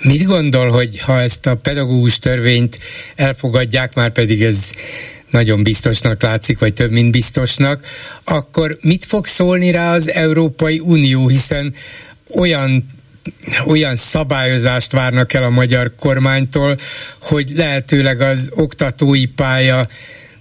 [0.02, 2.78] Mit gondol, hogy ha ezt a pedagógus törvényt
[3.16, 4.72] elfogadják, már pedig ez
[5.30, 7.80] nagyon biztosnak látszik, vagy több, mint biztosnak,
[8.24, 11.74] akkor mit fog szólni rá az Európai Unió, hiszen
[12.34, 12.84] olyan
[13.66, 16.76] olyan szabályozást várnak el a magyar kormánytól,
[17.20, 19.86] hogy lehetőleg az oktatói pálya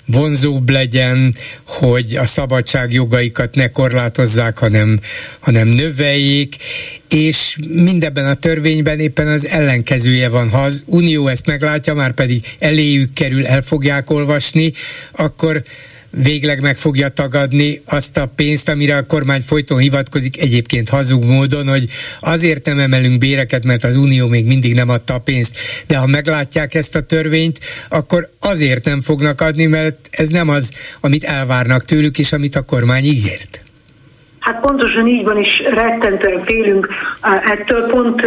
[0.06, 1.34] vonzóbb legyen,
[1.68, 5.00] hogy a szabadság jogaikat ne korlátozzák, hanem,
[5.40, 6.56] hanem növeljék,
[7.10, 10.50] és mindebben a törvényben éppen az ellenkezője van.
[10.50, 14.72] Ha az Unió ezt meglátja, már pedig eléjük kerül, el fogják olvasni,
[15.12, 15.64] akkor
[16.22, 21.68] végleg meg fogja tagadni azt a pénzt, amire a kormány folyton hivatkozik, egyébként hazug módon,
[21.68, 25.58] hogy azért nem emelünk béreket, mert az Unió még mindig nem adta a pénzt.
[25.88, 27.60] De ha meglátják ezt a törvényt,
[27.90, 30.72] akkor azért nem fognak adni, mert ez nem az,
[31.02, 33.64] amit elvárnak tőlük, és amit a kormány ígért.
[34.44, 36.88] Hát pontosan így van, is rettentően félünk.
[37.50, 38.22] Ettől pont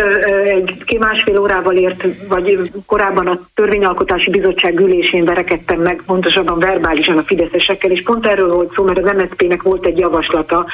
[0.44, 7.22] egy másfél órával ért, vagy korábban a Törvényalkotási Bizottság ülésén verekedtem meg, pontosabban verbálisan a
[7.22, 10.66] fideszesekkel, és pont erről volt szó, mert az MSZP-nek volt egy javaslata,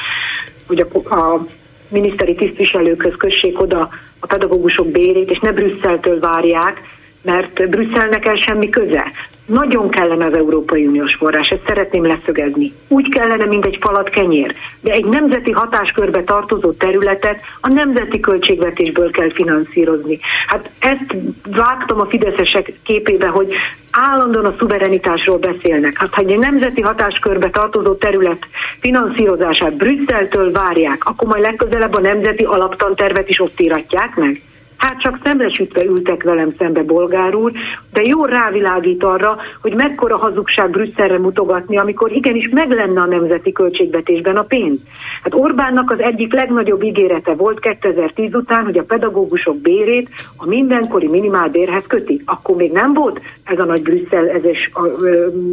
[0.66, 1.46] hogy a, a
[1.88, 3.88] miniszteri tisztviselőkhöz kössék oda
[4.20, 6.80] a pedagógusok bérét, és ne Brüsszeltől várják,
[7.22, 9.12] mert Brüsszelnek el semmi köze.
[9.46, 12.72] Nagyon kellene az Európai Uniós forrás, ezt szeretném leszögezni.
[12.88, 19.10] Úgy kellene, mint egy falat kenyér, de egy nemzeti hatáskörbe tartozó területet a nemzeti költségvetésből
[19.10, 20.18] kell finanszírozni.
[20.46, 21.16] Hát ezt
[21.50, 23.54] vágtam a fideszesek képébe, hogy
[23.90, 25.98] állandóan a szuverenitásról beszélnek.
[25.98, 28.46] Hát ha egy nemzeti hatáskörbe tartozó terület
[28.80, 34.42] finanszírozását Brüsszeltől várják, akkor majd legközelebb a nemzeti alaptantervet is ott íratják meg.
[34.82, 37.52] Hát csak szembesítve ültek velem szembe bolgár úr,
[37.92, 43.52] de jó rávilágít arra, hogy mekkora hazugság Brüsszelre mutogatni, amikor igenis meg lenne a nemzeti
[43.52, 44.78] költségvetésben a pénz.
[45.22, 51.08] Hát Orbánnak az egyik legnagyobb ígérete volt 2010 után, hogy a pedagógusok bérét a mindenkori
[51.08, 52.22] minimálbérhez köti.
[52.24, 54.70] Akkor még nem volt ez a nagy Brüsszel ezes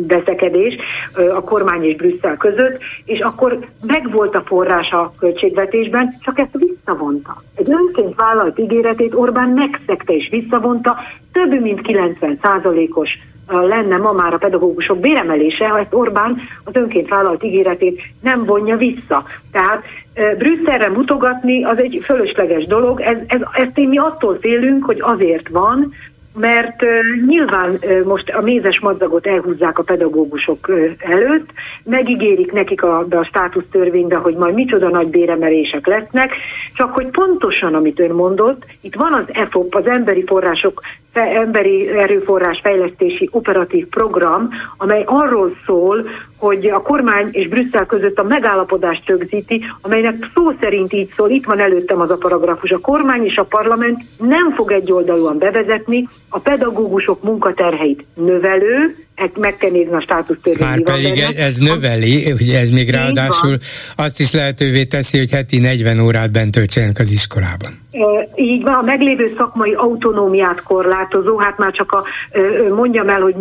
[0.07, 0.75] beszekedés
[1.35, 7.43] a kormány és Brüsszel között, és akkor megvolt a forrás a költségvetésben, csak ezt visszavonta.
[7.55, 10.97] Egy önként vállalt ígéretét Orbán megszegte és visszavonta,
[11.31, 13.09] több mint 90 százalékos
[13.47, 18.77] lenne ma már a pedagógusok béremelése, ha ezt Orbán az önként vállalt ígéretét nem vonja
[18.77, 19.23] vissza.
[19.51, 19.83] Tehát
[20.37, 25.49] Brüsszelre mutogatni az egy fölösleges dolog, ez, ez, ezt én mi attól félünk, hogy azért
[25.49, 25.93] van,
[26.33, 26.85] mert
[27.27, 31.49] nyilván most a mézes madzagot elhúzzák a pedagógusok uh, előtt,
[31.83, 36.33] megígérik nekik a, a státusztörvénybe, hogy majd micsoda nagy béremelések lesznek,
[36.73, 40.81] csak hogy pontosan, amit ön mondott, itt van az EFOP, az Emberi Források
[41.13, 46.05] emberi erőforrás fejlesztési operatív program, amely arról szól,
[46.37, 51.45] hogy a kormány és Brüsszel között a megállapodást rögzíti, amelynek szó szerint így szól, itt
[51.45, 56.39] van előttem az a paragrafus, a kormány és a parlament nem fog egyoldalúan bevezetni a
[56.39, 58.95] pedagógusok munkaterheit növelő,
[59.37, 63.57] meg kell nézni a státusztörvényi Már pedig ez, ez növeli, hogy ez még ráadásul
[63.95, 67.87] azt is lehetővé teszi, hogy heti 40 órát bent töltsenek az iskolában.
[68.35, 72.03] Így van, a meglévő szakmai autonómiát korlátozó, hát már csak a,
[72.75, 73.35] mondjam el, hogy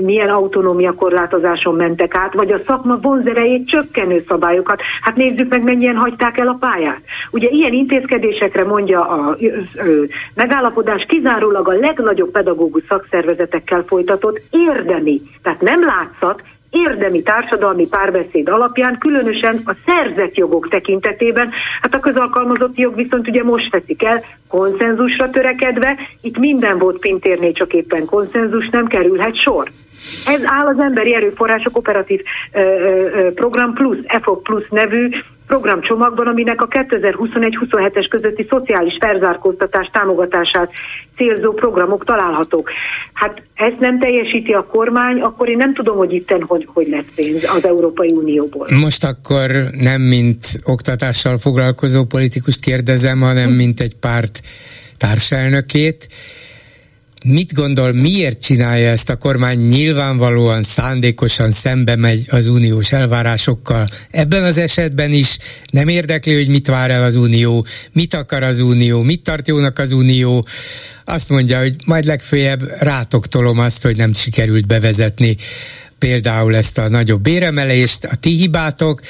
[0.00, 4.80] milyen autonómia korlátozáson mentek át, vagy a szakma vonzerejét csökkenő szabályokat.
[5.00, 7.00] Hát nézzük meg, mennyien hagyták el a pályát.
[7.30, 9.36] Ugye ilyen intézkedésekre mondja a,
[10.34, 14.42] megállapodás kizárólag a legnagyobb pedagógus szakszervezetekkel folytatott
[14.98, 21.50] érdemi, tehát nem látszat, érdemi társadalmi párbeszéd alapján, különösen a szerzett jogok tekintetében,
[21.80, 27.52] hát a közalkalmazott jog viszont ugye most veszik el, konszenzusra törekedve, itt minden volt pintérné,
[27.52, 29.70] csak éppen konszenzus nem kerülhet sor.
[30.26, 32.20] Ez áll az Emberi Erőforrások Operatív
[33.34, 35.08] Program Plus, EFOP Plus nevű
[35.48, 40.70] programcsomagban, aminek a 2021-27-es közötti szociális felzárkóztatás támogatását
[41.16, 42.70] célzó programok találhatók.
[43.12, 47.04] Hát ezt nem teljesíti a kormány, akkor én nem tudom, hogy itten hogy, hogy lesz
[47.14, 48.68] pénz az Európai Unióból.
[48.70, 49.50] Most akkor
[49.80, 54.40] nem mint oktatással foglalkozó politikust kérdezem, hanem mint egy párt
[54.96, 56.08] társelnökét
[57.24, 59.66] Mit gondol, miért csinálja ezt a kormány?
[59.66, 63.86] Nyilvánvalóan szándékosan szembe megy az uniós elvárásokkal.
[64.10, 65.38] Ebben az esetben is
[65.70, 69.78] nem érdekli, hogy mit vár el az unió, mit akar az unió, mit tart jónak
[69.78, 70.46] az unió.
[71.04, 75.36] Azt mondja, hogy majd legfőjebb rátok tolom azt, hogy nem sikerült bevezetni
[75.98, 79.00] például ezt a nagyobb béremelést, a ti hibátok,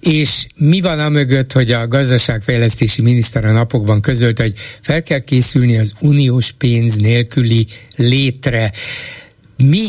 [0.00, 5.20] és mi van a mögött, hogy a gazdaságfejlesztési miniszter a napokban közölte, hogy fel kell
[5.20, 7.66] készülni az uniós pénz nélküli
[7.96, 8.72] létre.
[9.64, 9.86] Mi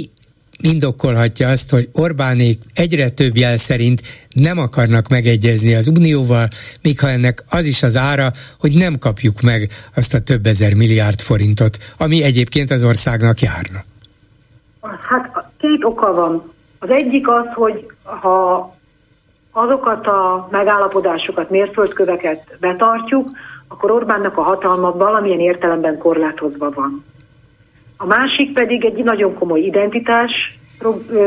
[0.61, 6.47] indokolhatja azt, hogy Orbánék egyre több jel szerint nem akarnak megegyezni az Unióval,
[6.81, 10.73] még ha ennek az is az ára, hogy nem kapjuk meg azt a több ezer
[10.73, 13.83] milliárd forintot, ami egyébként az országnak járna.
[14.81, 16.51] Hát két oka van.
[16.79, 18.75] Az egyik az, hogy ha
[19.51, 23.29] azokat a megállapodásokat, mérföldköveket betartjuk,
[23.67, 27.05] akkor Orbánnak a hatalma valamilyen értelemben korlátozva van.
[27.97, 30.59] A másik pedig egy nagyon komoly identitás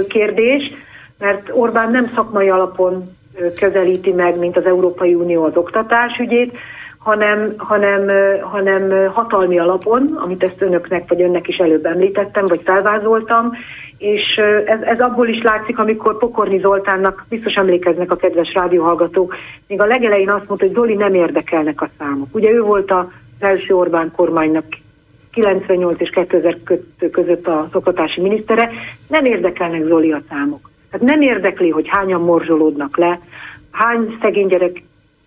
[0.08, 0.62] kérdés,
[1.18, 3.02] mert Orbán nem szakmai alapon
[3.58, 6.56] közelíti meg, mint az Európai Unió az oktatás ügyét,
[7.02, 8.08] hanem, hanem,
[8.40, 13.50] hanem hatalmi alapon, amit ezt önöknek vagy önnek is előbb említettem, vagy felvázoltam,
[13.98, 19.34] és ez, ez abból is látszik, amikor Pokorni Zoltánnak, biztos emlékeznek a kedves rádióhallgatók,
[19.66, 22.28] még a legelején azt mondta, hogy Zoli nem érdekelnek a számok.
[22.32, 23.04] Ugye ő volt az
[23.38, 24.64] első Orbán kormánynak
[25.32, 26.56] 98 és 2000
[27.10, 28.70] között az oktatási minisztere,
[29.08, 30.70] nem érdekelnek Zoli a számok.
[30.90, 33.18] Tehát nem érdekli, hogy hányan morzsolódnak le,
[33.70, 34.82] hány szegény gyerek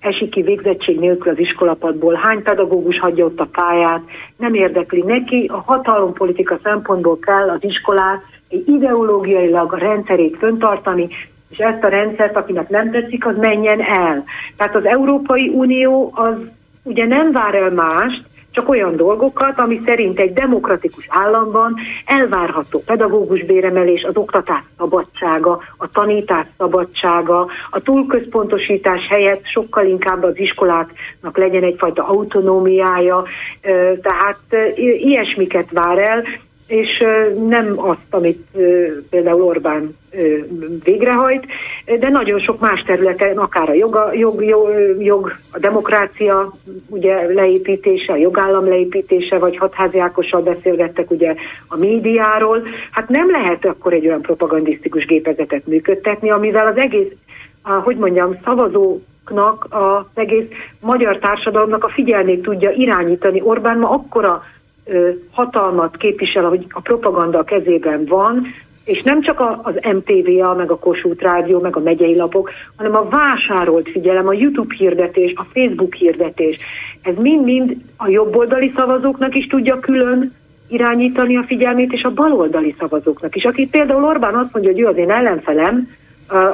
[0.05, 4.01] esik ki végzettség nélkül az iskolapadból, hány pedagógus hagyja ott a pályát,
[4.37, 8.21] nem érdekli neki, a hatalompolitika szempontból kell az iskolát
[8.65, 11.07] ideológiailag a rendszerét föntartani,
[11.49, 14.23] és ezt a rendszert, akinek nem tetszik, az menjen el.
[14.57, 16.35] Tehát az Európai Unió az
[16.83, 18.23] ugye nem vár el mást,
[18.55, 21.75] csak olyan dolgokat, ami szerint egy demokratikus államban
[22.05, 30.39] elvárható pedagógus béremelés, az oktatás szabadsága, a tanítás szabadsága, a túlközpontosítás helyett sokkal inkább az
[30.39, 33.23] iskoláknak legyen egyfajta autonómiája,
[34.01, 36.23] tehát ilyesmiket vár el,
[36.67, 37.03] és
[37.47, 38.47] nem azt, amit
[39.09, 39.97] például Orbán
[40.83, 41.45] végrehajt,
[41.99, 44.69] de nagyon sok más területen, akár a joga, jog, jog,
[44.99, 46.51] jog, a demokrácia
[46.89, 51.35] ugye leépítése, a jogállam leépítése, vagy hatházi Ákossal beszélgettek ugye
[51.67, 57.11] a médiáról, hát nem lehet akkor egy olyan propagandisztikus gépezetet működtetni, amivel az egész,
[57.63, 60.45] hogy mondjam, szavazóknak, az egész
[60.79, 63.41] magyar társadalomnak a figyelmét tudja irányítani.
[63.43, 64.39] Orbán ma akkora
[65.31, 68.39] hatalmat képvisel, hogy a propaganda a kezében van,
[68.85, 73.07] és nem csak az MTV-a, meg a Kossuth Rádió, meg a megyei lapok, hanem a
[73.09, 76.59] vásárolt figyelem, a YouTube hirdetés, a Facebook hirdetés.
[77.01, 80.33] Ez mind-mind a jobboldali szavazóknak is tudja külön
[80.67, 83.43] irányítani a figyelmét, és a baloldali szavazóknak is.
[83.43, 85.87] Aki például Orbán azt mondja, hogy ő az én ellenfelem,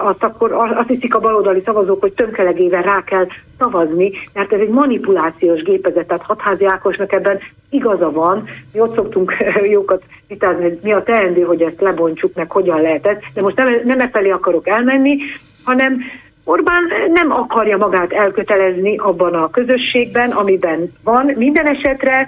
[0.03, 3.27] azt akkor azt hiszik a baloldali szavazók, hogy tömkelegével rá kell
[3.57, 7.39] szavazni, mert ez egy manipulációs gépezet, tehát Hatházi Ákosnak ebben
[7.69, 8.49] igaza van.
[8.73, 9.33] Mi ott szoktunk
[9.71, 13.75] jókat vitázni, hogy mi a teendő, hogy ezt lebontsuk, meg hogyan lehetett, de most nem,
[13.83, 15.17] nem e felé akarok elmenni,
[15.63, 15.97] hanem
[16.43, 21.31] Orbán nem akarja magát elkötelezni abban a közösségben, amiben van.
[21.35, 22.27] Minden esetre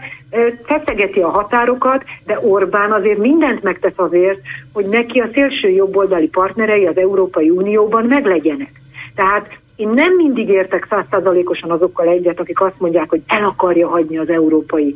[0.65, 4.40] feszegeti a határokat, de Orbán azért mindent megtesz azért,
[4.73, 8.72] hogy neki a szélső jobboldali partnerei az Európai Unióban meglegyenek.
[9.15, 14.17] Tehát én nem mindig értek százszázalékosan azokkal egyet, akik azt mondják, hogy el akarja hagyni
[14.17, 14.95] az Európai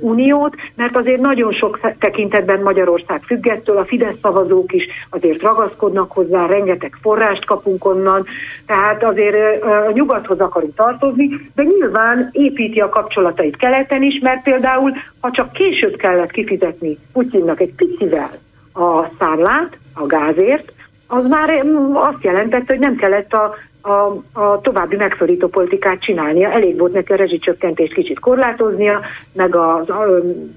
[0.00, 6.46] Uniót, mert azért nagyon sok tekintetben Magyarország függettől, a Fidesz szavazók is azért ragaszkodnak hozzá,
[6.46, 8.24] rengeteg forrást kapunk onnan,
[8.66, 14.92] tehát azért a nyugathoz akarunk tartozni, de nyilván építi a kapcsolatait keleten is, mert például,
[15.20, 18.30] ha csak később kellett kifizetni Putyinnak egy picivel
[18.72, 20.72] a számlát, a gázért,
[21.08, 23.54] az már azt jelentette, hogy nem kellett a
[23.84, 26.50] a, a további megszorító politikát csinálnia.
[26.50, 29.00] Elég volt neki a rezsicsökkentést kicsit korlátoznia,
[29.32, 30.06] meg az, a,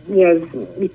[0.06, 0.38] mi, ez,
[0.80, 0.90] mi,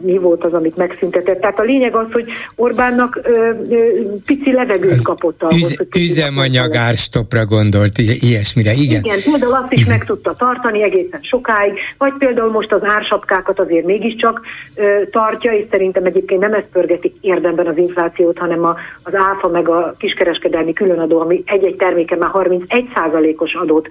[0.00, 1.40] mi volt az, amit megszüntetett.
[1.40, 2.24] Tehát a lényeg az, hogy
[2.56, 3.86] Orbánnak ö, ö,
[4.26, 5.58] pici levegőt Ez kapott ahhoz.
[5.58, 9.00] Üz, hogy üzemanyag árstopra gondolt, ilyesmire, igen.
[9.04, 13.84] Igen, például azt is meg tudta tartani egészen sokáig, vagy például most az ársapkákat azért
[13.86, 14.40] mégiscsak
[14.74, 19.48] ö, tartja, és szerintem egyébként nem ezt pörgetik érdemben az inflációt, hanem a, az áfa
[19.48, 23.88] meg a kiskereskedelmi különadó, ami egy egy terméke már 31%-os adót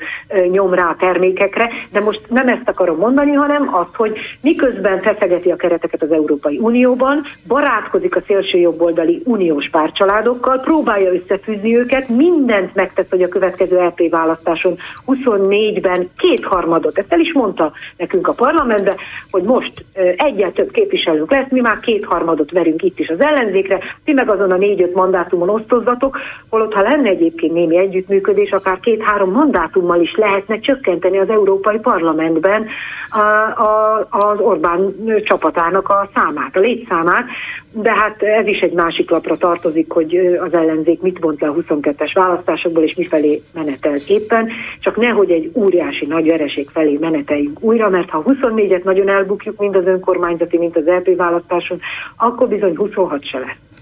[0.51, 5.51] nyom rá a termékekre, de most nem ezt akarom mondani, hanem azt, hogy miközben feszegeti
[5.51, 12.75] a kereteket az Európai Unióban, barátkozik a szélső jobboldali uniós párcsaládokkal, próbálja összefűzni őket, mindent
[12.75, 14.75] megtesz, hogy a következő LP e választáson
[15.07, 18.95] 24-ben kétharmadot, ezt el is mondta nekünk a parlamentben,
[19.31, 19.85] hogy most
[20.17, 24.51] egyel több képviselőnk lesz, mi már kétharmadot verünk itt is az ellenzékre, ti meg azon
[24.51, 26.17] a négy-öt mandátumon osztozzatok,
[26.49, 32.65] holott ha lenne egyébként némi együttműködés, akár két-három mandátummal is lehetne csökkenteni az Európai Parlamentben
[33.09, 33.19] a,
[33.61, 34.93] a, az Orbán
[35.23, 37.25] csapatának a számát, a létszámát,
[37.71, 41.53] de hát ez is egy másik lapra tartozik, hogy az ellenzék mit vont le a
[41.53, 47.89] 22-es választásokból, és mifelé menetel éppen, csak nehogy egy óriási nagy vereség felé meneteljünk újra,
[47.89, 51.79] mert ha 24-et nagyon elbukjuk, mind az önkormányzati, mint az LP választáson,
[52.17, 53.72] akkor bizony 26 se lesz.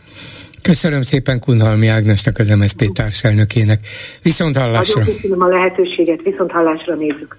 [0.63, 3.79] Köszönöm szépen Kunhalmi Ágnesnek, az MSZP társelnökének.
[4.21, 4.99] Viszont hallásra.
[4.99, 7.37] Nagyon köszönöm a lehetőséget, viszont hallásra nézzük.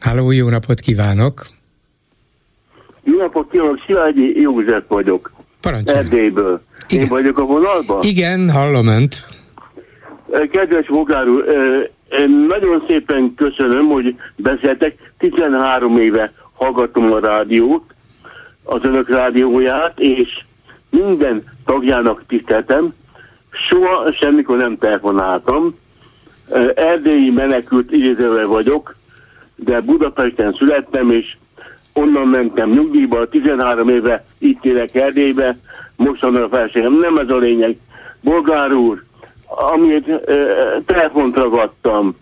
[0.00, 1.44] Háló, jó napot kívánok!
[3.04, 5.32] Jó napot kívánok, Szilágyi József vagyok.
[5.60, 5.98] Parancsolj.
[5.98, 6.62] Erdélyből.
[6.88, 7.02] Igen.
[7.02, 7.98] Én vagyok a vonalban?
[8.02, 9.28] Igen, hallom önt.
[10.50, 11.44] Kedves Bogár úr,
[12.10, 15.12] én nagyon szépen köszönöm, hogy beszéltek.
[15.18, 17.94] 13 éve hallgatom a rádiót,
[18.62, 20.28] az önök rádióját, és
[20.94, 22.94] minden tagjának tiszteltem,
[23.50, 25.74] soha semmikor nem telefonáltam.
[26.74, 28.96] Erdélyi menekült idézővel vagyok,
[29.56, 31.36] de Budapesten születtem, és
[31.92, 35.56] onnan mentem nyugdíjba, 13 éve itt élek Erdélybe,
[35.96, 36.92] mostan a felségem.
[36.92, 37.76] Nem ez a lényeg.
[38.20, 39.02] Bolgár úr,
[39.46, 40.10] amit
[40.86, 42.16] telefont ragadtam,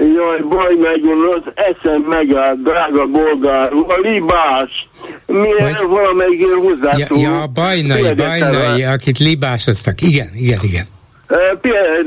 [0.00, 4.88] Jaj, baj megvan, az eszem megáll, drága bolgár, a libás.
[5.26, 5.88] Miért Hogy...
[5.88, 7.18] valamelyik hozzászól?
[7.18, 10.00] Ja, ja, bajnai, bajnai, akit libásoztak.
[10.00, 10.84] Igen, igen, igen.
[11.28, 11.58] De,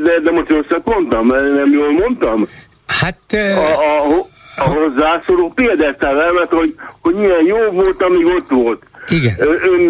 [0.03, 2.47] de, de most rosszat mondtam, nem jól mondtam?
[2.87, 3.19] Hát...
[3.31, 4.25] A, a,
[4.55, 8.83] a hozzászóló példáztál el, mert hogy, hogy milyen jó volt, amíg ott volt.
[9.09, 9.33] Igen.
[9.39, 9.81] Ön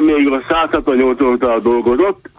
[0.00, 2.30] még a 168 óta dolgozott,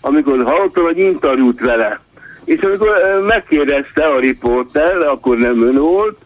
[0.00, 2.00] amikor hallottam egy interjút vele.
[2.44, 6.18] És amikor megkérdezte a riporter, akkor nem ön volt,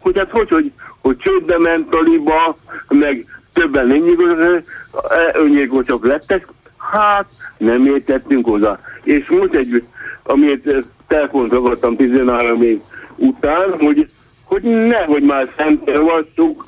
[0.00, 2.56] hogy hát hogy, hogy, hogy csődbe ment a liba,
[2.88, 3.90] meg többen
[5.32, 6.46] öngyilkosok lettek,
[6.92, 8.78] hát nem értettünk oda.
[9.02, 9.84] És most egy,
[10.22, 12.80] amit telefont ragadtam 13 év
[13.16, 14.06] után, hogy,
[14.44, 16.64] hogy nehogy már szent olvassuk,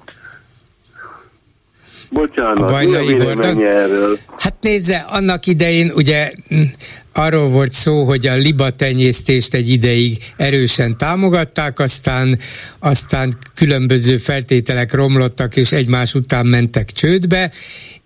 [2.11, 3.65] Bocsánat, a Bajnai Gordon?
[3.65, 4.19] erről?
[4.39, 6.31] Hát nézze, annak idején ugye
[7.12, 12.39] arról volt szó, hogy a liba tenyésztést egy ideig erősen támogatták, aztán,
[12.78, 17.51] aztán különböző feltételek romlottak, és egymás után mentek csődbe,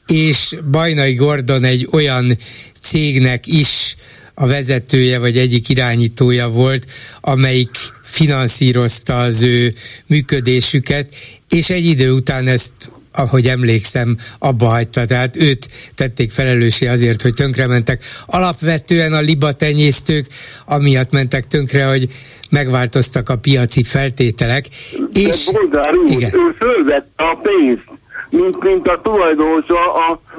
[0.07, 2.37] és Bajnai Gordon egy olyan
[2.81, 3.95] cégnek is
[4.35, 6.87] a vezetője vagy egyik irányítója volt,
[7.21, 7.71] amelyik
[8.03, 9.75] finanszírozta az ő
[10.07, 11.15] működésüket,
[11.49, 15.05] és egy idő után ezt ahogy emlékszem, abba hagyta.
[15.05, 18.03] Tehát őt tették felelőssé azért, hogy tönkrementek.
[18.27, 20.27] Alapvetően a liba tenyésztők
[20.67, 22.09] amiatt mentek tönkre, hogy
[22.51, 24.65] megváltoztak a piaci feltételek.
[25.13, 25.51] De és...
[25.53, 26.31] Bolgár úr, igen.
[26.35, 27.85] ő fölvette a pénzt,
[28.31, 29.93] mint, mint a tulajdonosa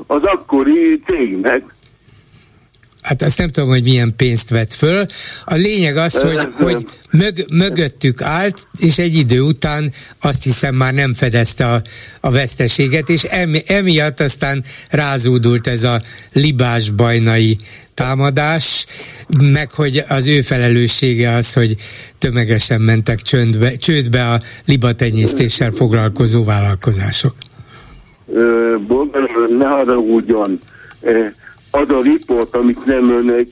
[0.07, 1.63] az akkori cégnek
[3.11, 5.05] hát azt nem tudom, hogy milyen pénzt vett föl.
[5.45, 10.93] A lényeg az, hogy, hogy mög, mögöttük állt, és egy idő után azt hiszem már
[10.93, 11.81] nem fedezte a,
[12.19, 16.01] a veszteséget, és emi, emiatt aztán rázódult ez a
[16.33, 17.57] libás bajnai
[17.93, 18.85] támadás,
[19.41, 21.75] meg hogy az ő felelőssége az, hogy
[22.19, 27.35] tömegesen mentek csöndbe, csődbe a libatenyésztéssel foglalkozó vállalkozások.
[28.87, 30.59] Boldog, ne haragudjon
[31.71, 33.47] az a riport, amit nem ön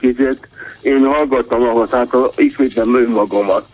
[0.82, 3.66] én hallgattam ahhoz, hát ismétlem önmagamat.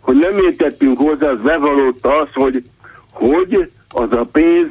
[0.00, 2.62] Hogy nem értettünk hozzá, az bevallott az, hogy,
[3.12, 4.68] hogy az a pénz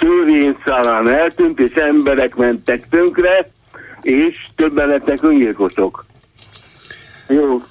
[0.00, 3.50] szőrén szálán eltűnt, és emberek mentek tönkre,
[4.02, 6.06] és többen lettek öngyilkosok.
[7.28, 7.62] Jó.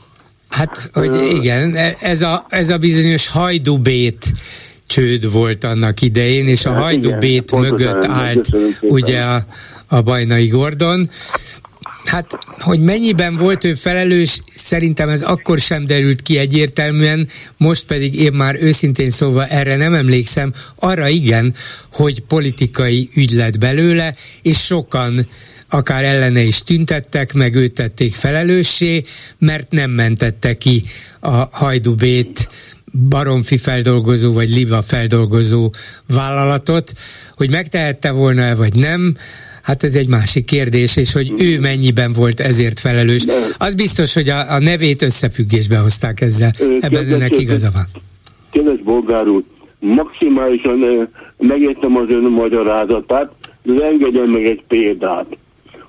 [0.50, 4.26] Hát, hogy igen, ez a, ez a bizonyos hajdubét
[4.88, 8.50] csőd volt annak idején, és a hát hajdubét mögött állt
[8.82, 9.46] ugye a,
[9.88, 11.10] a Bajnai Gordon.
[12.06, 17.28] Hát, hogy mennyiben volt ő felelős, szerintem ez akkor sem derült ki egyértelműen,
[17.58, 21.54] most pedig én már őszintén szóval erre nem emlékszem, arra igen,
[21.92, 25.28] hogy politikai ügy lett belőle, és sokan
[25.70, 29.02] akár ellene is tüntettek, meg őt tették felelőssé,
[29.38, 30.84] mert nem mentette ki
[31.20, 32.50] a hajdubét
[33.10, 35.70] baromfi feldolgozó vagy liba feldolgozó
[36.08, 36.94] vállalatot,
[37.34, 39.16] hogy megtehette volna-e vagy nem,
[39.68, 43.26] Hát ez egy másik kérdés, és hogy ő mennyiben volt ezért felelős.
[43.58, 46.52] Az biztos, hogy a, a nevét összefüggésbe hozták ezzel.
[46.80, 47.86] Ebben önnek igaza van.
[48.52, 49.44] Kedves bolgár úr,
[49.80, 53.32] maximálisan megértem az ön magyarázatát,
[53.64, 55.38] de engedjen meg egy példát.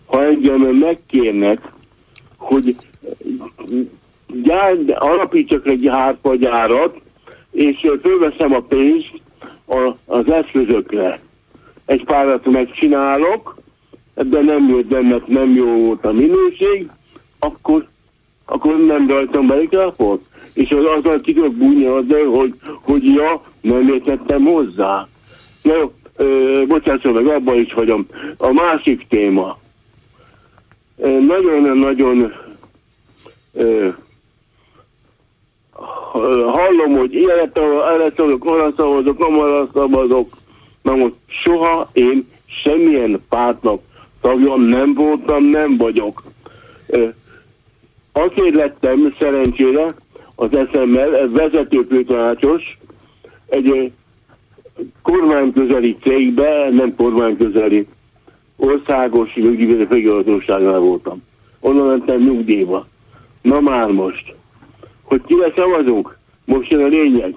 [0.07, 1.61] Ha engem megkérnek,
[2.37, 2.77] hogy
[4.33, 7.01] gyár, alapítsak egy hárpagyárat,
[7.51, 9.21] és fölveszem a pénzt
[9.67, 11.21] a, az eszközökre.
[11.85, 13.57] Egy párat megcsinálok,
[14.15, 16.91] de nem jött benne, nem jó volt a minőség,
[17.39, 17.87] akkor,
[18.45, 19.79] akkor nem rajtam be egy
[20.55, 25.09] És az azzal ki tudok bújni azzal, hogy, hogy ja, nem értettem hozzá.
[25.63, 25.93] Na jó,
[26.67, 28.07] bocsásson meg, abban is hagyom.
[28.39, 29.59] A másik téma.
[31.27, 32.33] Nagyon-nagyon
[36.53, 37.51] hallom, hogy erre
[38.17, 40.29] szavazok, arra szavazok, nem arra szavazok.
[40.83, 43.81] Na most soha én semmilyen pártnak
[44.21, 46.23] tagjam nem voltam, nem vagyok.
[48.13, 49.95] Azért lettem szerencsére
[50.35, 52.79] az eszemmel vezetőfőtanácsos
[53.49, 53.93] egy
[55.03, 57.87] kormányközeli cégbe, nem kormányközeli,
[58.57, 61.23] országos nyugdíjvédő főigazgatóságnál voltam.
[61.61, 62.87] Onnan mentem nyugdíjba.
[63.43, 64.35] Na már most
[65.09, 66.17] hogy kire szavazunk.
[66.45, 67.35] Most jön a lényeg.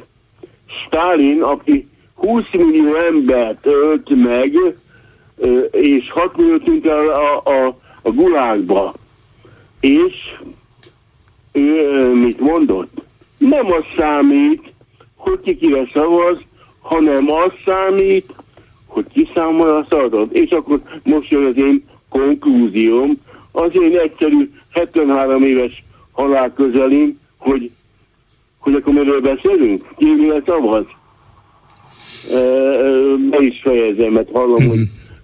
[0.65, 4.59] Stalin, aki 20 millió embert ölt meg,
[5.71, 8.93] és 6 millió tűnt el a, a, a gulákba.
[9.79, 10.13] És
[11.51, 13.01] ő mit mondott?
[13.37, 14.73] Nem az számít,
[15.15, 16.37] hogy ki kire szavaz,
[16.79, 18.33] hanem az számít,
[18.85, 20.31] hogy ki számol a szavazatot.
[20.31, 23.11] És akkor most jön az én konklúzióm,
[23.51, 27.71] az én egyszerű 73 éves halál közelén, hogy,
[28.57, 29.87] hogy akkor miről beszélünk?
[29.97, 30.07] Ki
[30.45, 30.85] szavaz?
[33.29, 34.79] Be is fejezem, mert hallom, hogy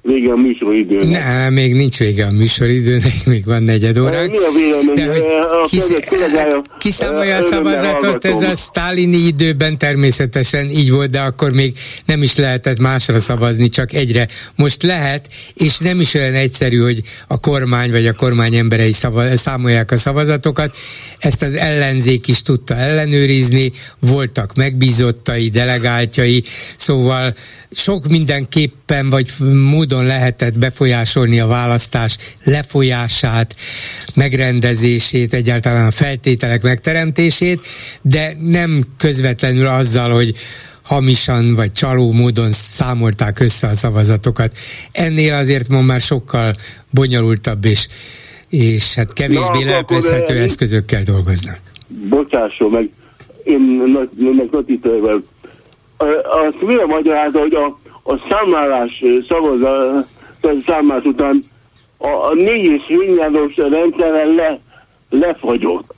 [0.07, 1.23] vége a műsoridőnek.
[1.23, 4.31] Nem, még nincs vége a műsoridőnek, még van negyed óránk.
[4.31, 5.23] Mi a vélemény?
[5.69, 5.93] Kisz,
[6.77, 11.73] kiszámolja a örömmel szavazatot, ez a sztálini időben természetesen így volt, de akkor még
[12.05, 14.27] nem is lehetett másra szavazni, csak egyre.
[14.55, 19.37] Most lehet, és nem is olyan egyszerű, hogy a kormány vagy a kormány emberei szava,
[19.37, 20.75] számolják a szavazatokat.
[21.19, 26.43] Ezt az ellenzék is tudta ellenőrizni, voltak megbízottai, delegáltjai,
[26.77, 27.35] szóval
[27.71, 29.29] sok mindenképpen vagy
[29.71, 33.55] módon lehetett befolyásolni a választás lefolyását,
[34.15, 37.61] megrendezését, egyáltalán a feltételek megteremtését,
[38.01, 40.33] de nem közvetlenül azzal, hogy
[40.83, 44.57] hamisan vagy csaló módon számolták össze a szavazatokat.
[44.91, 46.53] Ennél azért ma már sokkal
[46.93, 47.87] bonyolultabb és,
[48.49, 51.57] és hát kevésbé Na, akkor- lepezhető akkor- eszközökkel dolgoznak.
[52.09, 52.89] Bocsásson meg,
[53.43, 53.83] én
[54.51, 55.23] nagy tiszteletvel.
[56.47, 60.07] Azt mi a magyarázat, hogy a, a számlálás szavazat,
[60.65, 61.43] számlás után
[61.97, 64.59] a, a négy és fényjáros rendszeren le,
[65.09, 65.95] lefagyott.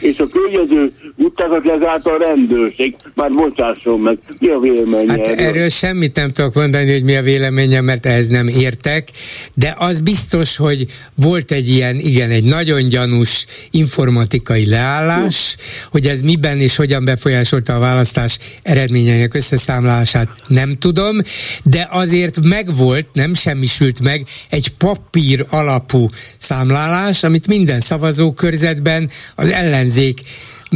[0.00, 2.94] És a környező utákat lezárt a rendőrség.
[3.14, 5.46] Már bocsásson meg, mi a vélemény Hát erről?
[5.46, 9.08] erről semmit nem tudok mondani, hogy mi a véleményem, mert ehhez nem értek,
[9.54, 10.86] de az biztos, hogy
[11.16, 15.56] volt egy ilyen, igen, egy nagyon gyanús informatikai leállás,
[15.90, 21.16] hogy ez miben és hogyan befolyásolta a választás eredményeinek összeszámlálását, nem tudom,
[21.64, 26.08] de azért megvolt, nem semmisült meg egy papír alapú
[26.38, 29.48] számlálás, amit minden szavazókörzetben az
[29.90, 30.20] ellenzék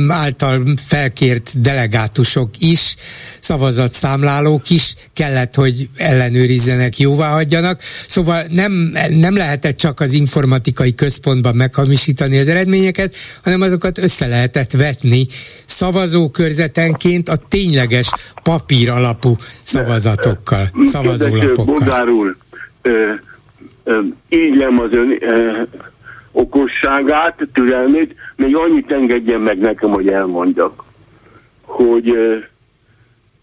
[0.08, 2.94] által felkért delegátusok is,
[3.40, 7.80] szavazatszámlálók is kellett, hogy ellenőrizzenek, jóvá hagyjanak.
[8.08, 8.72] Szóval nem,
[9.10, 13.14] nem lehetett csak az informatikai központban meghamisítani az eredményeket,
[13.44, 15.26] hanem azokat össze lehetett vetni
[15.66, 18.10] szavazókörzetenként a tényleges
[18.42, 21.74] papír alapú szavazatokkal, szavazólapokkal.
[21.74, 22.36] Bogár úr,
[22.82, 23.10] ö,
[24.28, 25.18] ígylem az ön
[26.34, 30.84] okosságát, türelmét, még annyit engedjen meg nekem, hogy elmondjak,
[31.62, 32.10] hogy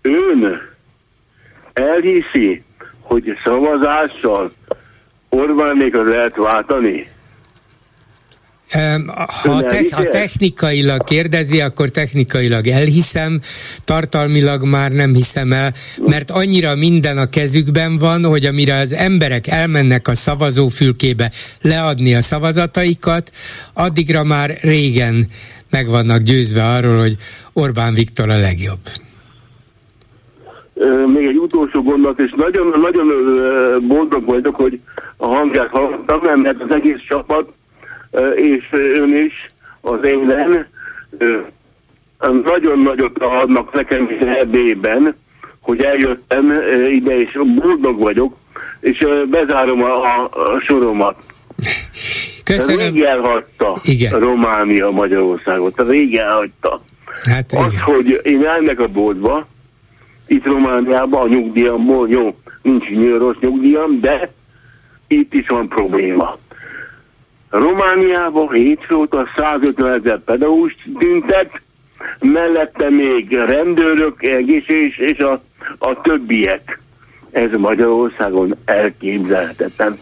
[0.02, 0.62] ön
[1.74, 2.64] elhiszi,
[3.02, 4.52] hogy szavazással
[5.30, 7.08] Orbánékat lehet váltani?
[8.72, 13.40] Ha, te, ha technikailag kérdezi, akkor technikailag elhiszem,
[13.84, 15.74] tartalmilag már nem hiszem el,
[16.06, 21.32] mert annyira minden a kezükben van, hogy amire az emberek elmennek a szavazófülkébe
[21.62, 23.32] leadni a szavazataikat,
[23.74, 25.28] addigra már régen
[25.70, 27.18] meg vannak győzve arról, hogy
[27.54, 28.80] Orbán Viktor a legjobb.
[31.14, 33.08] Még egy utolsó gondolat, és nagyon, nagyon
[33.88, 34.80] boldog vagyok, hogy
[35.18, 37.50] a hangját hallottam, mert az egész csapat,
[38.36, 39.52] és ön is
[39.82, 40.68] az élen
[42.44, 45.16] nagyon nagyot adnak nekem is ebben,
[45.62, 46.54] hogy eljöttem
[46.88, 48.36] ide, és boldog vagyok,
[48.80, 51.16] és bezárom a, a, soromat.
[52.44, 52.94] Köszönöm.
[52.94, 54.20] Rég elhagyta Igen.
[54.20, 56.82] Románia Magyarországot, rég elhagyta.
[57.22, 59.48] Hát Az, hogy én elmek a boltba,
[60.28, 62.84] itt Romániában a nyugdíjamból, jó, nincs
[63.18, 64.32] rossz nyugdíjam, de
[65.08, 66.38] itt is van probléma.
[67.52, 71.62] Romániában hétfő óta 150 ezer pedagógus tüntet,
[72.20, 75.40] mellette még rendőrök, egészség és a,
[75.78, 76.80] a többiek.
[77.32, 79.98] Ez Magyarországon elképzelhetetlen.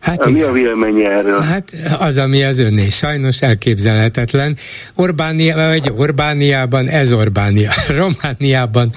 [0.00, 1.42] Hát Mi a véleménye erről?
[1.42, 1.70] Hát
[2.00, 4.56] az, ami az önné, sajnos elképzelhetetlen.
[4.96, 7.70] Orbánia, vagy Orbániában, ez Orbánia.
[7.98, 8.92] Romániában,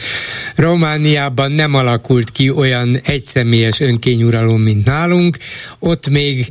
[0.55, 5.37] Romániában nem alakult ki olyan egyszemélyes önkényuralom, mint nálunk.
[5.79, 6.47] Ott még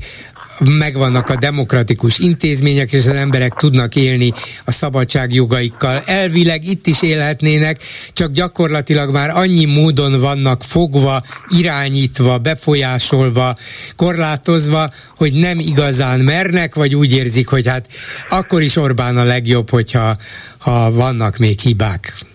[0.65, 4.33] megvannak a demokratikus intézmények, és az emberek tudnak élni
[4.65, 6.03] a szabadságjogaikkal.
[6.07, 7.81] Elvileg itt is élhetnének,
[8.13, 13.55] csak gyakorlatilag már annyi módon vannak fogva, irányítva, befolyásolva,
[13.97, 17.87] korlátozva, hogy nem igazán mernek, vagy úgy érzik, hogy hát
[18.29, 20.17] akkor is Orbán a legjobb, hogyha
[20.59, 22.30] ha vannak még hibák.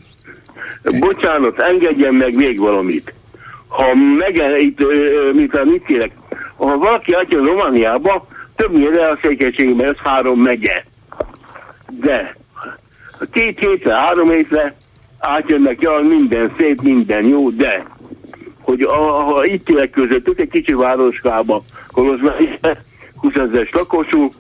[0.99, 3.13] Bocsánat, engedjen meg még valamit.
[3.67, 6.11] Ha meg, itt, ö, ö, mit, kérek,
[6.55, 10.83] ha valaki átjön Romániába, többnyire a székelységben ez három megye.
[11.99, 12.37] De
[13.31, 14.75] két hétre, három hétre
[15.19, 17.85] átjönnek, ja, minden szép, minden jó, de
[18.61, 22.83] hogy a, ha itt élek közöttük egy kicsi városkába, Kolozsvárbe,
[23.15, 24.31] 20 ezeres lakosú,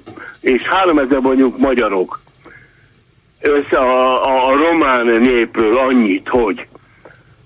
[0.41, 2.19] és 3 ezer vagyunk magyarok.
[3.47, 6.67] Össze a, a, a román népről annyit, hogy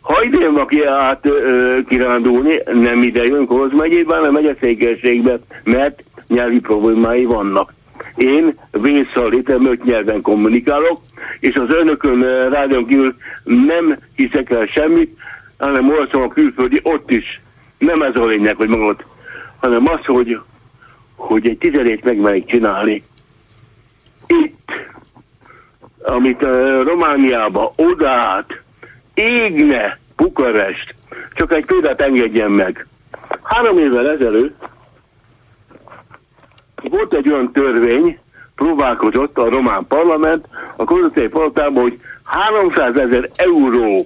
[0.01, 6.03] ha ide jön valaki át ö, kirándulni, nem ide jön Koloz megyében, hanem megyeszékességbe, mert
[6.27, 7.73] nyelvi problémái vannak.
[8.15, 10.99] Én vészszalitem, öt nyelven kommunikálok,
[11.39, 15.17] és az önökön ö, rádión kívül nem hiszek el semmit,
[15.57, 17.41] hanem olvasom a külföldi, ott is
[17.77, 19.05] nem ez a lényeg, hogy magad,
[19.59, 20.39] hanem az, hogy,
[21.15, 23.03] hogy egy tizenét megmerik csinálni.
[24.27, 24.71] Itt,
[26.09, 26.41] amit
[26.81, 28.61] Romániába odát
[29.13, 30.93] égne Bukarest,
[31.33, 32.87] csak egy példát engedjen meg.
[33.43, 34.67] Három évvel ezelőtt
[36.83, 38.19] volt egy olyan törvény,
[38.55, 40.45] próbálkozott a román parlament
[40.75, 44.05] a konzultai palotában, hogy 300 ezer euró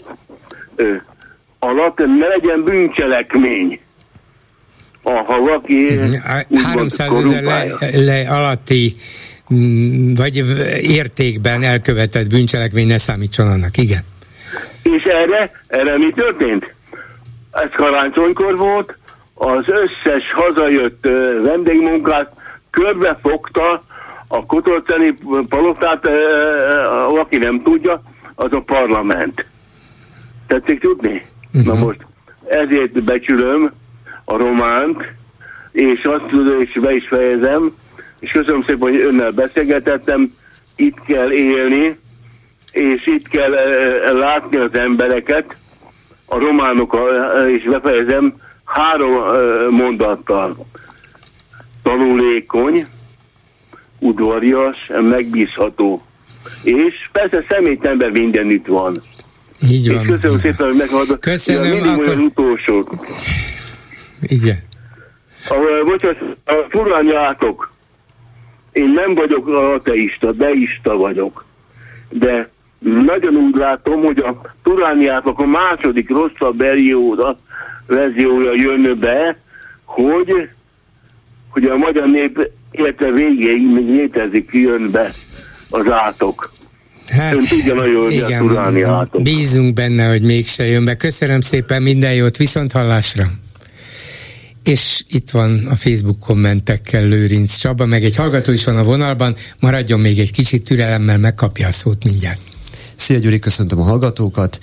[0.76, 0.96] ö,
[1.60, 3.80] alatt ne legyen bűncselekmény.
[5.04, 6.00] Ha valaki
[6.64, 8.96] 300 ezer le, le alatti
[10.16, 10.44] vagy
[10.82, 14.02] értékben elkövetett bűncselekmény ne számítson annak, igen.
[14.84, 16.74] És erre, erre mi történt?
[17.52, 18.98] Ez karácsonykor volt,
[19.34, 21.08] az összes hazajött
[21.44, 22.34] vendégmunkát
[22.70, 23.84] körbefogta
[24.28, 25.18] a Kotorceni
[25.50, 26.10] palotát,
[27.20, 28.00] aki nem tudja,
[28.36, 29.46] az a parlament.
[30.48, 31.26] Tetszik tudni?
[31.54, 31.74] Uh-huh.
[31.74, 32.06] Na most
[32.48, 33.72] ezért becsülöm
[34.26, 35.04] a románt,
[35.72, 37.74] és azt tudom, és be is fejezem,
[38.24, 40.32] és köszönöm szépen, hogy önnel beszélgetettem,
[40.76, 41.98] itt kell élni,
[42.72, 43.52] és itt kell
[44.14, 45.56] látni az embereket,
[46.26, 46.98] a románok,
[47.48, 48.36] és befejezem,
[48.66, 49.12] három
[49.70, 50.66] mondattal.
[51.82, 52.86] Tanulékony,
[54.00, 56.02] udvarias, megbízható.
[56.64, 59.02] És persze személytember mindenütt van.
[59.70, 60.02] Így van.
[60.02, 61.22] És köszönöm szépen, hogy meghallgatott.
[61.22, 61.72] Köszönöm.
[61.72, 62.08] Mindig akkor...
[62.08, 62.86] olyan utolsó.
[64.22, 64.58] Igen.
[65.50, 67.73] A, bocsánat, a furányátok.
[68.74, 71.45] Én nem vagyok ateista, deista vagyok.
[72.10, 77.38] De nagyon úgy látom, hogy a Turániátok a második rosszabb verzióra,
[77.88, 79.38] verziója jön be,
[79.84, 80.50] hogy,
[81.50, 85.12] hogy a magyar nép élete végéig még létezik, jön be
[85.70, 86.52] az átok.
[87.08, 89.10] Hát, Ön tudja nagyon, igen.
[89.24, 90.95] Bízunk benne, hogy mégse jön be.
[90.95, 93.24] Köszönöm szépen, minden jót, viszont hallásra.
[94.64, 99.35] És itt van a Facebook kommentekkel Lőrinc Csaba, meg egy hallgató is van a vonalban,
[99.60, 102.40] maradjon még egy kicsit türelemmel, megkapja a szót mindjárt.
[102.95, 104.60] Szia Gyuri, köszöntöm a hallgatókat.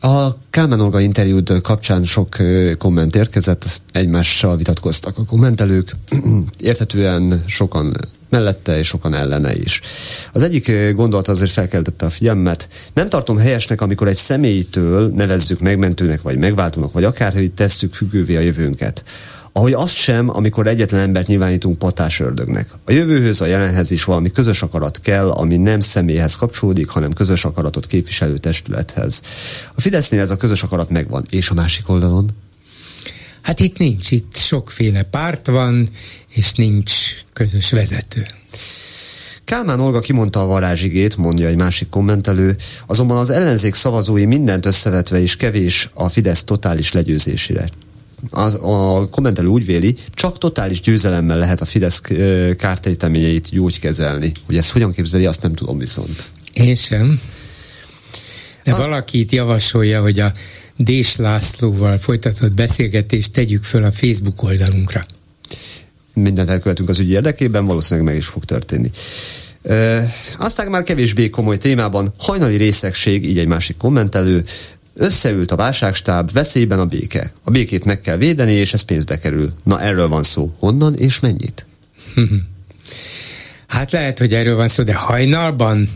[0.00, 2.36] A Kálmán Olga interjút kapcsán sok
[2.78, 5.96] komment érkezett, egymással vitatkoztak a kommentelők,
[6.58, 7.96] érthetően sokan
[8.32, 9.80] mellette és sokan ellene is.
[10.32, 12.68] Az egyik gondolat azért felkeltette a figyelmet.
[12.94, 18.40] Nem tartom helyesnek, amikor egy személytől nevezzük megmentőnek, vagy megváltónak, vagy akárhogy tesszük függővé a
[18.40, 19.04] jövőnket.
[19.52, 22.68] Ahogy azt sem, amikor egyetlen embert nyilvánítunk patás ördögnek.
[22.84, 27.44] A jövőhöz, a jelenhez is valami közös akarat kell, ami nem személyhez kapcsolódik, hanem közös
[27.44, 29.20] akaratot képviselő testülethez.
[29.74, 31.24] A Fidesznél ez a közös akarat megvan.
[31.30, 32.30] És a másik oldalon?
[33.42, 35.88] Hát itt nincs, itt sokféle párt van,
[36.28, 36.92] és nincs
[37.32, 38.26] közös vezető.
[39.44, 42.56] Kálmán Olga kimondta a varázsigét, mondja egy másik kommentelő,
[42.86, 47.68] azonban az ellenzék szavazói mindent összevetve is kevés a Fidesz totális legyőzésére
[48.30, 52.00] az, a kommentelő úgy véli, csak totális győzelemmel lehet a Fidesz
[52.56, 54.32] kártéteményeit gyógykezelni.
[54.46, 56.24] Hogy ezt hogyan képzeli, azt nem tudom viszont.
[56.52, 57.20] Én sem.
[58.64, 58.76] De a...
[58.76, 60.32] valaki itt javasolja, hogy a
[60.76, 65.06] Dés Lászlóval folytatott beszélgetést tegyük föl a Facebook oldalunkra.
[66.14, 68.90] Mindent elkövetünk az ügy érdekében, valószínűleg meg is fog történni.
[69.62, 70.08] E,
[70.38, 74.42] aztán már kevésbé komoly témában hajnali részegség, így egy másik kommentelő,
[74.94, 77.32] Összeült a válságstáb, veszélyben a béke.
[77.44, 79.52] A békét meg kell védeni, és ez pénzbe kerül.
[79.64, 80.52] Na erről van szó.
[80.58, 81.66] Honnan és mennyit?
[83.66, 85.88] hát lehet, hogy erről van szó, de hajnalban?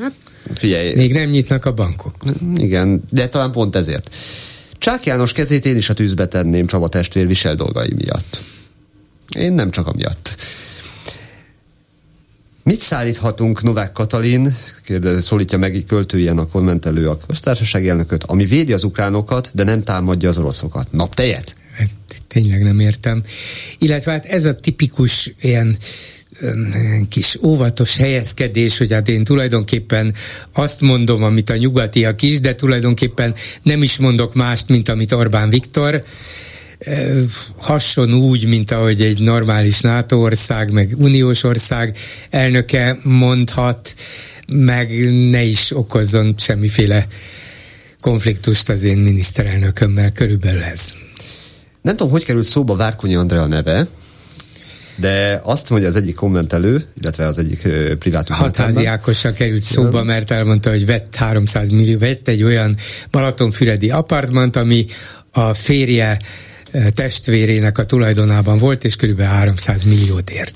[0.00, 0.12] Hát,
[0.54, 0.94] figyelj.
[0.94, 2.14] Még nem nyitnak a bankok.
[2.56, 4.14] Igen, de talán pont ezért.
[4.78, 8.42] Csák János kezét én is a tűzbe tenném Csaba testvér visel dolgai miatt.
[9.36, 10.36] Én nem csak amiatt.
[12.62, 18.44] Mit szállíthatunk Novák Katalin, kérdez, szólítja meg egy költőjen a kommentelő a köztársaság elnököt, ami
[18.44, 20.92] védi az ukránokat, de nem támadja az oroszokat.
[20.92, 21.54] Naptejet?
[21.72, 21.88] Hát,
[22.28, 23.22] tényleg nem értem.
[23.78, 25.76] Illetve hát ez a tipikus ilyen
[27.08, 30.14] kis óvatos helyezkedés, hogy hát én tulajdonképpen
[30.52, 35.50] azt mondom, amit a nyugatiak is, de tulajdonképpen nem is mondok mást, mint amit Orbán
[35.50, 36.04] Viktor
[37.58, 41.98] hasson úgy, mint ahogy egy normális NATO ország, meg uniós ország
[42.30, 43.94] elnöke mondhat,
[44.56, 47.06] meg ne is okozzon semmiféle
[48.00, 50.92] konfliktust az én miniszterelnökömmel, körülbelül ez.
[51.82, 53.86] Nem tudom, hogy került szóba Várkonyi Andrea neve,
[55.00, 57.68] de azt mondja az egyik kommentelő, illetve az egyik
[57.98, 62.76] privátus Hatházi Ákossal került szóba, mert elmondta, hogy vett 300 millió, vett egy olyan
[63.10, 64.86] Balatonfüredi apartmant, ami
[65.32, 66.18] a férje
[66.94, 69.20] testvérének a tulajdonában volt, és kb.
[69.20, 70.52] 300 milliót ért.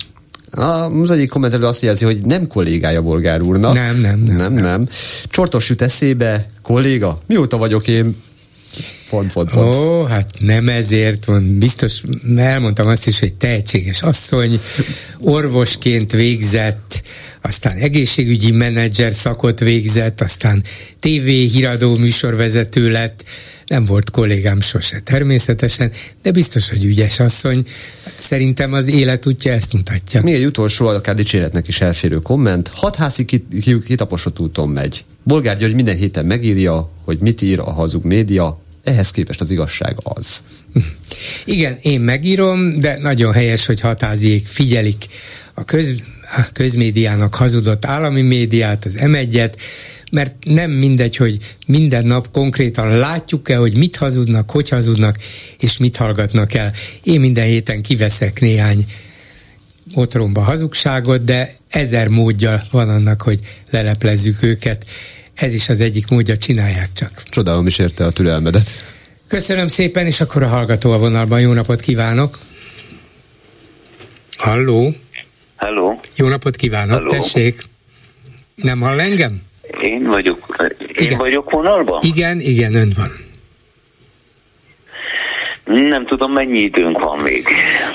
[1.03, 3.75] Az egyik kommentelő azt jelzi, hogy nem kollégája Bolgár úrnak.
[3.75, 4.37] Nem, nem, nem.
[4.37, 4.63] Nem, nem.
[4.63, 4.89] nem.
[5.29, 8.17] Csortos jut eszébe, kolléga, mióta vagyok én?
[9.11, 9.77] Pont, pont, pont.
[9.77, 11.59] Ó, hát nem ezért van.
[11.59, 12.03] Biztos
[12.37, 14.61] elmondtam azt is, hogy tehetséges asszony,
[15.21, 17.03] orvosként végzett,
[17.43, 20.63] aztán egészségügyi menedzser szakot végzett, aztán
[20.99, 23.25] TV híradó műsorvezető lett,
[23.67, 25.93] nem volt kollégám sose természetesen,
[26.23, 27.67] de biztos, hogy ügyes asszony.
[28.05, 30.23] Hát szerintem az életútja ezt mutatja.
[30.23, 32.69] Még egy utolsó, akár dicséretnek is elférő komment.
[32.69, 33.45] Hatházi kit,
[33.85, 35.05] kitaposott úton megy.
[35.23, 39.97] Bolgár György minden héten megírja, hogy mit ír a hazug média, ehhez képest az igazság
[40.03, 40.43] az.
[41.45, 45.07] Igen, én megírom, de nagyon helyes, hogy hatáziék figyelik
[45.55, 45.95] a, köz,
[46.37, 49.17] a közmédiának hazudott állami médiát, az m
[50.13, 55.17] mert nem mindegy, hogy minden nap konkrétan látjuk-e, hogy mit hazudnak, hogy hazudnak,
[55.59, 56.73] és mit hallgatnak el.
[57.03, 58.85] Én minden héten kiveszek néhány
[59.95, 63.41] otromba hazugságot, de ezer módja van annak, hogy
[63.71, 64.87] leleplezzük őket.
[65.35, 67.23] Ez is az egyik módja, csinálják csak.
[67.23, 68.71] Csodálom is érte a türelmedet.
[69.29, 71.41] Köszönöm szépen, és akkor a hallgató a vonalban.
[71.41, 72.39] Jó napot kívánok!
[74.37, 74.95] Halló!
[75.57, 76.01] Halló!
[76.17, 77.09] Jó napot kívánok, Halló.
[77.09, 77.63] tessék!
[78.55, 79.43] Nem hall engem?
[79.81, 80.57] Én vagyok.
[80.79, 81.19] Én igen.
[81.19, 82.01] vagyok vonalban?
[82.03, 83.24] Igen, igen, ön van.
[85.65, 87.47] Nem tudom, mennyi időnk van még.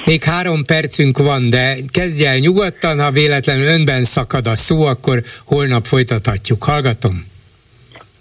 [0.06, 5.22] Még három percünk van, de kezdj el nyugodtan, ha véletlenül önben szakad a szó, akkor
[5.46, 6.64] holnap folytathatjuk.
[6.64, 7.26] Hallgatom.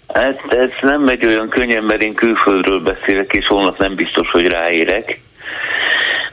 [0.07, 4.47] Ez, ez nem megy olyan könnyen, mert én külföldről beszélek, és holnap nem biztos, hogy
[4.47, 5.19] ráérek.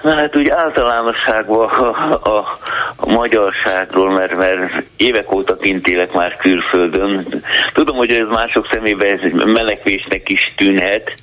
[0.07, 2.59] Na hát úgy általánosságban a, a,
[2.97, 7.43] a magyarságról, mert, mert évek óta kint élek már külföldön.
[7.73, 11.15] Tudom, hogy ez mások szemében ez menekvésnek is tűnhet,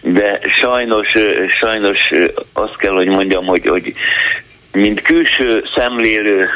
[0.00, 1.12] de sajnos,
[1.60, 2.12] sajnos
[2.52, 3.92] azt kell, hogy mondjam, hogy, hogy
[4.72, 6.48] mint külső szemlélő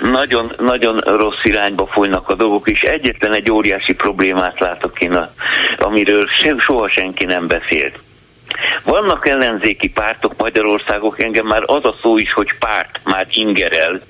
[0.00, 5.28] nagyon, nagyon rossz irányba folynak a dolgok, és egyetlen egy óriási problémát látok én,
[5.76, 6.24] amiről
[6.58, 8.03] soha senki nem beszélt.
[8.84, 14.00] Vannak ellenzéki pártok Magyarországok, engem már az a szó is, hogy párt már ingerel.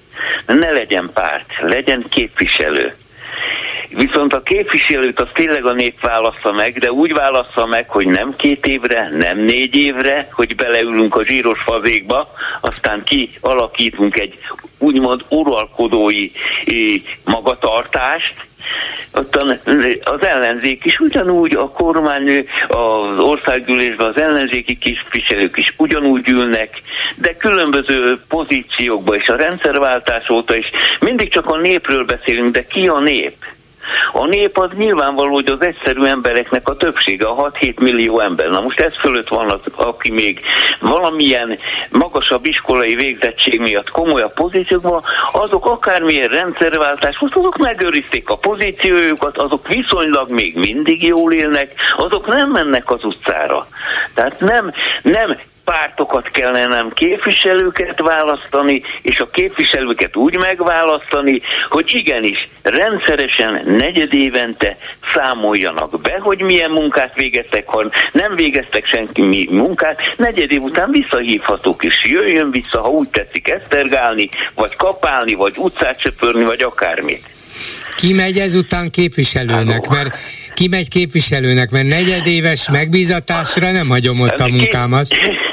[0.46, 2.94] Ne legyen párt, legyen képviselő.
[3.88, 8.36] Viszont a képviselőt az tényleg a nép válassza meg, de úgy válassza meg, hogy nem
[8.36, 12.28] két évre, nem négy évre, hogy beleülünk a zsíros fazékba,
[12.60, 14.38] aztán kialakítunk egy
[14.78, 16.30] úgymond uralkodói
[16.66, 16.74] eh,
[17.24, 18.34] magatartást,
[19.12, 19.60] ottan
[20.04, 26.82] az ellenzék is ugyanúgy, a kormány, az országgyűlésben az ellenzéki képviselők is ugyanúgy ülnek,
[27.16, 30.70] de különböző pozíciókban és a rendszerváltás óta is
[31.00, 33.34] mindig csak a népről beszélünk, de ki a nép?
[34.12, 38.48] A nép az nyilvánvaló, hogy az egyszerű embereknek a többsége, a 6-7 millió ember.
[38.48, 40.40] Na most ez fölött van az, aki még
[40.80, 41.58] valamilyen
[41.90, 45.02] magasabb iskolai végzettség miatt komolyabb pozíciókban,
[45.32, 52.26] azok akármilyen rendszerváltás, most azok megőrizték a pozíciójukat, azok viszonylag még mindig jól élnek, azok
[52.26, 53.66] nem mennek az utcára.
[54.14, 62.48] Tehát nem, nem pártokat kellene nem képviselőket választani, és a képviselőket úgy megválasztani, hogy igenis
[62.62, 64.76] rendszeresen negyedévente
[65.12, 70.90] számoljanak be, hogy milyen munkát végeztek, ha nem végeztek senki mi munkát, negyed év után
[70.90, 77.32] visszahívhatók, és jöjjön vissza, ha úgy tetszik esztergálni, vagy kapálni, vagy utcát söpörni, vagy akármit.
[77.96, 79.88] Ki megy ezután képviselőnek?
[79.88, 80.18] Mert
[80.54, 85.06] ki megy képviselőnek, mert negyedéves megbízatásra nem hagyom ott a munkámat.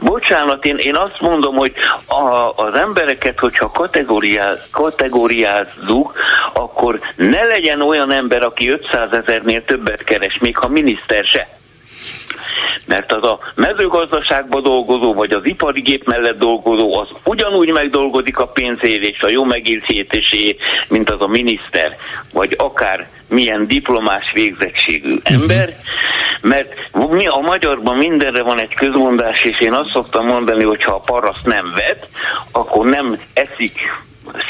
[0.00, 1.72] Bocsánat, én, én azt mondom, hogy
[2.06, 6.12] a, az embereket, hogyha kategóriáz, kategóriázzuk,
[6.52, 11.48] akkor ne legyen olyan ember, aki 500 ezernél többet keres, még ha miniszter se.
[12.86, 18.46] Mert az a mezőgazdaságban dolgozó, vagy az ipari gép mellett dolgozó, az ugyanúgy megdolgozik a
[18.46, 20.56] pénzért és a jó megélhetésé,
[20.88, 21.96] mint az a miniszter,
[22.32, 25.68] vagy akár milyen diplomás végzettségű ember,
[26.40, 26.72] mert
[27.10, 30.98] mi a magyarban mindenre van egy közmondás, és én azt szoktam mondani, hogy ha a
[30.98, 32.08] paraszt nem vet,
[32.52, 33.72] akkor nem eszik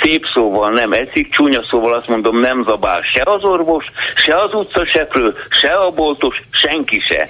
[0.03, 4.55] szép szóval nem eszik, csúnya szóval azt mondom, nem zabál se az orvos, se az
[4.55, 7.29] utcaseprő, se a boltos, senki se.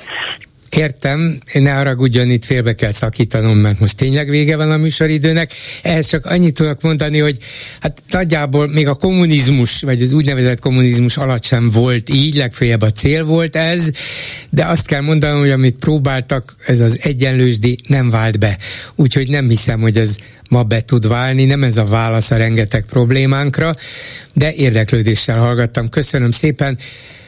[0.76, 5.52] Értem, ne haragudjon, itt félbe kell szakítanom, mert most tényleg vége van a műsoridőnek.
[5.82, 7.38] Ehhez csak annyit tudok mondani, hogy
[7.80, 12.90] hát nagyjából még a kommunizmus, vagy az úgynevezett kommunizmus alatt sem volt így, legfeljebb a
[12.90, 13.90] cél volt ez,
[14.50, 18.58] de azt kell mondanom, hogy amit próbáltak, ez az egyenlősdi nem vált be.
[18.94, 20.16] Úgyhogy nem hiszem, hogy ez
[20.50, 23.74] ma be tud válni, nem ez a válasz a rengeteg problémánkra,
[24.34, 25.88] de érdeklődéssel hallgattam.
[25.88, 26.78] Köszönöm szépen.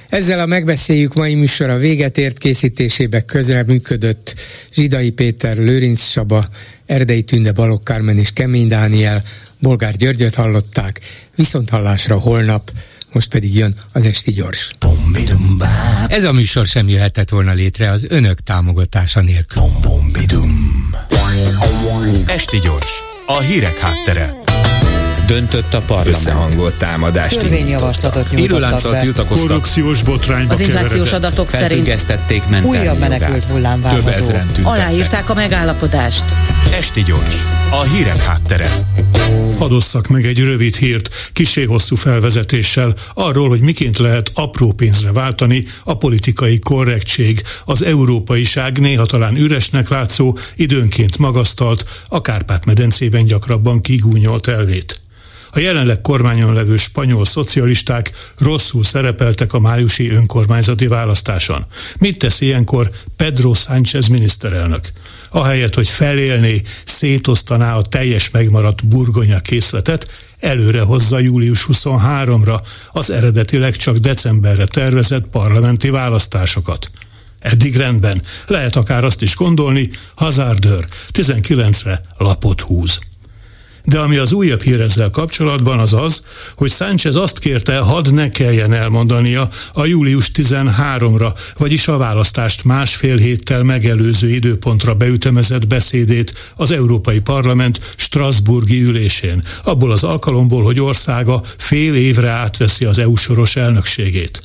[0.08, 4.34] Ezzel a megbeszéljük mai műsora véget ért készítésébe közre működött
[4.72, 6.44] Zsidai Péter, Lőrinc Saba,
[6.86, 9.22] Erdei Tünde, Balogh Kármen és Kemény Dániel,
[9.58, 11.00] Bolgár Györgyöt hallották,
[11.34, 12.70] viszont hallásra holnap
[13.12, 14.70] Most pedig jön az Esti Gyors.
[16.08, 19.62] Ez a műsor sem jöhetett volna létre az önök támogatása nélkül.
[22.26, 24.45] Esti Gyors, a hírek háttere
[25.26, 26.16] döntött a parlament.
[26.16, 29.00] Összehangolt támadást Törvényjavaslatot nyújtottak be.
[29.00, 29.48] tiltakoztak.
[29.48, 32.06] Korrupciós botrányba Az inflációs adatok szerint
[32.62, 34.34] újabb menekült hullám várható.
[34.62, 36.24] Aláírták a megállapodást.
[36.72, 38.88] Esti gyors, a hírek háttere.
[39.58, 45.64] Hadosszak meg egy rövid hírt, kisé hosszú felvezetéssel arról, hogy miként lehet apró pénzre váltani
[45.84, 54.46] a politikai korrektség, az európaiság néha talán üresnek látszó, időnként magasztalt, a Kárpát-medencében gyakrabban kigúnyolt
[54.46, 55.00] elvét.
[55.50, 61.66] A jelenleg kormányon levő spanyol szocialisták rosszul szerepeltek a májusi önkormányzati választáson.
[61.98, 64.92] Mit tesz ilyenkor Pedro Sánchez miniszterelnök?
[65.30, 70.10] Ahelyett, hogy felélné, szétosztaná a teljes megmaradt burgonya készletet,
[70.40, 72.60] előre hozza július 23-ra
[72.92, 76.90] az eredetileg csak decemberre tervezett parlamenti választásokat.
[77.38, 82.98] Eddig rendben, lehet akár azt is gondolni, hazárdőr, 19-re lapot húz.
[83.86, 86.22] De ami az újabb hír ezzel kapcsolatban az az,
[86.54, 93.16] hogy Sánchez azt kérte, hadd ne kelljen elmondania a július 13-ra, vagyis a választást másfél
[93.16, 101.42] héttel megelőző időpontra beütemezett beszédét az Európai Parlament Strasburgi ülésén, abból az alkalomból, hogy országa
[101.56, 104.40] fél évre átveszi az EU soros elnökségét.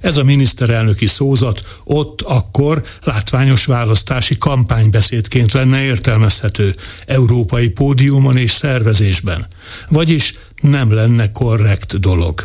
[0.00, 6.74] Ez a miniszterelnöki szózat ott akkor látványos választási kampánybeszédként lenne értelmezhető
[7.06, 9.46] európai pódiumon és szervezésben,
[9.88, 12.44] vagyis nem lenne korrekt dolog.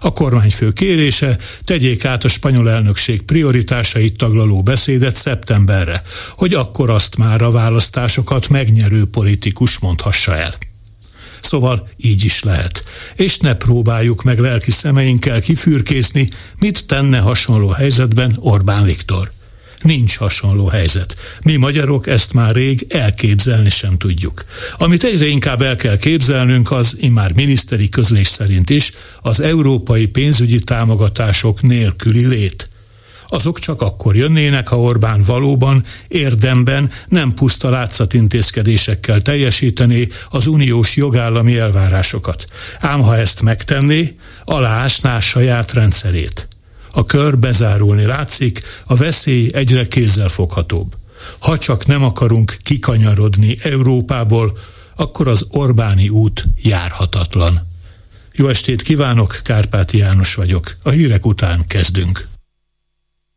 [0.00, 7.16] A kormányfő kérése tegyék át a spanyol elnökség prioritásait taglaló beszédet szeptemberre, hogy akkor azt
[7.16, 10.54] már a választásokat megnyerő politikus mondhassa el.
[11.44, 12.84] Szóval így is lehet.
[13.16, 16.28] És ne próbáljuk meg lelki szemeinkkel kifürkészni,
[16.58, 19.32] mit tenne hasonló helyzetben Orbán Viktor.
[19.82, 21.16] Nincs hasonló helyzet.
[21.42, 24.44] Mi magyarok ezt már rég elképzelni sem tudjuk.
[24.76, 28.92] Amit egyre inkább el kell képzelnünk, az immár miniszteri közlés szerint is
[29.22, 32.70] az európai pénzügyi támogatások nélküli lét
[33.32, 41.58] azok csak akkor jönnének, ha Orbán valóban érdemben nem puszta látszatintézkedésekkel teljesítené az uniós jogállami
[41.58, 42.44] elvárásokat.
[42.80, 46.48] Ám ha ezt megtenné, aláásná saját rendszerét.
[46.90, 50.96] A kör bezárulni látszik, a veszély egyre kézzelfoghatóbb.
[51.38, 54.58] Ha csak nem akarunk kikanyarodni Európából,
[54.96, 57.66] akkor az Orbáni út járhatatlan.
[58.32, 60.76] Jó estét kívánok, Kárpáti János vagyok.
[60.82, 62.31] A hírek után kezdünk.